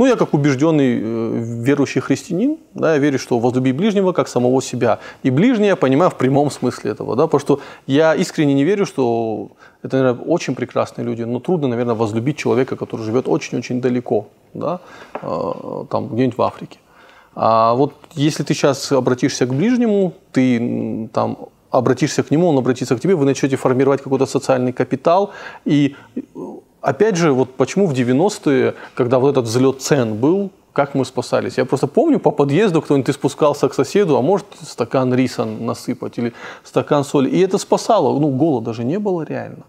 ну, 0.01 0.07
я 0.07 0.15
как 0.15 0.33
убежденный 0.33 0.99
э, 0.99 1.63
верующий 1.63 2.01
христианин, 2.01 2.57
да, 2.73 2.93
я 2.93 2.97
верю, 2.99 3.19
что 3.19 3.37
возлюби 3.37 3.71
ближнего 3.71 4.13
как 4.13 4.27
самого 4.27 4.59
себя. 4.59 4.97
И 5.21 5.29
ближнее 5.29 5.67
я 5.67 5.75
понимаю 5.75 6.09
в 6.09 6.15
прямом 6.15 6.49
смысле 6.49 6.89
этого, 6.89 7.15
да, 7.15 7.27
потому 7.27 7.39
что 7.39 7.59
я 7.85 8.15
искренне 8.15 8.55
не 8.55 8.63
верю, 8.63 8.87
что 8.87 9.51
это, 9.83 9.97
наверное, 9.97 10.25
очень 10.25 10.55
прекрасные 10.55 11.05
люди, 11.05 11.21
но 11.21 11.39
трудно, 11.39 11.67
наверное, 11.67 11.93
возлюбить 11.93 12.37
человека, 12.37 12.75
который 12.75 13.05
живет 13.05 13.27
очень-очень 13.27 13.79
далеко, 13.79 14.25
да, 14.55 14.79
э, 15.21 15.85
там, 15.91 16.07
где-нибудь 16.07 16.37
в 16.37 16.41
Африке. 16.41 16.79
А 17.35 17.75
вот 17.75 17.93
если 18.15 18.41
ты 18.41 18.55
сейчас 18.55 18.91
обратишься 18.91 19.45
к 19.45 19.53
ближнему, 19.53 20.13
ты 20.31 21.09
там 21.13 21.37
обратишься 21.69 22.23
к 22.23 22.31
нему, 22.31 22.47
он 22.47 22.57
обратится 22.57 22.95
к 22.95 22.99
тебе, 22.99 23.13
вы 23.13 23.25
начнете 23.25 23.55
формировать 23.55 24.01
какой-то 24.01 24.25
социальный 24.25 24.73
капитал. 24.73 25.29
И 25.63 25.95
э, 26.15 26.21
опять 26.81 27.15
же, 27.15 27.31
вот 27.33 27.55
почему 27.55 27.87
в 27.87 27.93
90-е, 27.93 28.75
когда 28.95 29.19
вот 29.19 29.29
этот 29.31 29.45
взлет 29.45 29.81
цен 29.81 30.15
был, 30.15 30.49
как 30.73 30.95
мы 30.95 31.03
спасались? 31.05 31.57
Я 31.57 31.65
просто 31.65 31.87
помню 31.87 32.19
по 32.19 32.31
подъезду 32.31 32.81
кто-нибудь 32.81 33.05
ты 33.07 33.13
спускался 33.13 33.67
к 33.69 33.73
соседу, 33.73 34.17
а 34.17 34.21
может 34.21 34.45
стакан 34.61 35.13
риса 35.13 35.43
насыпать 35.45 36.17
или 36.17 36.33
стакан 36.63 37.03
соли. 37.03 37.29
И 37.29 37.39
это 37.39 37.57
спасало. 37.57 38.17
Ну, 38.19 38.29
голода 38.29 38.73
же 38.73 38.83
не 38.83 38.97
было 38.99 39.23
реально. 39.23 39.63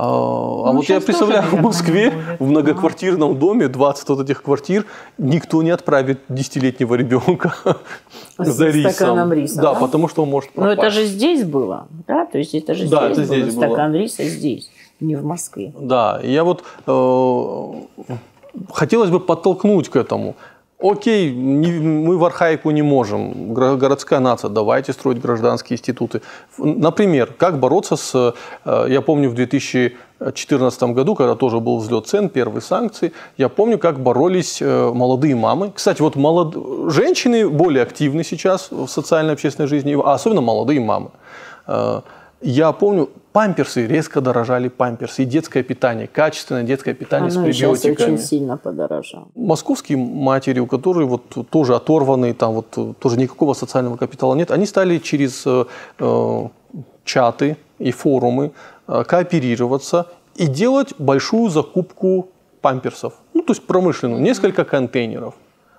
А, 0.00 0.02
а 0.04 0.72
вот 0.72 0.82
я 0.88 1.00
щас 1.00 1.04
тоже, 1.04 1.06
представляю, 1.06 1.42
в 1.50 1.60
Москве 1.60 2.12
в 2.38 2.48
многоквартирном 2.48 3.36
доме 3.36 3.66
20 3.66 4.08
вот 4.10 4.20
этих 4.20 4.42
квартир 4.44 4.86
никто 5.18 5.60
не 5.60 5.70
отправит 5.70 6.20
десятилетнего 6.28 6.94
ребенка 6.94 7.52
С 8.38 8.46
за 8.48 8.68
рисом. 8.68 8.92
стаканом 8.92 9.32
риса, 9.32 9.56
Да, 9.60 9.74
да? 9.74 9.80
потому 9.80 10.06
что 10.06 10.22
он 10.22 10.30
может 10.30 10.50
Но 10.54 10.62
пропасть. 10.62 10.78
это 10.78 10.90
же 10.90 11.04
здесь 11.04 11.42
было, 11.44 11.88
да? 12.06 12.26
То 12.26 12.38
есть 12.38 12.54
это 12.54 12.74
же 12.74 12.86
Да, 12.88 13.12
здесь, 13.12 13.26
это 13.26 13.40
здесь 13.40 13.54
было. 13.54 13.60
было. 13.64 13.74
Стакан 13.74 13.94
риса 13.94 14.22
здесь, 14.24 14.70
не 15.00 15.16
в 15.16 15.24
Москве. 15.24 15.72
Да, 15.78 16.20
я 16.22 16.44
вот 16.44 16.64
э, 16.86 17.72
хотелось 18.72 19.10
бы 19.10 19.20
подтолкнуть 19.20 19.88
к 19.88 19.96
этому. 19.96 20.34
Окей, 20.80 21.34
не- 21.34 21.72
мы 21.80 22.16
в 22.18 22.24
архаику 22.24 22.70
не 22.70 22.82
можем, 22.82 23.52
городская 23.52 24.20
нация, 24.20 24.48
давайте 24.48 24.92
строить 24.92 25.20
гражданские 25.20 25.74
институты. 25.76 26.20
Например, 26.56 27.32
как 27.36 27.58
бороться 27.58 27.96
с, 27.96 28.34
э, 28.64 28.86
я 28.88 29.00
помню 29.00 29.28
в 29.28 29.34
2014 29.34 30.92
году, 30.94 31.16
когда 31.16 31.34
тоже 31.34 31.58
был 31.58 31.78
взлет 31.78 32.06
цен, 32.06 32.28
первые 32.28 32.62
санкции, 32.62 33.12
я 33.36 33.48
помню, 33.48 33.78
как 33.78 33.98
боролись 33.98 34.62
э, 34.62 34.92
молодые 34.94 35.34
мамы. 35.34 35.72
Кстати, 35.74 36.00
вот 36.00 36.14
молод... 36.16 36.54
женщины 36.92 37.48
более 37.48 37.82
активны 37.82 38.22
сейчас 38.22 38.68
в 38.70 38.86
социально-общественной 38.86 39.66
жизни, 39.68 39.96
а 40.00 40.12
особенно 40.14 40.42
молодые 40.42 40.78
мамы. 40.80 41.10
Э, 41.66 42.02
Я 42.40 42.70
помню, 42.70 43.08
памперсы 43.38 43.86
резко 43.86 44.20
дорожали, 44.20 44.66
памперсы 44.66 45.22
и 45.22 45.24
детское 45.24 45.62
питание, 45.62 46.08
качественное 46.08 46.64
детское 46.64 46.92
питание 46.92 47.30
Оно 47.30 47.40
с 47.40 47.44
пребиотиками. 47.44 48.14
очень 48.14 48.18
сильно 48.18 48.56
подорожало. 48.56 49.28
Московские 49.36 49.96
матери, 49.96 50.58
у 50.58 50.66
которых 50.66 51.08
вот 51.08 51.48
тоже 51.48 51.76
оторваны, 51.76 52.34
там 52.34 52.54
вот 52.54 52.98
тоже 52.98 53.16
никакого 53.16 53.54
социального 53.54 53.96
капитала 53.96 54.34
нет, 54.34 54.50
они 54.50 54.66
стали 54.66 54.98
через 54.98 55.46
э, 55.46 55.66
э, 56.00 56.48
чаты 57.04 57.56
и 57.78 57.92
форумы 57.92 58.50
э, 58.88 59.04
кооперироваться 59.04 60.06
и 60.34 60.48
делать 60.48 60.94
большую 60.98 61.48
закупку 61.48 62.30
памперсов, 62.60 63.12
ну 63.34 63.42
то 63.42 63.52
есть 63.52 63.64
промышленную, 63.64 64.20
несколько 64.20 64.64
контейнеров. 64.64 65.34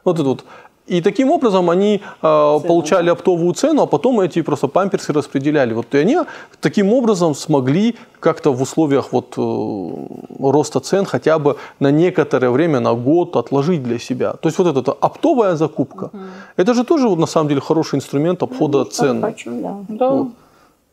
Вот 0.05 0.17
это 0.17 0.29
вот. 0.29 0.45
И 0.89 1.01
таким 1.01 1.31
образом 1.31 1.69
они 1.69 2.01
э, 2.21 2.59
получали 2.67 3.11
оптовую 3.11 3.53
цену, 3.53 3.81
а 3.81 3.85
потом 3.85 4.19
эти 4.19 4.41
просто 4.41 4.67
памперсы 4.67 5.13
распределяли. 5.13 5.73
Вот, 5.73 5.95
и 5.95 5.97
они 5.99 6.17
таким 6.59 6.93
образом 6.93 7.35
смогли 7.35 7.95
как-то 8.19 8.53
в 8.53 8.61
условиях 8.61 9.13
вот, 9.13 9.37
э, 9.37 10.51
роста 10.51 10.79
цен 10.79 11.05
хотя 11.05 11.37
бы 11.37 11.55
на 11.79 11.91
некоторое 11.91 12.49
время, 12.49 12.79
на 12.79 12.93
год 12.93 13.35
отложить 13.35 13.83
для 13.83 13.99
себя. 13.99 14.33
То 14.33 14.49
есть 14.49 14.57
вот 14.59 14.77
эта 14.77 14.91
оптовая 14.91 15.55
закупка, 15.55 16.09
это 16.57 16.73
же 16.73 16.83
тоже 16.83 17.07
вот, 17.07 17.19
на 17.19 17.27
самом 17.27 17.49
деле 17.49 17.61
хороший 17.61 17.95
инструмент 17.95 18.43
обхода 18.43 18.85
цен. 18.85 19.21
Почему, 19.21 19.85
да. 19.89 19.97
Да. 19.99 20.27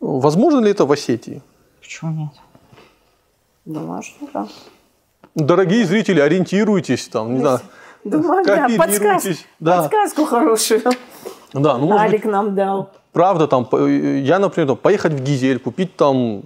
Возможно 0.00 0.60
ли 0.60 0.70
это 0.70 0.84
в 0.84 0.92
Осетии? 0.92 1.40
Почему 1.80 2.12
нет? 2.12 2.30
Думаю, 3.64 4.02
что 4.02 4.26
да. 4.34 4.46
Дорогие 5.34 5.84
зрители, 5.84 6.20
ориентируйтесь, 6.20 7.08
там, 7.08 7.34
не 7.34 7.40
знаю, 7.40 7.60
Думаю, 8.10 8.44
да, 8.44 8.68
подсказ-. 8.78 9.44
Да, 9.60 9.82
подсказку 9.82 10.24
хорошую 10.24 10.82
да, 11.52 11.78
ну, 11.78 11.86
может 11.86 12.06
быть, 12.06 12.14
Алик 12.14 12.24
нам 12.24 12.54
дал. 12.54 12.90
правда, 13.12 13.46
там, 13.46 13.66
я, 13.72 14.38
например, 14.38 14.68
там, 14.68 14.76
поехать 14.76 15.12
в 15.12 15.22
Гизель, 15.22 15.58
купить 15.58 15.96
там, 15.96 16.42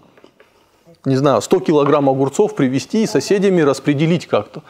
не 1.05 1.17
знаю, 1.17 1.43
100 1.43 1.61
килограмм 1.61 2.09
огурцов, 2.09 2.55
привезти 2.55 3.03
и 3.03 3.07
соседями 3.07 3.61
распределить 3.63 4.27
как-то. 4.27 4.63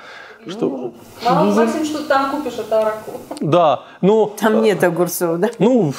Что, 0.46 0.94
Мало 1.22 1.52
максимум, 1.54 1.84
что 1.84 1.98
ты 1.98 2.04
там 2.04 2.30
купишь, 2.30 2.58
это 2.58 2.80
араку. 2.80 3.12
да, 3.40 3.82
ну, 4.00 4.32
Там 4.40 4.62
нет 4.62 4.82
огурцов, 4.82 5.38
да? 5.38 5.50
ну, 5.58 5.92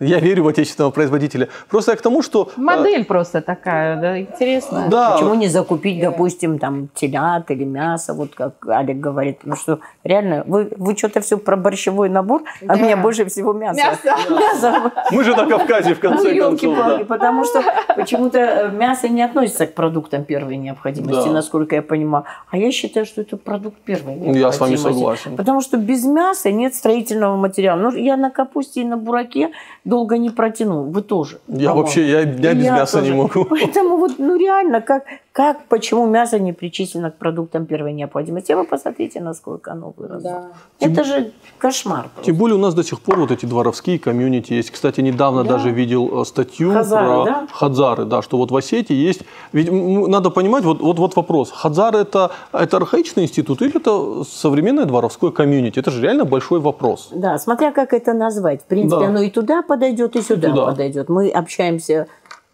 я 0.00 0.18
верю 0.20 0.44
в 0.44 0.48
отечественного 0.48 0.90
производителя. 0.90 1.48
Просто 1.68 1.92
я 1.92 1.96
к 1.96 2.02
тому, 2.02 2.22
что... 2.22 2.50
э, 2.56 2.60
Модель 2.60 3.04
просто 3.04 3.40
такая, 3.40 4.00
да, 4.00 4.20
интересная. 4.20 4.88
Да, 4.88 5.12
Почему 5.12 5.34
не 5.34 5.48
закупить, 5.48 6.00
допустим, 6.00 6.58
там 6.58 6.88
телят 6.94 7.50
или 7.50 7.64
мясо, 7.64 8.14
вот 8.14 8.34
как 8.34 8.66
Алик 8.68 8.98
говорит, 9.00 9.38
потому 9.38 9.56
что 9.56 9.78
реально 10.04 10.44
вы, 10.46 10.70
вы 10.76 10.96
что-то 10.96 11.20
все 11.20 11.36
про 11.38 11.56
борщевой 11.56 12.08
набор, 12.08 12.42
а 12.66 12.76
Да. 12.76 12.82
меня 12.82 12.96
больше 12.96 13.24
всего 13.26 13.52
мясо. 13.52 13.78
Мясо. 13.80 14.30
Мясо. 14.30 14.92
мы 15.10 15.24
же 15.24 15.34
на 15.34 15.46
Кавказе, 15.46 15.94
в 15.94 16.02
Ну, 16.02 16.08
конце 16.10 16.34
концов. 16.34 16.62
елки-палки, 16.62 16.98
да. 17.00 17.04
потому 17.04 17.44
что 17.44 17.62
почему-то 17.96 18.38
э, 18.38 18.70
мясо 18.70 19.08
не 19.08 19.22
относится 19.22 19.66
к 19.66 19.74
продуктам 19.74 20.24
первой 20.24 20.56
необходимости, 20.56 21.26
Да. 21.26 21.32
насколько 21.32 21.74
я 21.76 21.82
понимаю. 21.82 22.24
А 22.50 22.56
я 22.56 22.70
считаю, 22.72 23.06
что 23.06 23.20
это 23.22 23.36
продукт 23.36 23.76
первой 23.78 24.14
необходимости. 24.14 24.40
Я 24.40 24.52
с 24.52 24.60
вами 24.60 24.76
согласен. 24.76 25.36
Потому 25.36 25.60
что 25.60 25.76
без 25.76 26.04
мяса 26.04 26.50
нет 26.50 26.74
строительного 26.74 27.36
материала. 27.36 27.78
Ну, 27.80 27.90
я 27.96 28.16
на 28.16 28.30
капусте 28.30 28.82
и 28.82 28.84
на 28.84 28.96
бураке 28.96 29.50
долго 29.88 30.18
не 30.18 30.30
протяну. 30.30 30.82
Вы 30.90 31.02
тоже. 31.02 31.38
Я 31.48 31.68
по-моему. 31.70 31.74
вообще, 31.76 32.08
я, 32.10 32.20
я 32.20 32.54
без 32.54 32.64
Я 32.64 32.76
мяса 32.76 33.00
не 33.00 33.10
тоже. 33.10 33.16
могу. 33.22 33.44
Поэтому 33.44 33.96
вот, 33.96 34.18
ну 34.18 34.36
реально, 34.36 34.80
как, 34.80 35.04
как, 35.38 35.66
почему 35.68 36.04
мясо 36.08 36.40
не 36.40 36.52
причислено 36.52 37.12
к 37.12 37.16
продуктам 37.16 37.64
первой 37.64 37.92
необходимости? 37.92 38.50
Вы 38.54 38.64
посмотрите, 38.64 39.20
насколько 39.20 39.70
оно 39.70 39.94
выросло. 39.96 40.50
Да. 40.80 40.86
Это 40.90 41.04
же 41.04 41.30
кошмар. 41.58 42.06
просто. 42.12 42.22
Тем 42.24 42.34
более 42.34 42.56
у 42.56 42.60
нас 42.60 42.74
до 42.74 42.82
сих 42.82 43.00
пор 43.00 43.20
вот 43.20 43.30
эти 43.30 43.46
дворовские 43.46 44.00
комьюнити 44.00 44.54
есть. 44.54 44.72
Кстати, 44.72 45.00
недавно 45.00 45.44
Да. 45.44 45.50
даже 45.50 45.70
видел 45.70 46.22
э, 46.22 46.24
статью 46.24 46.72
Хазары, 46.72 47.06
про 47.06 47.24
да? 47.24 47.46
хадзары, 47.52 48.04
да, 48.04 48.20
что 48.20 48.36
вот 48.36 48.50
в 48.50 48.56
Осетии 48.56 48.96
есть. 48.96 49.20
Ведь 49.52 49.70
надо 49.70 50.30
понимать, 50.30 50.64
вот, 50.64 50.80
вот, 50.80 50.98
вот 50.98 51.14
вопрос: 51.14 51.52
хадзары 51.52 52.00
это, 52.00 52.32
это 52.52 52.76
архаичный 52.78 53.22
институт 53.22 53.62
или 53.62 53.76
это 53.76 54.24
современное 54.28 54.86
дворовское 54.86 55.30
комьюнити? 55.30 55.78
Это 55.78 55.92
же 55.92 56.02
реально 56.02 56.24
большой 56.24 56.58
вопрос. 56.58 57.10
Да, 57.12 57.38
смотря 57.38 57.70
как 57.70 57.94
это 57.94 58.12
назвать. 58.12 58.62
В 58.62 58.64
принципе, 58.64 59.02
Да. 59.02 59.06
оно 59.06 59.20
и 59.22 59.30
туда 59.30 59.62
подойдет, 59.62 60.16
и 60.16 60.20
сюда 60.22 60.48
туда. 60.48 60.66
подойдет. 60.66 61.08
Мы 61.08 61.28
общаемся, 61.30 62.08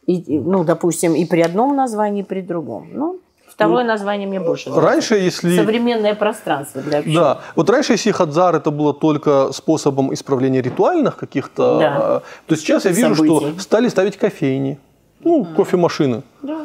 и, 0.07 0.39
ну, 0.39 0.65
допустим, 0.65 1.15
и 1.15 1.25
при 1.25 1.41
одном 1.43 1.77
названии, 1.77 2.21
и 2.21 2.25
при 2.25 2.41
другом. 2.43 2.89
Ну, 2.93 3.19
Второе 3.47 3.85
название 3.85 4.27
мне 4.27 4.41
больше 4.41 4.69
нравится. 4.71 4.91
Раньше, 4.91 5.15
если... 5.15 5.57
Современное 5.57 6.15
пространство 6.17 6.83
для 6.83 6.99
общения. 6.99 7.17
Да, 7.21 7.41
вот 7.55 7.71
раньше, 7.71 7.93
если 7.93 8.11
хадзар 8.11 8.57
это 8.57 8.73
было 8.73 8.93
только 8.93 9.53
способом 9.53 10.13
исправления 10.13 10.61
ритуальных 10.61 11.17
каких-то, 11.17 11.79
Да. 11.79 11.97
э, 12.17 12.21
то 12.49 12.57
сейчас 12.57 12.85
я 12.85 12.91
вижу, 12.91 13.15
Событий. 13.15 13.51
что 13.53 13.61
стали 13.61 13.89
ставить 13.89 14.17
кофейни, 14.17 14.79
ну, 15.23 15.45
кофемашины. 15.57 16.23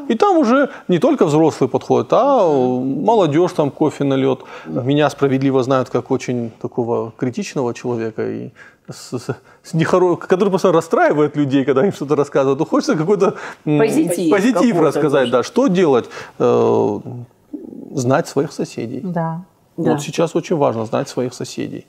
И 0.08 0.16
там 0.16 0.38
уже 0.40 0.70
не 0.88 0.98
только 0.98 1.26
взрослые 1.26 1.70
подходят, 1.70 2.08
а 2.12 2.44
молодежь 2.48 3.52
там 3.54 3.70
кофе 3.70 4.04
нальет. 4.04 4.40
Меня 4.66 5.10
справедливо 5.12 5.62
знают 5.62 5.90
как 5.92 6.10
очень 6.10 6.52
такого 6.60 7.12
критичного 7.18 7.74
человека, 7.76 8.28
и 8.28 8.50
с- 8.92 9.18
с- 9.20 9.36
с 9.64 9.74
нехоро- 9.74 10.18
который 10.18 10.50
просто 10.50 10.72
расстраивает 10.72 11.36
людей, 11.38 11.66
когда 11.66 11.86
им 11.86 11.92
что-то 11.94 12.16
рассказывают. 12.16 12.60
Ну, 12.60 12.66
хочется 12.66 12.96
какой-то 12.96 13.36
Позитив 13.64 14.30
позитив 14.32 14.54
какой-то 14.76 14.82
рассказать. 14.82 15.32
Да, 15.32 15.44
что 15.44 15.68
делать? 15.68 16.10
Э, 16.40 17.00
Знать 17.92 18.28
своих 18.28 18.52
соседей. 18.52 19.02
Да. 19.04 19.42
Да. 19.78 19.92
Вот 19.94 20.02
сейчас 20.02 20.36
очень 20.36 20.56
важно 20.58 20.86
знать 20.86 21.10
своих 21.10 21.34
соседей. 21.34 21.86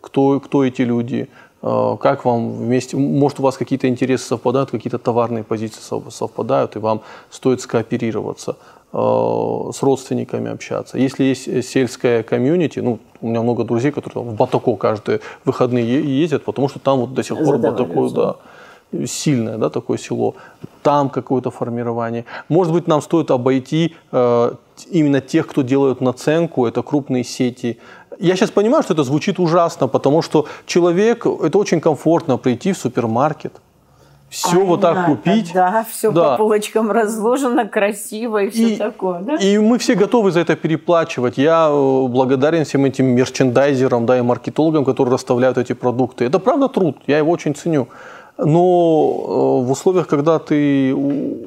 Кто, 0.00 0.40
кто 0.40 0.64
эти 0.64 0.82
люди, 0.82 1.28
как 1.64 2.26
вам 2.26 2.52
вместе, 2.52 2.96
может 2.96 3.40
у 3.40 3.42
вас 3.42 3.56
какие-то 3.56 3.88
интересы 3.88 4.26
совпадают, 4.26 4.70
какие-то 4.70 4.98
товарные 4.98 5.44
позиции 5.44 5.80
сов- 5.80 6.10
совпадают, 6.10 6.76
и 6.76 6.78
вам 6.78 7.00
стоит 7.30 7.62
скооперироваться, 7.62 8.56
э, 8.92 9.70
с 9.72 9.82
родственниками 9.82 10.50
общаться. 10.50 10.98
Если 10.98 11.24
есть 11.24 11.48
э, 11.48 11.62
сельская 11.62 12.22
комьюнити, 12.22 12.80
ну, 12.80 12.98
у 13.22 13.28
меня 13.28 13.40
много 13.40 13.64
друзей, 13.64 13.92
которые 13.92 14.24
там 14.24 14.34
в 14.34 14.36
Батако 14.36 14.76
каждые 14.76 15.20
выходные 15.46 16.20
ездят, 16.22 16.44
потому 16.44 16.68
что 16.68 16.80
там 16.80 16.98
вот 16.98 17.14
до 17.14 17.22
сих 17.22 17.38
пор 17.38 17.56
Батако, 17.56 18.10
да, 18.10 18.36
сильное, 19.06 19.56
да, 19.56 19.70
такое 19.70 19.98
село, 19.98 20.34
там 20.82 21.08
какое-то 21.08 21.50
формирование. 21.50 22.24
Может 22.48 22.72
быть, 22.72 22.86
нам 22.86 23.00
стоит 23.00 23.30
обойти 23.30 23.94
э, 24.12 24.52
именно 24.90 25.20
тех, 25.20 25.46
кто 25.46 25.62
делают 25.62 26.00
наценку, 26.00 26.66
это 26.66 26.82
крупные 26.82 27.24
сети. 27.24 27.78
Я 28.18 28.36
сейчас 28.36 28.50
понимаю, 28.50 28.82
что 28.82 28.94
это 28.94 29.02
звучит 29.04 29.38
ужасно, 29.38 29.88
потому 29.88 30.22
что 30.22 30.46
человек, 30.66 31.26
это 31.26 31.58
очень 31.58 31.80
комфортно 31.80 32.36
прийти 32.38 32.72
в 32.72 32.78
супермаркет, 32.78 33.52
все 34.30 34.64
вот 34.64 34.80
так 34.80 34.94
Понятно, 34.94 35.16
купить. 35.16 35.52
Да, 35.54 35.84
все 35.88 36.10
Да. 36.10 36.32
по 36.32 36.38
полочкам 36.38 36.90
разложено, 36.90 37.68
красиво 37.68 38.42
и 38.42 38.50
все 38.50 38.74
И- 38.74 38.76
такое. 38.76 39.20
Да? 39.20 39.36
И 39.36 39.58
мы 39.58 39.78
все 39.78 39.94
готовы 39.94 40.32
за 40.32 40.40
это 40.40 40.56
переплачивать. 40.56 41.38
Я 41.38 41.68
э, 41.70 42.06
благодарен 42.08 42.64
всем 42.64 42.84
этим 42.84 43.06
мерчендайзерам 43.06 44.06
да, 44.06 44.18
и 44.18 44.22
маркетологам, 44.22 44.84
которые 44.84 45.14
расставляют 45.14 45.56
эти 45.58 45.72
продукты. 45.72 46.24
Это 46.24 46.40
правда 46.40 46.68
труд, 46.68 46.96
я 47.06 47.18
его 47.18 47.30
очень 47.30 47.54
ценю. 47.54 47.86
Но 48.36 48.46
э, 48.46 49.66
в 49.66 49.70
условиях, 49.70 50.08
когда 50.08 50.40
ты, 50.40 50.92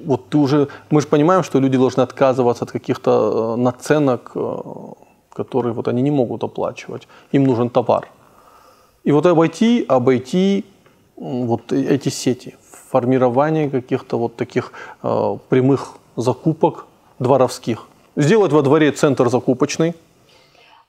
вот 0.06 0.30
ты 0.30 0.38
уже, 0.38 0.68
мы 0.90 1.02
же 1.02 1.08
понимаем, 1.08 1.44
что 1.44 1.60
люди 1.60 1.78
должны 1.78 2.04
отказываться 2.04 2.64
от 2.64 2.72
каких-то 2.72 3.56
э, 3.58 3.62
наценок, 3.62 4.32
которые 5.38 5.74
вот 5.74 5.88
они 5.88 6.02
не 6.02 6.12
могут 6.12 6.44
оплачивать. 6.44 7.08
Им 7.32 7.44
нужен 7.44 7.70
товар. 7.70 8.08
И 9.04 9.12
вот 9.12 9.26
обойти, 9.26 9.86
обойти 9.88 10.66
вот 11.16 11.72
э- 11.72 11.96
эти 11.96 12.10
сети, 12.10 12.56
формирование 12.92 13.70
каких-то 13.70 14.18
вот 14.18 14.36
таких 14.36 14.72
э, 15.04 15.38
прямых 15.50 15.98
закупок 16.16 16.86
дворовских. 17.20 17.88
Сделать 18.16 18.52
во 18.52 18.62
дворе 18.62 18.92
центр 18.92 19.30
закупочный. 19.30 19.94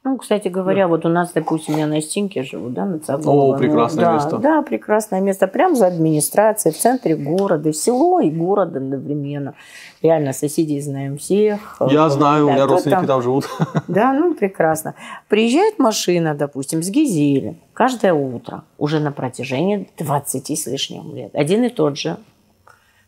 Ну, 0.05 0.17
кстати 0.17 0.49
говоря, 0.49 0.87
вот 0.87 1.05
у 1.05 1.09
нас, 1.09 1.33
допустим, 1.33 1.77
я 1.77 1.87
на 1.87 2.01
Стинке 2.01 2.43
живу, 2.45 2.69
да, 2.71 2.85
на 2.87 2.99
Цаголово. 3.01 3.51
О, 3.51 3.53
Ну, 3.55 3.59
прекрасное 3.59 4.05
да, 4.05 4.13
место. 4.15 4.39
Да, 4.39 4.63
прекрасное 4.63 5.21
место. 5.21 5.49
Прям 5.49 5.75
за 5.75 5.89
администрацией, 5.89 6.73
в 6.73 6.79
центре 6.79 7.17
города, 7.17 7.73
село 7.73 8.21
и 8.21 8.31
город 8.31 8.77
одновременно. 8.77 9.55
Реально, 10.01 10.33
соседей 10.33 10.81
знаем 10.81 11.19
всех. 11.19 11.77
Я 11.91 12.09
знаю, 12.11 12.45
у 12.45 12.49
Да, 12.49 12.55
меня 12.55 12.65
кто 12.65 12.75
родственники 12.75 12.97
там- 12.99 13.07
там 13.07 13.23
живут. 13.23 13.49
Да, 13.89 14.13
ну 14.13 14.35
прекрасно. 14.35 14.95
Приезжает 15.29 15.79
машина, 15.81 16.35
допустим, 16.35 16.83
с 16.83 16.89
Гизели 16.91 17.59
каждое 17.75 18.15
утро, 18.15 18.63
уже 18.79 19.01
на 19.01 19.11
протяжении 19.11 19.91
20 19.99 20.55
с 20.57 20.67
лишним 20.67 21.15
лет. 21.15 21.35
Один 21.35 21.65
и 21.65 21.69
тот 21.71 21.99
же 21.99 22.17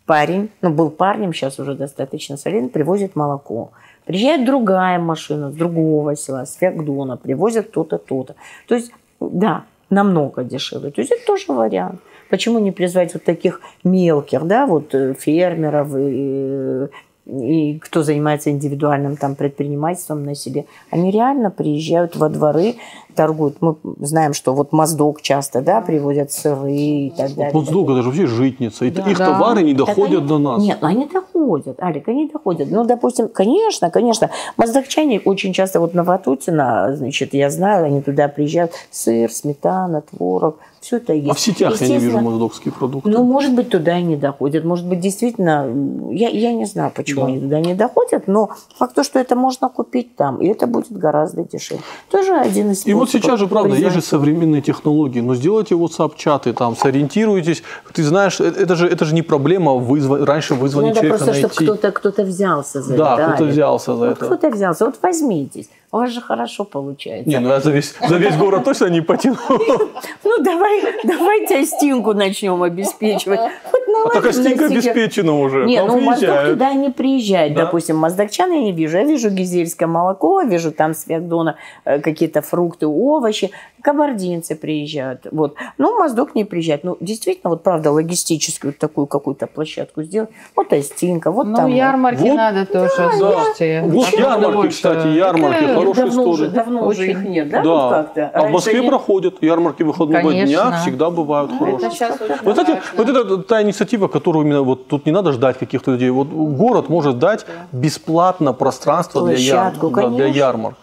парень, 0.07 0.51
ну 0.61 0.71
был 0.71 0.91
парнем, 0.91 1.33
сейчас 1.33 1.61
уже 1.61 1.75
достаточно 1.75 2.37
солидный, 2.37 2.69
привозит 2.69 3.15
молоко. 3.15 3.71
Приезжает 4.11 4.45
другая 4.45 4.99
машина 4.99 5.53
с 5.53 5.55
другого 5.55 6.17
села, 6.17 6.45
с 6.45 6.57
Феогдона, 6.57 7.17
привозят 7.17 7.71
то-то, 7.71 7.97
то-то. 7.97 8.35
То 8.67 8.75
есть, 8.75 8.91
да, 9.21 9.63
намного 9.89 10.43
дешевле. 10.43 10.91
То 10.91 11.01
есть 11.01 11.13
это 11.13 11.25
тоже 11.25 11.45
вариант. 11.53 12.01
Почему 12.29 12.59
не 12.59 12.73
призвать 12.73 13.15
вот 13.15 13.23
таких 13.23 13.61
мелких, 13.85 14.45
да, 14.47 14.67
вот 14.67 14.93
э, 14.97 15.15
фермеров 15.15 15.95
и, 15.97 16.89
и 17.27 17.79
кто 17.79 18.03
занимается 18.03 18.51
индивидуальным 18.51 19.17
там 19.17 19.37
предпринимательством 19.37 20.25
на 20.25 20.35
себе, 20.35 20.65
они 20.91 21.13
реально 21.13 21.53
приезжают 21.53 22.17
во 22.17 22.29
дворы, 22.29 22.75
торгуют. 23.15 23.57
Мы 23.61 23.77
знаем, 24.01 24.33
что 24.33 24.55
вот 24.55 24.73
Моздок 24.73 25.23
часто, 25.23 25.61
да, 25.61 25.81
привозят 25.81 26.33
сыры 26.33 26.73
и 26.73 27.11
так 27.17 27.35
далее. 27.35 27.53
Вот 27.53 27.71
долго 27.71 27.95
даже 27.95 28.09
вообще 28.09 28.27
житница. 28.27 28.85
И 28.85 28.91
Да. 28.91 29.09
их 29.11 29.19
Да. 29.19 29.27
товары 29.33 29.63
не 29.63 29.75
доходят 29.75 30.19
они- 30.21 30.29
до 30.29 30.39
нас. 30.39 30.63
Нет, 30.63 30.79
ну 30.81 30.89
они 30.89 31.07
доходят, 31.07 31.81
Алик, 31.83 32.09
они 32.09 32.29
доходят. 32.29 32.71
Ну, 32.71 32.85
допустим, 32.85 33.29
конечно, 33.29 33.91
конечно. 33.91 34.31
Моздокчане 34.57 35.21
очень 35.25 35.53
часто 35.53 35.81
вот 35.81 35.95
на 35.95 36.05
Ватутина, 36.05 36.95
значит, 36.97 37.35
я 37.35 37.51
знаю, 37.51 37.87
они 37.87 38.03
туда 38.03 38.29
приезжают. 38.29 38.73
Сыр, 38.91 39.31
сметана, 39.33 40.03
творог, 40.03 40.57
все 40.81 40.97
это 40.97 41.13
есть. 41.13 41.31
А 41.31 41.35
в 41.35 41.41
сетях 41.41 41.81
я 41.81 41.89
не 41.89 41.99
вижу 41.99 42.21
моздокские 42.21 42.73
продукты. 42.73 43.11
ну, 43.11 43.23
может 43.23 43.55
быть, 43.55 43.69
туда 43.69 43.99
и 43.99 44.03
не 44.03 44.17
доходят. 44.17 44.65
Может 44.65 44.87
быть, 44.89 45.01
действительно, 45.01 45.67
я, 46.11 46.29
я 46.29 46.53
не 46.53 46.65
знаю, 46.65 46.91
почему 46.95 47.23
Да. 47.23 47.27
они 47.29 47.41
туда 47.41 47.61
не 47.61 47.75
доходят, 47.75 48.27
но 48.29 48.51
факт 48.77 48.95
то, 48.95 49.05
что 49.05 49.19
это 49.19 49.37
можно 49.37 49.69
купить 49.69 50.17
там, 50.17 50.39
и 50.41 50.47
это 50.47 50.67
будет 50.67 50.91
гораздо 50.93 51.45
дешевле. 51.45 51.83
Тоже 52.11 52.35
один 52.35 52.71
из 52.71 52.87
И 52.87 52.93
вот 53.01 53.09
способов 53.09 53.25
сейчас 53.25 53.39
же, 53.41 53.47
правда, 53.47 53.75
есть 53.77 53.95
же 53.95 54.01
современные 54.03 54.63
технологии. 54.63 55.21
Но 55.21 55.35
сделайте 55.35 55.75
WhatsApp-чаты, 55.75 56.53
там, 56.53 56.77
сориентируйтесь. 56.77 57.63
Ты 57.93 58.03
знаешь, 58.05 58.41
э- 58.41 58.45
это 58.45 58.77
же, 58.77 58.87
это 58.87 59.05
же 59.05 59.15
не 59.15 59.23
проблема 59.23 59.75
вызвать, 59.75 60.23
раньше 60.25 60.55
вызвать 60.55 60.87
Надо 60.87 61.01
человека 61.01 61.17
просто, 61.25 61.33
найти. 61.33 61.55
чтобы 61.55 61.77
кто-то 61.79 62.11
кто 62.11 62.23
взялся 62.23 62.83
за 62.83 62.97
Да, 62.97 63.15
это. 63.15 63.23
кто-то 63.29 63.43
Алик. 63.45 63.53
взялся 63.53 63.93
за 63.97 63.99
Вот 64.07 64.17
это. 64.17 64.25
Кто-то 64.27 64.51
взялся. 64.51 64.85
Вот 64.87 64.95
возьмитесь. 65.03 65.69
У 65.93 65.97
вас 65.97 66.11
же 66.11 66.21
хорошо 66.21 66.65
получается. 66.65 67.29
Не, 67.29 67.41
ну 67.41 67.49
я 67.49 67.61
за 67.61 67.73
весь, 67.73 67.95
за 68.09 68.17
весь 68.17 68.37
город 68.37 68.65
точно 68.65 68.87
не 68.87 69.01
потяну. 69.01 69.37
Ну, 70.23 70.45
давай, 70.45 70.81
давайте 71.05 71.65
Стинку 71.65 72.15
начнем 72.15 72.63
обеспечивать. 72.63 73.41
А 73.41 74.21
на 74.21 74.33
Стинка 74.33 74.67
обеспечена 74.67 75.37
уже. 75.39 75.65
Не, 75.65 75.83
ну 75.83 76.01
Моздок 76.01 76.19
приезжают. 76.21 76.51
туда 76.53 76.73
не 76.75 76.91
приезжает. 76.91 77.55
Допустим, 77.55 77.97
моздокчан 77.97 78.53
я 78.53 78.61
не 78.61 78.73
вижу. 78.73 78.97
Я 78.99 79.05
вижу 79.05 79.31
гизельское 79.31 79.89
молоко, 79.89 80.41
вижу 80.43 80.71
там 80.71 80.95
с 80.95 81.05
Феогдона 81.05 81.57
э, 81.85 81.99
какие-то 82.01 82.41
фрукты, 82.43 82.87
овощи. 82.87 83.51
Кабардинцы 83.83 84.55
приезжают. 84.55 85.27
Вот. 85.33 85.55
Ну, 85.79 85.99
Моздок 85.99 86.35
не 86.35 86.45
приезжает. 86.45 86.85
Ну, 86.85 86.97
действительно, 87.01 87.51
вот 87.51 87.63
правда, 87.63 87.91
логистически 87.91 88.67
вот 88.67 88.79
такую 88.79 89.07
какую-то 89.07 89.47
площадку 89.47 90.03
сделать. 90.03 90.31
Вот 90.55 90.73
Остинка, 90.73 91.31
вот 91.33 91.47
Ну, 91.49 91.57
там. 91.57 91.65
вот. 91.67 91.75
ярмарки 91.75 92.29
надо 92.31 92.67
тоже, 92.67 92.93
да. 92.97 93.11
слушайте. 93.13 93.83
Вот 93.87 94.09
ярмарки, 94.09 94.69
кстати, 94.69 95.07
ярмарки, 95.09 95.65
Это 95.83 95.95
хорошая 95.95 96.07
давно 96.07 96.23
история. 96.23 96.33
уже, 96.33 96.49
давно 96.49 96.87
уже 96.87 97.03
Очень. 97.03 97.11
их 97.11 97.25
нет, 97.25 97.51
да? 97.51 97.63
Да. 97.63 97.69
Вот 97.71 97.91
как-то. 97.93 98.31
А 98.35 98.43
в 98.47 98.51
Москве 98.51 98.79
они- 98.79 98.89
проходят 98.89 99.43
ярмарки 99.43 99.83
выходного 99.83 100.31
Конечно. 100.31 100.47
дня, 100.71 100.79
всегда 100.83 101.11
бывают 101.11 101.51
Это 101.53 101.59
хорошие. 101.65 102.11
Вот, 102.43 102.57
кстати, 102.59 102.81
вот 102.97 103.09
это 103.09 103.39
та 103.39 103.63
инициатива, 103.63 104.09
которую 104.09 104.47
именно 104.47 104.63
вот 104.63 104.89
тут 104.89 105.07
не 105.07 105.13
надо 105.13 105.33
ждать 105.33 105.59
каких-то 105.59 105.93
людей. 105.93 106.11
Вот 106.11 106.29
город 106.29 106.89
может 106.89 107.19
дать 107.19 107.47
бесплатно 107.73 108.53
пространство 108.53 109.27
для, 109.27 109.37
яр- 109.37 109.73
Площадку, 109.73 109.91
да, 109.91 110.09
для 110.09 110.27
ярмарок, 110.27 110.79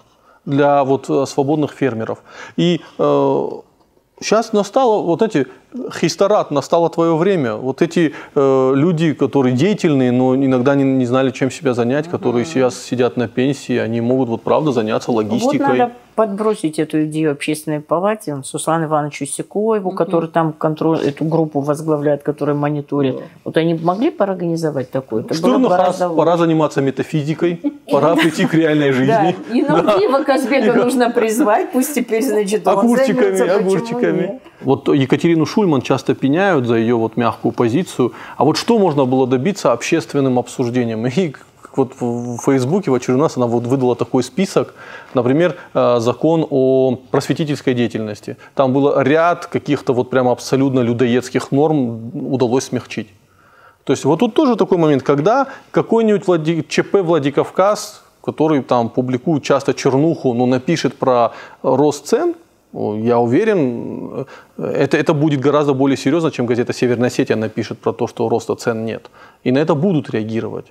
для 0.46 0.84
вот 0.84 1.10
э, 1.10 1.26
свободных 1.26 1.72
фермеров. 1.72 2.20
И 2.58 2.82
сейчас 4.20 4.54
настало 4.54 5.02
вот 5.02 5.22
эти 5.22 5.48
хистарат, 5.94 6.52
настало 6.52 6.90
твое 6.90 7.16
время. 7.16 7.56
Вот 7.56 7.82
эти 7.82 8.14
э, 8.36 8.72
люди, 8.76 9.14
которые 9.14 9.56
деятельные, 9.56 10.12
но 10.12 10.36
иногда 10.36 10.76
не, 10.76 10.84
не 10.84 11.06
знали, 11.06 11.32
чем 11.32 11.52
себя 11.52 11.74
занять, 11.74 12.08
которые 12.08 12.46
сейчас 12.46 12.82
сидят 12.82 13.18
на 13.18 13.28
пенсии, 13.28 13.78
они 13.78 14.02
могут 14.02 14.30
вот 14.30 14.42
правда 14.44 14.72
заняться 14.72 15.12
Вот 15.12 15.18
логистикой. 15.26 15.78
надо 15.78 15.92
подбросить 16.16 16.80
эту 16.80 17.06
идею 17.06 17.32
общественной 17.32 17.80
палате 17.80 18.42
Суслану 18.44 18.86
Ивановичу 18.86 19.28
Сикоеву, 19.28 19.92
который 19.92 20.30
там 20.30 20.52
контроль, 20.52 21.00
эту 21.00 21.26
группу 21.26 21.60
возглавляет, 21.60 22.24
которая 22.24 22.56
мониторит. 22.56 23.18
Вот 23.44 23.56
они 23.56 23.76
бы 23.76 23.86
могли 23.86 24.10
поорганизовать 24.10 24.90
такое? 24.90 25.22
Это 25.22 25.30
бы 25.30 25.36
Штурмахас, 25.36 25.70
гораздо 26.00 26.10
пора 26.10 26.38
заниматься 26.38 26.82
метафизикой, 26.82 27.62
пора 27.92 28.16
прийти 28.16 28.48
к 28.48 28.54
реальной 28.56 28.88
Да, 28.92 28.94
жизни. 28.94 29.36
и 29.54 29.62
Наутиева 29.62 30.24
Казбека 30.24 30.74
нужно 30.74 31.12
призвать, 31.12 31.72
пусть 31.72 31.94
теперь, 31.94 32.24
значит, 32.24 32.66
он 32.68 32.80
Огурчиками, 32.80 33.48
огурчиками. 33.48 34.40
Вот 34.62 34.88
Екатерину 34.90 35.46
Шульман 35.46 35.82
часто 35.82 36.16
пеняют 36.16 36.66
за 36.66 36.76
ее 36.76 36.96
вот 36.96 37.18
мягкую 37.18 37.52
позицию. 37.52 38.14
А 38.38 38.44
вот 38.44 38.58
что 38.58 38.80
можно 38.80 39.06
было 39.06 39.28
добиться 39.28 39.72
общественным 39.72 40.40
обсуждением? 40.40 41.06
И 41.08 41.34
вот 41.76 41.94
в 42.00 42.40
Фейсбуке 42.40 42.92
в 42.92 42.96
очередной 42.96 43.26
раз 43.26 43.38
она 43.38 43.46
вот 43.46 43.68
выдала 43.68 43.96
такой 43.96 44.24
список, 44.24 44.74
например, 45.14 45.56
э, 45.74 46.00
закон 46.00 46.46
о 46.50 46.96
просветительской 47.12 47.76
деятельности. 47.76 48.38
Там 48.56 48.74
был 48.74 49.00
ряд 49.00 49.46
каких-то 49.46 49.94
вот 49.94 50.10
прямо 50.10 50.32
абсолютно 50.32 50.80
людоедских 50.80 51.52
норм 51.52 52.12
удалось 52.34 52.66
смягчить. 52.66 53.10
То 53.84 53.94
есть 53.94 54.06
вот 54.06 54.20
тут 54.20 54.34
тоже 54.34 54.56
такой 54.56 54.78
момент, 54.78 55.04
когда 55.04 55.48
какой-нибудь 55.72 56.28
Влади... 56.28 56.66
ЧП 56.68 56.96
Владикавказ, 56.96 58.04
который 58.24 58.62
там 58.62 58.90
публикует 58.90 59.44
часто 59.44 59.74
чернуху, 59.74 60.34
но 60.34 60.46
напишет 60.46 60.98
про 60.98 61.32
рост 61.64 62.08
цен, 62.08 62.36
я 62.74 63.18
уверен, 63.20 64.26
это, 64.58 64.98
это 64.98 65.14
будет 65.14 65.40
гораздо 65.40 65.74
более 65.74 65.98
серьезно, 65.98 66.32
чем 66.32 66.46
газета 66.46 66.74
«Северная 66.74 67.08
Осетия» 67.08 67.36
напишет 67.36 67.80
про 67.80 67.94
то, 67.94 68.08
что 68.08 68.30
роста 68.30 68.56
цен 68.56 68.86
нет. 68.86 69.10
И 69.44 69.52
на 69.52 69.60
это 69.60 69.74
будут 69.76 70.10
реагировать. 70.10 70.66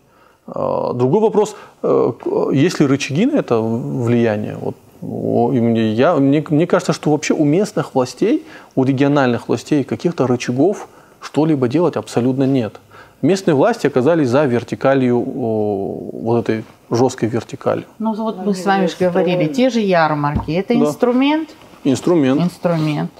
А, 0.46 0.92
другой 0.92 1.20
вопрос, 1.20 1.56
э, 1.82 2.12
есть 2.52 2.80
ли 2.80 2.86
рычаги 2.86 3.26
на 3.26 3.36
это 3.36 3.60
влияние? 3.60 4.56
Вот 4.60 4.76
я, 5.02 6.14
мне, 6.16 6.44
мне 6.48 6.66
кажется, 6.66 6.92
что 6.92 7.10
вообще 7.10 7.34
у 7.34 7.44
местных 7.44 7.94
властей, 7.94 8.44
у 8.74 8.84
региональных 8.84 9.48
властей 9.48 9.84
каких-то 9.84 10.26
рычагов 10.26 10.88
что-либо 11.20 11.68
делать 11.68 11.96
абсолютно 11.96 12.44
нет. 12.44 12.80
Местные 13.22 13.54
власти 13.54 13.86
оказались 13.86 14.28
за 14.28 14.44
вертикалью, 14.44 15.18
вот 15.18 16.40
этой 16.40 16.64
жесткой 16.90 17.28
вертикалью. 17.28 17.84
Ну 17.98 18.14
вот 18.14 18.44
мы 18.44 18.54
с 18.54 18.64
вами 18.64 18.86
же 18.86 18.94
говорили, 18.98 19.46
те 19.46 19.70
же 19.70 19.80
ярмарки, 19.80 20.52
это 20.52 20.74
да. 20.74 20.80
инструмент? 20.80 21.48
Инструмент. 21.90 22.42
Инструмент. 22.42 23.10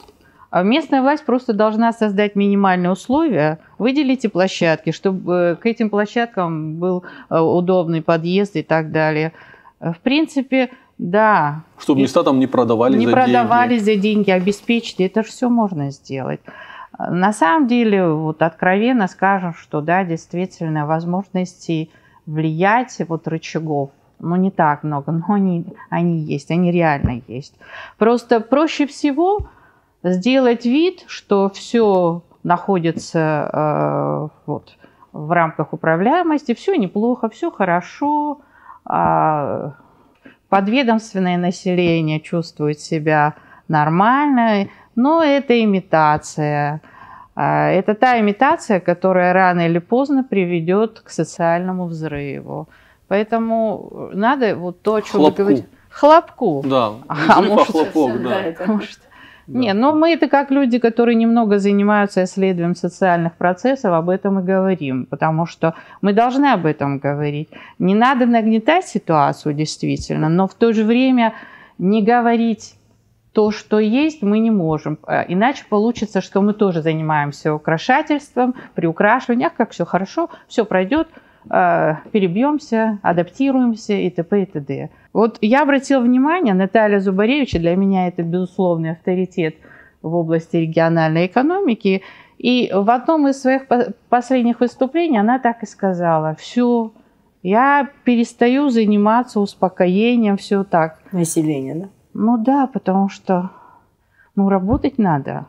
А 0.51 0.63
местная 0.63 1.03
власть 1.03 1.25
просто 1.25 1.53
должна 1.53 1.93
создать 1.93 2.35
минимальные 2.35 2.91
условия, 2.91 3.59
выделите 3.79 4.29
площадки, 4.29 4.91
чтобы 4.91 5.33
э, 5.33 5.57
к 5.57 5.67
этим 5.67 5.91
площадкам 5.91 6.77
был 6.77 7.05
э, 7.31 7.39
удобный 7.39 8.03
подъезд 8.03 8.57
и 8.57 8.63
так 8.63 8.91
далее. 8.91 9.33
В 9.81 9.99
принципе, 10.03 10.71
да. 10.99 11.63
Чтобы 11.79 12.01
места 12.01 12.23
там 12.23 12.39
не 12.39 12.47
продавались 12.47 12.99
не 12.99 13.07
за 13.07 13.13
деньги. 13.13 13.29
Не 13.29 13.33
продавались 13.35 13.83
за 13.83 13.97
деньги, 13.97 14.31
обеспечить, 14.31 15.01
это 15.01 15.23
же 15.23 15.29
все 15.29 15.49
можно 15.49 15.91
сделать. 15.91 16.41
На 16.99 17.33
самом 17.33 17.69
деле, 17.69 18.09
вот 18.09 18.41
откровенно 18.41 19.07
скажем, 19.07 19.55
что 19.55 19.81
да, 19.81 20.05
действительно, 20.05 20.87
возможностей 20.87 21.91
влиять, 22.25 22.97
вот 23.09 23.29
рычагов, 23.29 23.91
ну 24.19 24.37
не 24.37 24.51
так 24.51 24.83
много, 24.83 25.13
но 25.13 25.35
они, 25.35 25.67
они 25.91 26.19
есть, 26.19 26.51
они 26.51 26.71
реально 26.73 27.23
есть. 27.27 27.55
Просто 27.99 28.41
проще 28.41 28.87
всего 28.87 29.49
сделать 30.03 30.65
вид, 30.65 31.05
что 31.07 31.51
все 31.51 32.23
находится 32.43 33.51
э, 33.53 34.29
вот, 34.47 34.77
в 35.13 35.33
рамках 35.33 35.73
управляемости, 35.73 36.55
все 36.55 36.77
неплохо, 36.77 37.29
все 37.29 37.51
хорошо, 37.51 38.41
э, 38.89 39.71
подведомственное 40.49 41.37
население 41.37 42.21
чувствует 42.21 42.81
себя 42.81 43.35
нормально, 43.69 44.69
но 44.95 45.23
это 45.23 45.63
имитация. 45.63 46.81
А, 47.35 47.69
это 47.69 47.95
та 47.95 48.19
имитация, 48.19 48.81
которая 48.81 49.33
рано 49.33 49.67
или 49.67 49.79
поздно 49.79 50.25
приведет 50.25 51.01
к 51.01 51.11
социальному 51.11 51.87
взрыву. 51.87 52.69
Поэтому 53.09 54.11
надо 54.13 54.57
вот 54.57 54.83
то, 54.83 54.97
о 54.97 55.03
чем 55.03 55.21
Хлопку. 55.21 55.43
вы 55.43 55.45
говорите. 55.45 55.69
Хлопку. 55.89 56.63
Да, 56.67 56.93
а 57.09 57.41
может, 57.41 57.69
хлопок, 57.69 58.23
да. 58.23 58.55
Может, 58.67 58.99
да. 59.47 59.59
Не, 59.61 59.75
но 59.75 59.95
мы 59.95 60.13
это 60.13 60.29
как 60.29 60.51
люди, 60.51 60.79
которые 60.79 61.15
немного 61.15 61.59
занимаются 61.59 62.25
исследованием 62.25 62.75
социальных 62.75 63.37
процессов, 63.37 63.93
об 63.93 64.09
этом 64.09 64.41
и 64.41 64.43
говорим, 64.43 65.07
потому 65.07 65.47
что 65.47 65.75
мы 66.03 66.13
должны 66.13 66.47
об 66.47 66.67
этом 66.67 66.99
говорить. 66.99 67.49
Не 67.79 67.95
надо 67.95 68.27
нагнетать 68.27 68.87
ситуацию 68.87 69.55
действительно, 69.55 70.29
но 70.29 70.49
в 70.49 70.55
то 70.55 70.73
же 70.73 70.85
время 70.85 71.35
не 71.79 72.03
говорить 72.03 72.75
то, 73.33 73.51
что 73.51 73.79
есть, 73.79 74.23
мы 74.23 74.39
не 74.39 74.51
можем. 74.51 74.99
А, 75.07 75.23
иначе 75.29 75.65
получится, 75.69 76.21
что 76.21 76.41
мы 76.41 76.55
тоже 76.55 76.83
занимаемся 76.83 77.55
украшательством, 77.55 78.55
приукрашиванием, 78.75 79.51
как 79.57 79.71
все 79.71 79.85
хорошо, 79.85 80.31
все 80.49 80.65
пройдет, 80.65 81.09
перебьемся, 81.49 82.99
адаптируемся 83.03 83.95
и 83.95 84.11
т.п. 84.11 84.43
и 84.43 84.47
т.д. 84.47 84.91
Вот 85.13 85.39
я 85.41 85.63
обратила 85.63 86.01
внимание, 86.01 86.55
Наталья 86.55 87.01
Зубаревича, 87.01 87.59
для 87.59 87.77
меня 87.77 88.09
это 88.09 88.23
безусловный 88.23 88.93
авторитет 88.93 89.57
в 90.03 90.15
области 90.15 90.57
региональной 90.57 91.27
экономики, 91.27 92.03
и 92.39 92.71
в 92.73 92.91
одном 92.91 93.29
из 93.29 93.41
своих 93.41 93.63
последних 94.09 94.61
выступлений 94.61 95.19
она 95.19 95.39
так 95.39 95.63
и 95.63 95.67
сказала, 95.67 96.35
все, 96.35 96.93
я 97.43 97.89
перестаю 98.05 98.69
заниматься 98.69 99.41
успокоением, 99.41 100.37
все 100.37 100.65
так. 100.65 101.01
Население, 101.13 101.75
да? 101.75 101.89
Ну 102.13 102.39
да, 102.39 102.67
потому 102.67 103.09
что 103.09 103.51
ну, 104.35 104.49
работать 104.49 104.99
надо. 104.99 105.47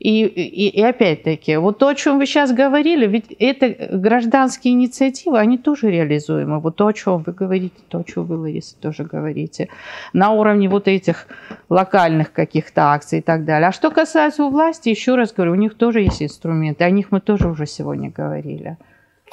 И, 0.00 0.26
и, 0.26 0.68
и 0.68 0.82
опять-таки, 0.82 1.56
вот 1.56 1.78
то, 1.78 1.88
о 1.88 1.94
чем 1.94 2.18
вы 2.18 2.26
сейчас 2.26 2.52
говорили, 2.52 3.06
ведь 3.06 3.32
это 3.38 3.96
гражданские 3.96 4.74
инициативы, 4.74 5.38
они 5.38 5.56
тоже 5.56 5.90
реализуемы. 5.90 6.58
Вот 6.60 6.76
то, 6.76 6.88
о 6.88 6.92
чем 6.92 7.22
вы 7.22 7.32
говорите, 7.32 7.76
то, 7.88 7.98
о 7.98 8.04
чем 8.04 8.24
вы, 8.24 8.36
Лариса, 8.36 8.76
тоже 8.80 9.04
говорите. 9.04 9.68
На 10.12 10.32
уровне 10.32 10.68
вот 10.68 10.88
этих 10.88 11.28
локальных 11.68 12.32
каких-то 12.32 12.92
акций 12.92 13.20
и 13.20 13.22
так 13.22 13.44
далее. 13.44 13.68
А 13.68 13.72
что 13.72 13.90
касается 13.90 14.44
у 14.44 14.50
власти, 14.50 14.88
еще 14.88 15.14
раз 15.14 15.32
говорю, 15.32 15.52
у 15.52 15.56
них 15.56 15.74
тоже 15.76 16.00
есть 16.00 16.22
инструменты. 16.22 16.84
О 16.84 16.90
них 16.90 17.12
мы 17.12 17.20
тоже 17.20 17.48
уже 17.48 17.66
сегодня 17.66 18.10
говорили. 18.10 18.76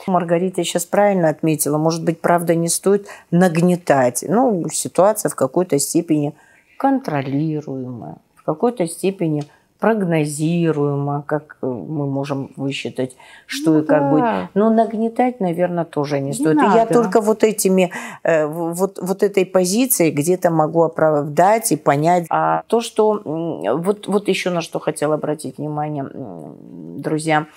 Маргарита 0.08 0.64
сейчас 0.64 0.86
правильно 0.86 1.30
отметила, 1.30 1.78
может 1.78 2.04
быть, 2.04 2.22
правда, 2.22 2.56
не 2.56 2.70
стоит 2.70 3.08
нагнетать. 3.30 4.24
Ну, 4.28 4.68
ситуация 4.72 5.30
в 5.30 5.36
какой-то 5.36 5.78
степени 5.80 6.34
контролируемая, 6.78 8.18
в 8.36 8.44
какой-то 8.44 8.88
степени 8.88 9.44
прогнозируемо, 9.82 11.24
как 11.26 11.58
мы 11.62 12.06
можем 12.06 12.52
высчитать, 12.56 13.18
что 13.48 13.72
ну, 13.72 13.80
и 13.80 13.86
как 13.86 14.00
да. 14.00 14.10
будет. 14.12 14.50
Но 14.54 14.70
нагнетать, 14.70 15.40
наверное, 15.40 15.86
тоже 15.86 16.20
не 16.20 16.34
стоит. 16.34 16.56
Не 16.56 16.68
и 16.68 16.76
я 16.76 16.86
только 16.86 17.20
вот 17.20 17.44
этими, 17.44 17.92
э, 18.24 18.46
вот, 18.46 19.00
вот 19.02 19.24
этой 19.24 19.44
позицией 19.44 20.12
где-то 20.12 20.52
могу 20.52 20.84
оправдать 20.84 21.72
и 21.72 21.78
понять. 21.78 22.28
А 22.30 22.62
то, 22.68 22.80
что... 22.80 23.22
Вот, 23.26 24.08
вот 24.08 24.28
еще 24.28 24.52
на 24.52 24.62
что 24.62 24.80
хотела 24.80 25.16
обратить 25.16 25.58
внимание, 25.58 26.08
друзья. 26.14 27.48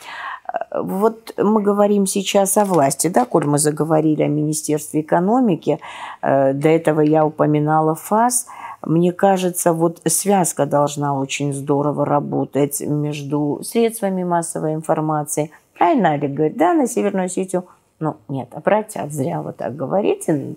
Вот 0.73 1.35
мы 1.37 1.63
говорим 1.63 2.07
сейчас 2.07 2.57
о 2.57 2.65
власти, 2.65 3.09
да, 3.09 3.25
коль 3.27 3.45
мы 3.45 3.59
заговорили 3.59 4.23
о 4.23 4.29
Министерстве 4.29 5.03
экономики, 5.03 5.79
э, 6.23 6.53
до 6.55 6.69
этого 6.69 7.01
я 7.03 7.27
упоминала 7.27 7.95
ФАС, 7.95 8.47
мне 8.87 9.13
кажется, 9.13 9.73
вот 9.73 10.01
связка 10.07 10.67
должна 10.67 11.19
очень 11.19 11.53
здорово 11.53 12.05
работать 12.05 12.81
между 12.81 13.61
средствами 13.63 14.25
массовой 14.25 14.75
информации. 14.75 15.51
Правильно 15.77 16.13
Олег 16.13 16.33
говорит, 16.33 16.57
да, 16.57 16.75
на 16.75 16.87
Северную 16.87 17.27
Осетию 17.27 17.65
ну, 18.01 18.17
нет, 18.29 18.49
обратят, 18.53 19.13
зря 19.13 19.41
вы 19.41 19.53
так 19.53 19.77
говорите 19.77 20.57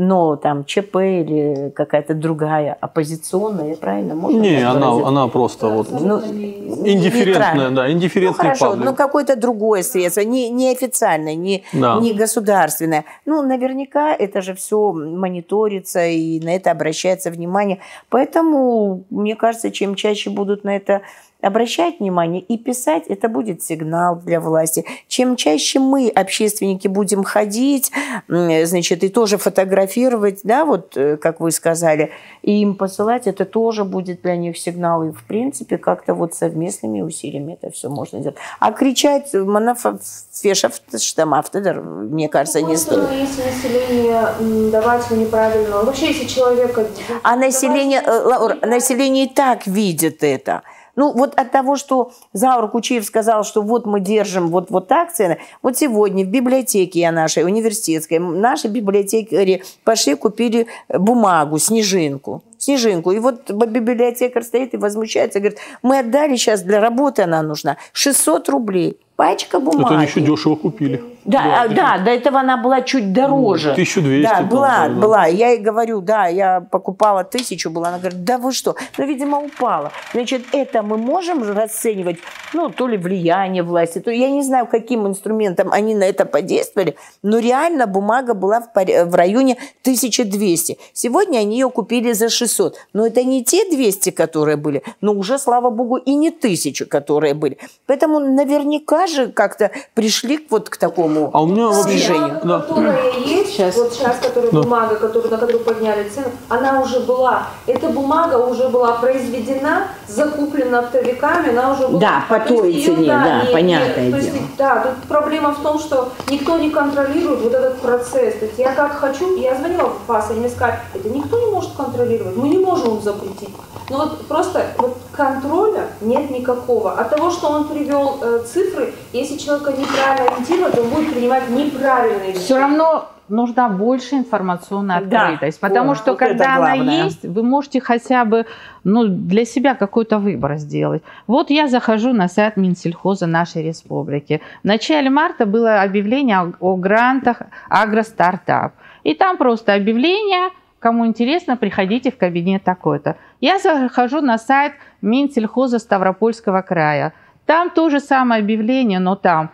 но 0.00 0.36
там 0.36 0.64
ЧП 0.64 0.96
или 0.96 1.72
какая-то 1.76 2.14
другая 2.14 2.72
оппозиционная, 2.80 3.76
правильно? 3.76 4.14
Можно 4.14 4.40
не, 4.40 4.62
она, 4.62 4.92
она 5.06 5.28
просто 5.28 5.68
вот 5.68 5.90
ну, 5.90 6.20
индифферентная, 6.20 7.68
да, 7.70 7.92
индифферентный 7.92 8.48
ну, 8.48 8.54
хорошо, 8.56 8.76
ну 8.76 8.94
какое-то 8.94 9.36
другое 9.36 9.82
средство, 9.82 10.22
не, 10.22 10.48
не 10.48 10.72
официальное, 10.72 11.34
не, 11.34 11.64
да. 11.74 11.98
не 12.00 12.14
государственное. 12.14 13.04
Ну, 13.26 13.42
наверняка 13.42 14.14
это 14.14 14.40
же 14.40 14.54
все 14.54 14.90
мониторится 14.92 16.06
и 16.06 16.40
на 16.40 16.56
это 16.56 16.70
обращается 16.70 17.30
внимание. 17.30 17.80
Поэтому, 18.08 19.04
мне 19.10 19.36
кажется, 19.36 19.70
чем 19.70 19.96
чаще 19.96 20.30
будут 20.30 20.64
на 20.64 20.76
это 20.76 21.02
обращать 21.42 22.00
внимание 22.00 22.40
и 22.40 22.58
писать, 22.58 23.04
это 23.08 23.28
будет 23.28 23.62
сигнал 23.62 24.16
для 24.16 24.40
власти. 24.40 24.84
Чем 25.08 25.36
чаще 25.36 25.78
мы, 25.78 26.08
общественники, 26.08 26.88
будем 26.88 27.24
ходить, 27.24 27.90
значит, 28.28 29.04
и 29.04 29.08
тоже 29.08 29.38
фотографировать, 29.38 30.40
да, 30.44 30.64
вот, 30.64 30.96
э, 30.96 31.16
как 31.16 31.40
вы 31.40 31.50
сказали, 31.50 32.10
и 32.42 32.60
им 32.60 32.74
посылать, 32.74 33.26
это 33.26 33.44
тоже 33.44 33.84
будет 33.84 34.22
для 34.22 34.36
них 34.36 34.56
сигнал. 34.58 35.04
И, 35.04 35.12
в 35.12 35.24
принципе, 35.24 35.78
как-то 35.78 36.14
вот 36.14 36.34
совместными 36.34 37.02
усилиями 37.02 37.58
это 37.60 37.72
все 37.72 37.88
можно 37.88 38.20
сделать. 38.20 38.38
А 38.58 38.72
кричать 38.72 39.32
манафешафтамафтедер, 39.32 41.80
мне 41.82 42.28
кажется, 42.28 42.60
не 42.62 42.76
стоит. 42.76 43.10
Если 43.12 43.42
население 43.42 44.70
давать 44.70 45.10
неправильно, 45.10 45.82
вообще, 45.82 46.08
если 46.08 46.26
человека... 46.26 46.86
А 47.22 47.36
население, 47.36 48.02
э, 48.04 48.10
Лаура, 48.10 48.56
население 48.62 49.26
и 49.26 49.28
так 49.28 49.66
видит 49.66 50.22
это. 50.22 50.62
Ну, 50.96 51.12
вот 51.12 51.34
от 51.38 51.50
того, 51.50 51.76
что 51.76 52.12
Заур 52.32 52.68
Кучиев 52.68 53.04
сказал, 53.04 53.44
что 53.44 53.62
вот 53.62 53.86
мы 53.86 54.00
держим 54.00 54.48
вот, 54.48 54.70
вот 54.70 54.88
так 54.88 55.12
цены, 55.12 55.38
вот 55.62 55.76
сегодня 55.76 56.24
в 56.24 56.28
библиотеке 56.28 57.00
я 57.00 57.12
нашей, 57.12 57.44
университетской, 57.44 58.18
наши 58.18 58.68
библиотекари 58.68 59.62
пошли, 59.84 60.14
купили 60.14 60.66
бумагу, 60.88 61.58
снежинку. 61.58 62.42
Снежинку. 62.58 63.12
И 63.12 63.18
вот 63.18 63.50
библиотекарь 63.50 64.42
стоит 64.42 64.74
и 64.74 64.76
возмущается, 64.76 65.40
говорит, 65.40 65.58
мы 65.82 66.00
отдали 66.00 66.36
сейчас, 66.36 66.62
для 66.62 66.80
работы 66.80 67.22
она 67.22 67.42
нужна, 67.42 67.76
600 67.92 68.48
рублей. 68.50 68.98
Пачка 69.16 69.60
бумаги. 69.60 69.84
Это 69.84 69.94
они 69.96 70.06
еще 70.06 70.20
дешево 70.20 70.56
купили. 70.56 71.02
Да, 71.24 71.62
а, 71.62 71.68
да, 71.68 71.98
до 71.98 72.10
этого 72.10 72.40
она 72.40 72.56
была 72.56 72.80
чуть 72.82 73.12
дороже. 73.12 73.72
1200. 73.72 74.22
Да, 74.22 74.36
там, 74.36 74.48
была, 74.48 74.88
да. 74.88 74.94
была. 74.94 75.26
Я 75.26 75.50
ей 75.50 75.58
говорю, 75.58 76.00
да, 76.00 76.26
я 76.26 76.60
покупала 76.60 77.24
тысячу, 77.24 77.70
была. 77.70 77.88
Она 77.88 77.98
говорит, 77.98 78.24
да 78.24 78.38
вы 78.38 78.52
что? 78.52 78.76
Ну, 78.96 79.06
видимо, 79.06 79.38
упала. 79.38 79.92
Значит, 80.12 80.42
это 80.52 80.82
мы 80.82 80.96
можем 80.96 81.42
расценивать, 81.42 82.18
ну, 82.52 82.70
то 82.70 82.88
ли 82.88 82.96
влияние 82.96 83.62
власти, 83.62 84.00
то 84.00 84.10
я 84.10 84.30
не 84.30 84.42
знаю, 84.42 84.66
каким 84.66 85.06
инструментом 85.06 85.72
они 85.72 85.94
на 85.94 86.04
это 86.04 86.24
подействовали, 86.24 86.96
но 87.22 87.38
реально 87.38 87.86
бумага 87.86 88.34
была 88.34 88.60
в, 88.60 88.70
поря- 88.74 89.04
в 89.04 89.14
районе 89.14 89.56
1200. 89.82 90.78
Сегодня 90.92 91.38
они 91.38 91.58
ее 91.58 91.70
купили 91.70 92.12
за 92.12 92.28
600. 92.28 92.76
Но 92.92 93.06
это 93.06 93.22
не 93.24 93.44
те 93.44 93.68
200, 93.70 94.10
которые 94.10 94.56
были, 94.56 94.82
но 95.00 95.12
уже, 95.12 95.38
слава 95.38 95.70
богу, 95.70 95.96
и 95.96 96.14
не 96.14 96.28
1000, 96.28 96.86
которые 96.86 97.34
были. 97.34 97.58
Поэтому 97.86 98.20
наверняка 98.20 99.06
же 99.06 99.28
как-то 99.28 99.70
пришли 99.94 100.46
вот 100.50 100.68
к 100.68 100.76
такому 100.76 101.09
А 101.32 101.42
у 101.42 101.46
меня 101.46 101.66
вообще... 101.68 101.82
снижению. 101.98 102.40
Да. 102.44 102.60
которая 102.60 103.12
есть, 103.18 103.52
Сейчас. 103.52 103.76
вот 103.76 103.92
сейчас, 103.92 104.16
которая 104.18 104.50
Да. 104.50 104.62
бумага, 104.62 104.96
которую, 104.96 105.30
на 105.30 105.36
которую 105.38 105.64
подняли 105.64 106.08
цену, 106.08 106.28
она 106.48 106.80
уже 106.80 107.00
была. 107.00 107.44
Эта 107.66 107.88
бумага 107.88 108.36
уже 108.36 108.68
была 108.68 108.92
произведена, 108.92 109.88
закуплена 110.08 110.80
оптовиками, 110.80 111.50
она 111.50 111.72
уже 111.72 111.88
была. 111.88 112.00
Да, 112.00 112.24
по 112.28 112.38
То 112.40 112.48
той 112.58 112.72
её, 112.72 112.94
цене, 112.94 113.08
да, 113.08 113.42
не- 113.44 113.52
понятное 113.52 114.04
не- 114.06 114.10
то 114.12 114.16
есть, 114.18 114.32
дело. 114.32 114.44
Да, 114.58 114.80
тут 114.82 115.08
проблема 115.08 115.50
в 115.54 115.60
том, 115.62 115.78
что 115.78 116.08
никто 116.30 116.58
не 116.58 116.70
контролирует 116.70 117.40
вот 117.42 117.54
этот 117.54 117.78
процесс. 117.80 118.34
То 118.36 118.44
есть 118.46 118.58
я 118.58 118.72
как 118.72 118.92
хочу, 118.98 119.36
я 119.36 119.54
звонила 119.54 119.88
в 119.90 120.06
ФАС, 120.06 120.30
они 120.30 120.40
мне 120.40 120.48
сказали, 120.48 120.78
это 120.94 121.08
никто 121.08 121.38
не 121.38 121.52
может 121.52 121.72
контролировать, 121.76 122.36
мы 122.36 122.48
не 122.48 122.58
можем 122.58 123.00
запретить. 123.02 123.50
Ну 123.90 123.96
вот 123.98 124.26
просто 124.28 124.66
вот 124.78 124.98
контроля 125.12 125.88
нет 126.00 126.30
никакого. 126.30 126.92
От 126.92 127.10
того, 127.10 127.30
что 127.30 127.48
он 127.48 127.68
привел 127.68 128.20
э, 128.22 128.42
цифры, 128.46 128.94
если 129.12 129.36
человека 129.36 129.72
неправильно 129.72 130.30
ориентировать, 130.30 130.78
он 130.78 130.88
будет 130.90 131.12
принимать 131.12 131.48
неправильные 131.50 132.32
Все 132.34 132.54
решения. 132.54 132.60
равно 132.60 133.08
нужна 133.28 133.68
больше 133.68 134.16
информационная 134.16 135.00
Да. 135.04 135.22
открытость, 135.28 135.60
потому 135.60 135.92
О, 135.92 135.94
что 135.94 136.12
вот 136.12 136.18
когда 136.18 136.56
она 136.56 136.74
есть, 136.74 137.24
вы 137.24 137.42
можете 137.42 137.80
хотя 137.80 138.24
бы 138.24 138.46
ну, 138.84 139.04
для 139.06 139.44
себя 139.44 139.74
какой-то 139.74 140.18
выбор 140.18 140.56
сделать. 140.56 141.02
Вот 141.26 141.50
я 141.50 141.68
захожу 141.68 142.12
на 142.12 142.28
сайт 142.28 142.56
Минсельхоза 142.56 143.26
нашей 143.26 143.62
республики. 143.62 144.40
В 144.62 144.66
начале 144.66 145.10
марта 145.10 145.46
было 145.46 145.82
объявление 145.82 146.38
о, 146.38 146.52
о 146.60 146.76
грантах 146.76 147.42
«Агростартап». 147.68 148.72
И 149.04 149.14
там 149.14 149.36
просто 149.36 149.74
объявление, 149.74 150.50
кому 150.80 151.06
интересно, 151.06 151.56
приходите 151.56 152.10
в 152.10 152.16
кабинет 152.16 152.64
такой-то. 152.64 153.16
Я 153.40 153.58
захожу 153.58 154.20
на 154.20 154.38
сайт 154.38 154.72
Минсельхоза 155.02 155.78
Ставропольского 155.78 156.62
края. 156.62 157.12
Там 157.46 157.70
то 157.70 157.90
же 157.90 158.00
самое 158.00 158.42
объявление, 158.42 158.98
но 158.98 159.14
там 159.14 159.50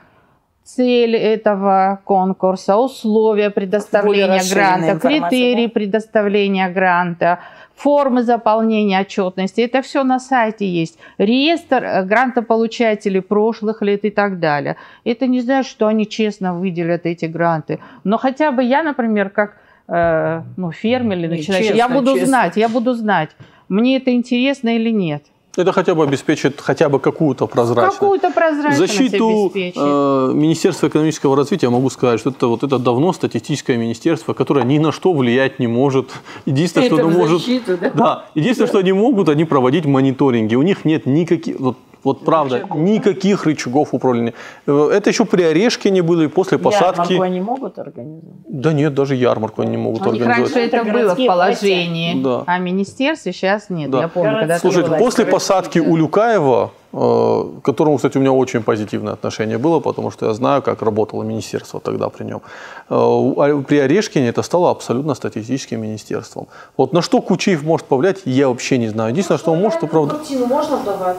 цель 0.66 1.14
этого 1.14 2.00
конкурса, 2.04 2.76
условия 2.76 3.50
предоставления 3.50 4.42
гранта, 4.52 4.98
критерии 4.98 5.66
да? 5.66 5.72
предоставления 5.72 6.68
гранта, 6.68 7.38
формы 7.76 8.22
заполнения 8.22 9.00
отчетности. 9.00 9.60
Это 9.60 9.82
все 9.82 10.02
на 10.02 10.18
сайте 10.18 10.66
есть. 10.68 10.98
Реестр 11.18 11.84
э, 11.84 12.02
грантополучателей 12.02 13.22
прошлых 13.22 13.80
лет 13.82 14.04
и 14.04 14.10
так 14.10 14.40
далее. 14.40 14.76
Это 15.04 15.28
не 15.28 15.40
значит, 15.40 15.70
что 15.70 15.86
они 15.86 16.06
честно 16.08 16.54
выделят 16.54 17.06
эти 17.06 17.26
гранты. 17.26 17.78
Но 18.02 18.18
хотя 18.18 18.50
бы 18.50 18.64
я, 18.64 18.82
например, 18.82 19.30
как 19.30 19.56
э, 19.88 20.42
ну, 20.56 20.72
фермер 20.72 21.18
или 21.18 21.26
начинающий, 21.26 21.74
я 21.74 21.86
честно, 21.86 21.94
буду 21.94 22.12
честно. 22.12 22.26
знать, 22.26 22.56
я 22.56 22.68
буду 22.68 22.94
знать, 22.94 23.30
мне 23.68 23.96
это 23.96 24.12
интересно 24.12 24.76
или 24.76 24.90
нет. 24.90 25.22
Это 25.56 25.72
хотя 25.72 25.94
бы 25.94 26.04
обеспечит 26.04 26.60
хотя 26.60 26.88
бы 26.88 27.00
какую-то 27.00 27.46
прозрачность. 27.46 27.98
Какую-то 27.98 28.30
прозрачность 28.30 28.78
защиту 28.78 29.50
э, 29.54 30.32
Министерства 30.34 30.88
экономического 30.88 31.34
развития 31.34 31.70
могу 31.70 31.88
сказать, 31.88 32.20
что 32.20 32.30
это 32.30 32.46
вот 32.46 32.62
это 32.62 32.78
давно 32.78 33.14
статистическое 33.14 33.78
министерство, 33.78 34.34
которое 34.34 34.64
ни 34.66 34.78
на 34.78 34.92
что 34.92 35.14
влиять 35.14 35.58
не 35.58 35.66
может. 35.66 36.10
Единственное, 36.44 36.88
что 36.88 36.96
Это 36.96 37.06
оно 37.06 37.14
в 37.14 37.18
может, 37.18 37.38
защиту, 37.38 37.78
да? 37.78 37.90
да, 37.94 38.24
единственное, 38.34 38.68
что 38.68 38.78
они 38.78 38.92
могут, 38.92 39.30
они 39.30 39.44
проводить 39.44 39.86
мониторинги. 39.86 40.54
У 40.56 40.62
них 40.62 40.84
нет 40.84 41.06
никаких, 41.06 41.58
вот, 41.58 41.78
вот 42.06 42.24
правда, 42.24 42.62
никаких 42.74 43.44
рычагов 43.46 43.88
управления. 43.92 44.32
Э, 44.66 44.90
Это 44.92 45.10
еще 45.10 45.24
при 45.24 45.42
Орешкине 45.42 46.02
было 46.02 46.22
и 46.22 46.28
после 46.28 46.56
посадки. 46.56 47.12
Ярмарку 47.14 47.22
они 47.22 47.40
могут 47.40 47.78
организовать? 47.78 48.36
Да 48.48 48.72
нет, 48.72 48.94
даже 48.94 49.16
ярмарку 49.16 49.62
они 49.62 49.72
не 49.72 49.76
могут 49.76 50.06
У 50.06 50.12
них 50.12 50.22
организовать. 50.22 50.54
раньше 50.54 50.68
это 50.68 50.76
Это 50.88 50.92
было 50.92 51.14
в 51.14 51.26
положении. 51.26 52.22
Да. 52.22 52.44
а 52.46 52.58
министерстве 52.58 53.32
сейчас 53.32 53.70
нет. 53.70 53.90
Да. 53.90 54.02
Я 54.02 54.08
помню, 54.08 54.38
когда 54.38 54.58
Слушайте, 54.58 54.90
после 54.98 55.26
посадки 55.26 55.80
у 55.80 55.96
Люкаева, 55.96 56.70
э, 56.85 56.85
к 56.92 57.60
которому, 57.62 57.96
кстати, 57.96 58.16
у 58.18 58.20
меня 58.20 58.32
очень 58.32 58.62
позитивное 58.62 59.12
отношение 59.12 59.58
было, 59.58 59.80
потому 59.80 60.10
что 60.10 60.26
я 60.26 60.34
знаю, 60.34 60.62
как 60.62 60.82
работало 60.82 61.22
министерство 61.24 61.80
тогда 61.80 62.08
при 62.08 62.24
нем. 62.24 62.40
Э, 62.88 62.94
а 62.94 63.62
При 63.66 63.78
Орешкине 63.78 64.28
это 64.28 64.42
стало 64.42 64.70
абсолютно 64.70 65.14
статистическим 65.14 65.82
министерством. 65.82 66.46
Вот 66.76 66.92
на 66.92 67.02
что 67.02 67.20
Кучеев 67.20 67.62
может 67.64 67.86
повлиять, 67.86 68.22
я 68.24 68.48
вообще 68.48 68.78
не 68.78 68.88
знаю. 68.88 69.10
Единственное, 69.10 69.38
что 69.38 69.52
он 69.52 69.60
может 69.60 69.82
оправдать. 69.82 70.18
Картину 70.18 70.46
можно 70.46 70.78
давать? 70.78 71.16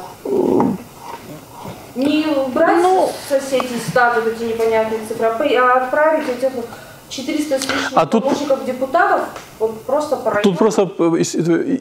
Не 1.95 2.25
брать 2.53 2.81
Ну. 2.83 3.09
соседей 3.27 3.67
вот 3.95 4.27
эти 4.27 4.43
непонятные 4.43 4.99
цифры, 5.07 5.25
а 5.25 5.73
а 5.73 5.83
отправить 5.83 6.29
этих 6.29 6.51
400 7.09 7.59
с 7.59 7.61
лишним 7.63 7.73
А 7.95 8.05
тут- 8.05 8.23
помощников 8.23 8.65
депутатов 8.65 9.21
вот 9.59 9.81
просто 9.83 10.15
по 10.17 10.29
району. 10.31 10.43
Тут 10.43 10.57
просто 10.57 10.89
э, 10.99 11.23
э, 11.33 11.77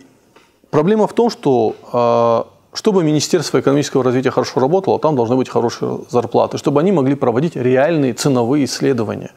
проблема 0.70 1.06
в 1.06 1.12
том, 1.12 1.30
что 1.30 1.74
э, 1.92 2.55
чтобы 2.76 3.02
Министерство 3.02 3.58
экономического 3.58 4.04
развития 4.04 4.30
хорошо 4.30 4.60
работало, 4.60 4.98
там 4.98 5.16
должны 5.16 5.36
быть 5.36 5.48
хорошие 5.48 6.00
зарплаты, 6.10 6.58
чтобы 6.58 6.80
они 6.80 6.92
могли 6.92 7.14
проводить 7.14 7.56
реальные 7.56 8.12
ценовые 8.12 8.64
исследования. 8.64 9.30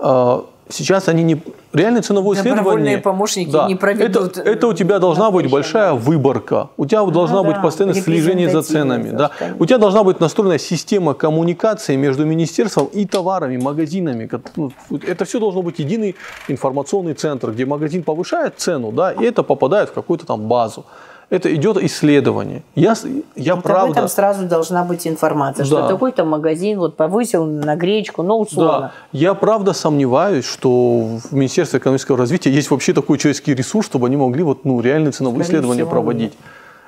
Э, 0.00 0.40
Сейчас 0.68 1.08
они 1.08 1.22
не 1.22 1.42
реальные 1.72 2.02
ценовое 2.02 2.36
Добровольные 2.36 2.62
исследование. 2.62 2.98
помощники 2.98 3.68
не 3.68 3.74
проведут, 3.74 4.36
Это, 4.38 4.50
это 4.50 4.68
у 4.68 4.72
тебя 4.72 4.98
должна 4.98 5.30
быть 5.30 5.50
большая 5.50 5.92
выборка. 5.92 6.68
У 6.76 6.86
тебя 6.86 7.04
должна 7.04 7.42
Ну 7.42 7.44
быть 7.44 7.56
да, 7.56 7.62
постоянное 7.62 8.00
слежение 8.00 8.48
за 8.48 8.62
ценами. 8.62 9.10
Да. 9.10 9.30
У 9.58 9.66
тебя 9.66 9.78
должна 9.78 10.02
быть 10.02 10.20
настроена 10.20 10.58
система 10.58 11.14
коммуникации 11.14 11.96
между 11.96 12.24
министерством 12.24 12.86
и 12.86 13.04
товарами, 13.04 13.58
магазинами. 13.58 14.30
Ну, 14.56 14.72
Это 15.06 15.24
все 15.24 15.40
должно 15.40 15.62
быть 15.62 15.78
единый 15.78 16.14
информационный 16.48 17.14
центр, 17.14 17.50
где 17.50 17.66
магазин 17.66 18.02
повышает 18.02 18.54
цену, 18.56 18.92
да, 18.92 19.12
и 19.12 19.24
это 19.24 19.42
попадает 19.42 19.90
в 19.90 19.92
какую-то 19.92 20.26
там 20.26 20.48
базу. 20.48 20.84
Это 21.32 21.54
идет 21.54 21.78
исследование. 21.78 22.62
Я, 22.74 22.94
я 23.36 23.54
Вот 23.54 23.64
об 23.64 23.72
правда... 23.72 23.92
этом 23.92 24.08
сразу 24.08 24.44
должна 24.46 24.84
быть 24.84 25.06
информация, 25.06 25.64
что 25.64 25.76
Да. 25.80 25.88
такой-то 25.88 26.26
магазин 26.26 26.78
вот 26.78 26.94
повысил 26.98 27.46
на 27.46 27.74
гречку, 27.74 28.22
ну, 28.22 28.38
условно. 28.38 28.92
Да, 29.12 29.18
я 29.18 29.32
правда 29.32 29.72
сомневаюсь, 29.72 30.44
что 30.44 31.18
в 31.30 31.32
Министерстве 31.32 31.78
экономического 31.78 32.18
развития 32.18 32.50
есть 32.50 32.70
вообще 32.70 32.92
такой 32.92 33.16
человеческий 33.16 33.54
ресурс, 33.54 33.86
чтобы 33.86 34.08
они 34.08 34.18
могли 34.18 34.42
вот, 34.42 34.66
ну, 34.66 34.78
реальные 34.82 35.12
ценовые 35.12 35.44
Скорее 35.44 35.60
исследования 35.60 35.84
всего, 35.84 35.90
проводить. 35.90 36.34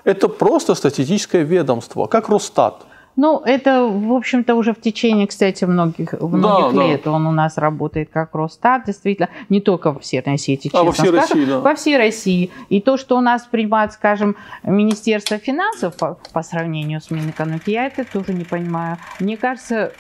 Это 0.05 0.28
просто 0.28 0.74
статистическое 0.74 1.40
ведомство, 1.40 2.05
как 2.05 2.28
Росстат. 2.28 2.82
Ну, 3.16 3.40
это, 3.44 3.84
в 3.84 4.12
общем-то, 4.12 4.54
уже 4.54 4.72
в 4.72 4.80
течение, 4.80 5.26
кстати, 5.26 5.64
многих, 5.64 6.12
многих 6.20 6.76
да. 6.76 6.86
лет 6.86 7.06
он 7.06 7.26
у 7.26 7.32
нас 7.32 7.58
работает 7.58 8.10
как 8.12 8.34
Росстат, 8.34 8.86
действительно, 8.86 9.28
не 9.48 9.60
только 9.60 9.96
в 9.96 10.04
Северной 10.04 10.34
Осетии, 10.34 10.70
А, 10.74 10.82
во 10.82 10.92
честно 10.92 11.04
всей 11.04 11.12
скажем, 11.12 11.36
России, 11.36 11.44
да. 11.44 11.60
Во 11.60 11.74
всей 11.74 11.96
России. 11.96 12.50
И 12.70 12.80
то, 12.80 12.96
что 12.96 13.16
у 13.16 13.20
нас 13.20 13.44
принимает, 13.44 13.92
скажем, 13.92 14.36
Министерство 14.64 15.38
финансов 15.38 15.96
по, 15.96 16.18
по 16.32 16.42
сравнению 16.42 17.00
с 17.00 17.10
Минэкономикой, 17.10 17.74
я 17.74 17.86
это 17.86 18.04
тоже 18.04 18.34
не 18.34 18.44
понимаю. 18.44 18.96
Мне 19.20 19.36
кажется, 19.36 19.92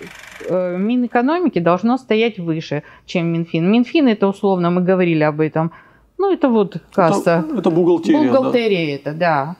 э, 0.48 0.76
Минэкономики 0.76 1.60
должно 1.60 1.98
стоять 1.98 2.38
выше, 2.38 2.82
чем 3.06 3.26
Минфин. 3.26 3.70
Минфин 3.70 4.08
это 4.08 4.26
условно, 4.26 4.70
мы 4.70 4.82
говорили 4.82 5.22
об 5.22 5.40
этом, 5.40 5.70
ну, 6.18 6.32
это 6.32 6.48
вот 6.48 6.78
касса. 6.92 7.44
Это, 7.46 7.58
это 7.58 7.70
бухгалтерия. 7.70 8.20
да. 8.20 8.26
Бухгалтерия 8.26 8.96
это, 8.96 9.12
да. 9.12 9.56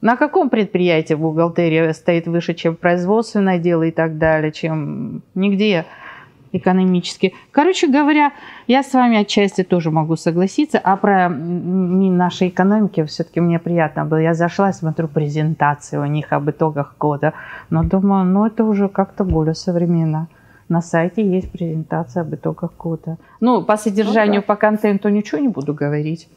На 0.00 0.16
каком 0.16 0.48
предприятии 0.48 1.14
бухгалтерия 1.14 1.92
стоит 1.92 2.28
выше, 2.28 2.54
чем 2.54 2.76
производственное 2.76 3.58
дело 3.58 3.82
и 3.82 3.90
так 3.90 4.16
далее, 4.18 4.52
чем 4.52 5.22
нигде 5.34 5.86
экономически. 6.52 7.34
Короче 7.50 7.88
говоря, 7.88 8.32
я 8.66 8.82
с 8.82 8.92
вами 8.94 9.18
отчасти 9.18 9.64
тоже 9.64 9.90
могу 9.90 10.16
согласиться, 10.16 10.78
а 10.78 10.96
про 10.96 11.28
нашей 11.28 12.48
экономики 12.48 13.04
все-таки 13.04 13.40
мне 13.40 13.58
приятно 13.58 14.04
было. 14.04 14.18
Я 14.18 14.34
зашла, 14.34 14.72
смотрю 14.72 15.08
презентации 15.08 15.98
у 15.98 16.06
них 16.06 16.32
об 16.32 16.48
итогах 16.48 16.94
года, 16.98 17.34
но 17.70 17.82
думаю, 17.82 18.24
ну 18.24 18.46
это 18.46 18.64
уже 18.64 18.88
как-то 18.88 19.24
более 19.24 19.54
современно. 19.54 20.28
На 20.68 20.82
сайте 20.82 21.26
есть 21.26 21.50
презентация 21.50 22.22
об 22.22 22.34
итогах 22.34 22.72
года. 22.76 23.16
Ну, 23.40 23.62
по 23.62 23.76
содержанию, 23.76 24.42
по 24.42 24.54
контенту 24.54 25.08
ничего 25.08 25.40
не 25.40 25.48
буду 25.48 25.72
говорить. 25.72 26.28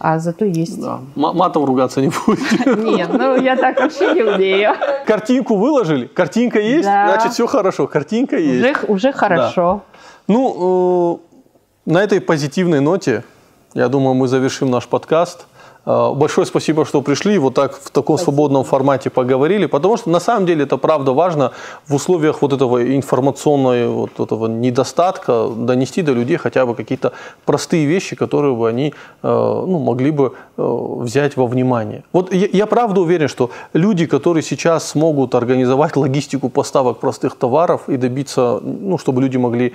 А 0.00 0.18
зато 0.18 0.46
есть. 0.46 0.80
Да. 0.80 1.00
М- 1.16 1.36
матом 1.36 1.64
ругаться 1.64 2.00
не 2.00 2.10
будете. 2.26 2.74
Нет, 2.74 3.10
ну 3.12 3.36
я 3.40 3.54
так 3.56 3.78
вообще 3.78 4.14
не 4.14 4.22
умею. 4.22 4.72
Картинку 5.06 5.56
выложили? 5.56 6.06
Картинка 6.06 6.58
есть? 6.58 6.84
Да. 6.84 7.08
Значит, 7.12 7.32
все 7.34 7.46
хорошо. 7.46 7.86
Картинка 7.86 8.38
есть. 8.38 8.82
Уже, 8.82 8.86
уже 8.92 9.12
хорошо. 9.12 9.82
Ну, 10.26 11.20
э, 11.86 11.90
на 11.90 12.02
этой 12.02 12.20
позитивной 12.20 12.80
ноте, 12.80 13.24
я 13.74 13.88
думаю, 13.88 14.14
мы 14.14 14.26
завершим 14.26 14.70
наш 14.70 14.86
подкаст. 14.86 15.46
Э, 15.86 16.12
большое 16.14 16.46
спасибо, 16.46 16.84
что 16.84 17.02
пришли, 17.02 17.38
вот 17.38 17.54
так 17.54 17.74
в 17.74 17.90
таком 17.90 18.16
спасибо. 18.16 18.34
свободном 18.34 18.64
формате 18.64 19.10
поговорили, 19.10 19.66
потому 19.66 19.96
что 19.96 20.10
на 20.10 20.20
самом 20.20 20.46
деле 20.46 20.64
это 20.64 20.76
правда 20.76 21.12
важно 21.12 21.52
в 21.86 21.94
условиях 21.94 22.42
вот 22.42 22.52
этого 22.52 22.96
информационного 22.96 23.88
вот 23.88 24.20
этого 24.20 24.46
недостатка 24.46 25.48
донести 25.56 26.02
до 26.02 26.12
людей 26.12 26.36
хотя 26.36 26.66
бы 26.66 26.74
какие-то 26.74 27.12
простые 27.44 27.86
вещи, 27.86 28.16
которые 28.16 28.54
бы 28.54 28.68
они 28.68 28.88
э, 28.88 28.92
ну, 29.22 29.78
могли 29.78 30.10
бы 30.10 30.32
э, 30.56 30.62
взять 31.00 31.36
во 31.36 31.46
внимание. 31.46 32.02
Вот 32.12 32.32
я, 32.32 32.48
я 32.52 32.66
правда 32.66 33.00
уверен, 33.00 33.28
что 33.28 33.50
люди, 33.72 34.06
которые 34.06 34.42
сейчас 34.42 34.88
смогут 34.88 35.34
организовать 35.34 35.96
логистику 35.96 36.48
поставок 36.48 36.98
простых 36.98 37.36
товаров 37.36 37.88
и 37.88 37.96
добиться, 37.96 38.60
ну, 38.62 38.98
чтобы 38.98 39.22
люди 39.22 39.38
могли 39.38 39.72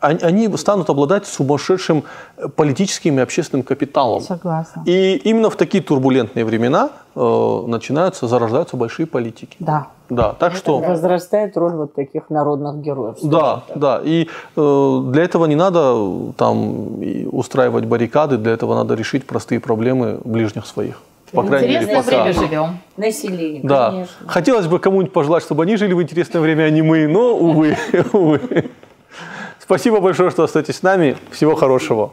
они 0.00 0.54
станут 0.56 0.90
обладать 0.90 1.26
сумасшедшим 1.26 2.04
э, 2.36 2.48
политическим 2.48 3.18
и 3.18 3.22
общественным 3.22 3.62
капиталом. 3.62 4.20
Согласна. 4.20 4.82
И 4.86 5.16
именно 5.24 5.50
в 5.50 5.56
такие 5.56 5.82
турбулентные 5.82 6.44
времена 6.44 6.90
э, 7.14 7.62
начинаются, 7.66 8.28
зарождаются 8.28 8.76
большие 8.76 9.06
политики. 9.06 9.56
Да. 9.58 9.88
Да, 10.08 10.34
так 10.34 10.52
Это 10.52 10.58
что... 10.58 10.78
Возрастает 10.78 11.56
роль 11.56 11.72
вот 11.72 11.94
таких 11.94 12.30
народных 12.30 12.76
героев. 12.76 13.16
Да, 13.22 13.64
так. 13.66 13.78
да. 13.78 14.00
И 14.04 14.28
э, 14.56 15.00
для 15.06 15.24
этого 15.24 15.46
не 15.46 15.56
надо 15.56 15.94
э, 15.96 16.32
там 16.36 17.00
устраивать 17.32 17.86
баррикады, 17.86 18.36
для 18.36 18.52
этого 18.52 18.74
надо 18.74 18.94
решить 18.94 19.26
простые 19.26 19.60
проблемы 19.60 20.18
ближних 20.24 20.66
своих. 20.66 21.00
По 21.32 21.42
крайней 21.42 21.68
мере, 21.68 21.86
пока. 21.86 22.22
время 22.22 22.32
живем. 22.32 22.78
Население, 22.96 23.60
да. 23.64 23.90
конечно. 23.90 24.14
Хотелось 24.28 24.66
бы 24.66 24.78
кому-нибудь 24.78 25.12
пожелать, 25.12 25.42
чтобы 25.42 25.64
они 25.64 25.76
жили 25.76 25.92
в 25.92 26.00
интересное 26.00 26.40
время, 26.40 26.64
а 26.64 26.70
не 26.70 26.82
мы, 26.82 27.08
но, 27.08 27.36
увы, 27.36 27.76
увы. 28.12 28.70
Спасибо 29.66 30.00
большое, 30.00 30.30
что 30.30 30.44
остаетесь 30.44 30.76
с 30.76 30.82
нами. 30.82 31.16
Всего 31.32 31.56
хорошего. 31.56 32.12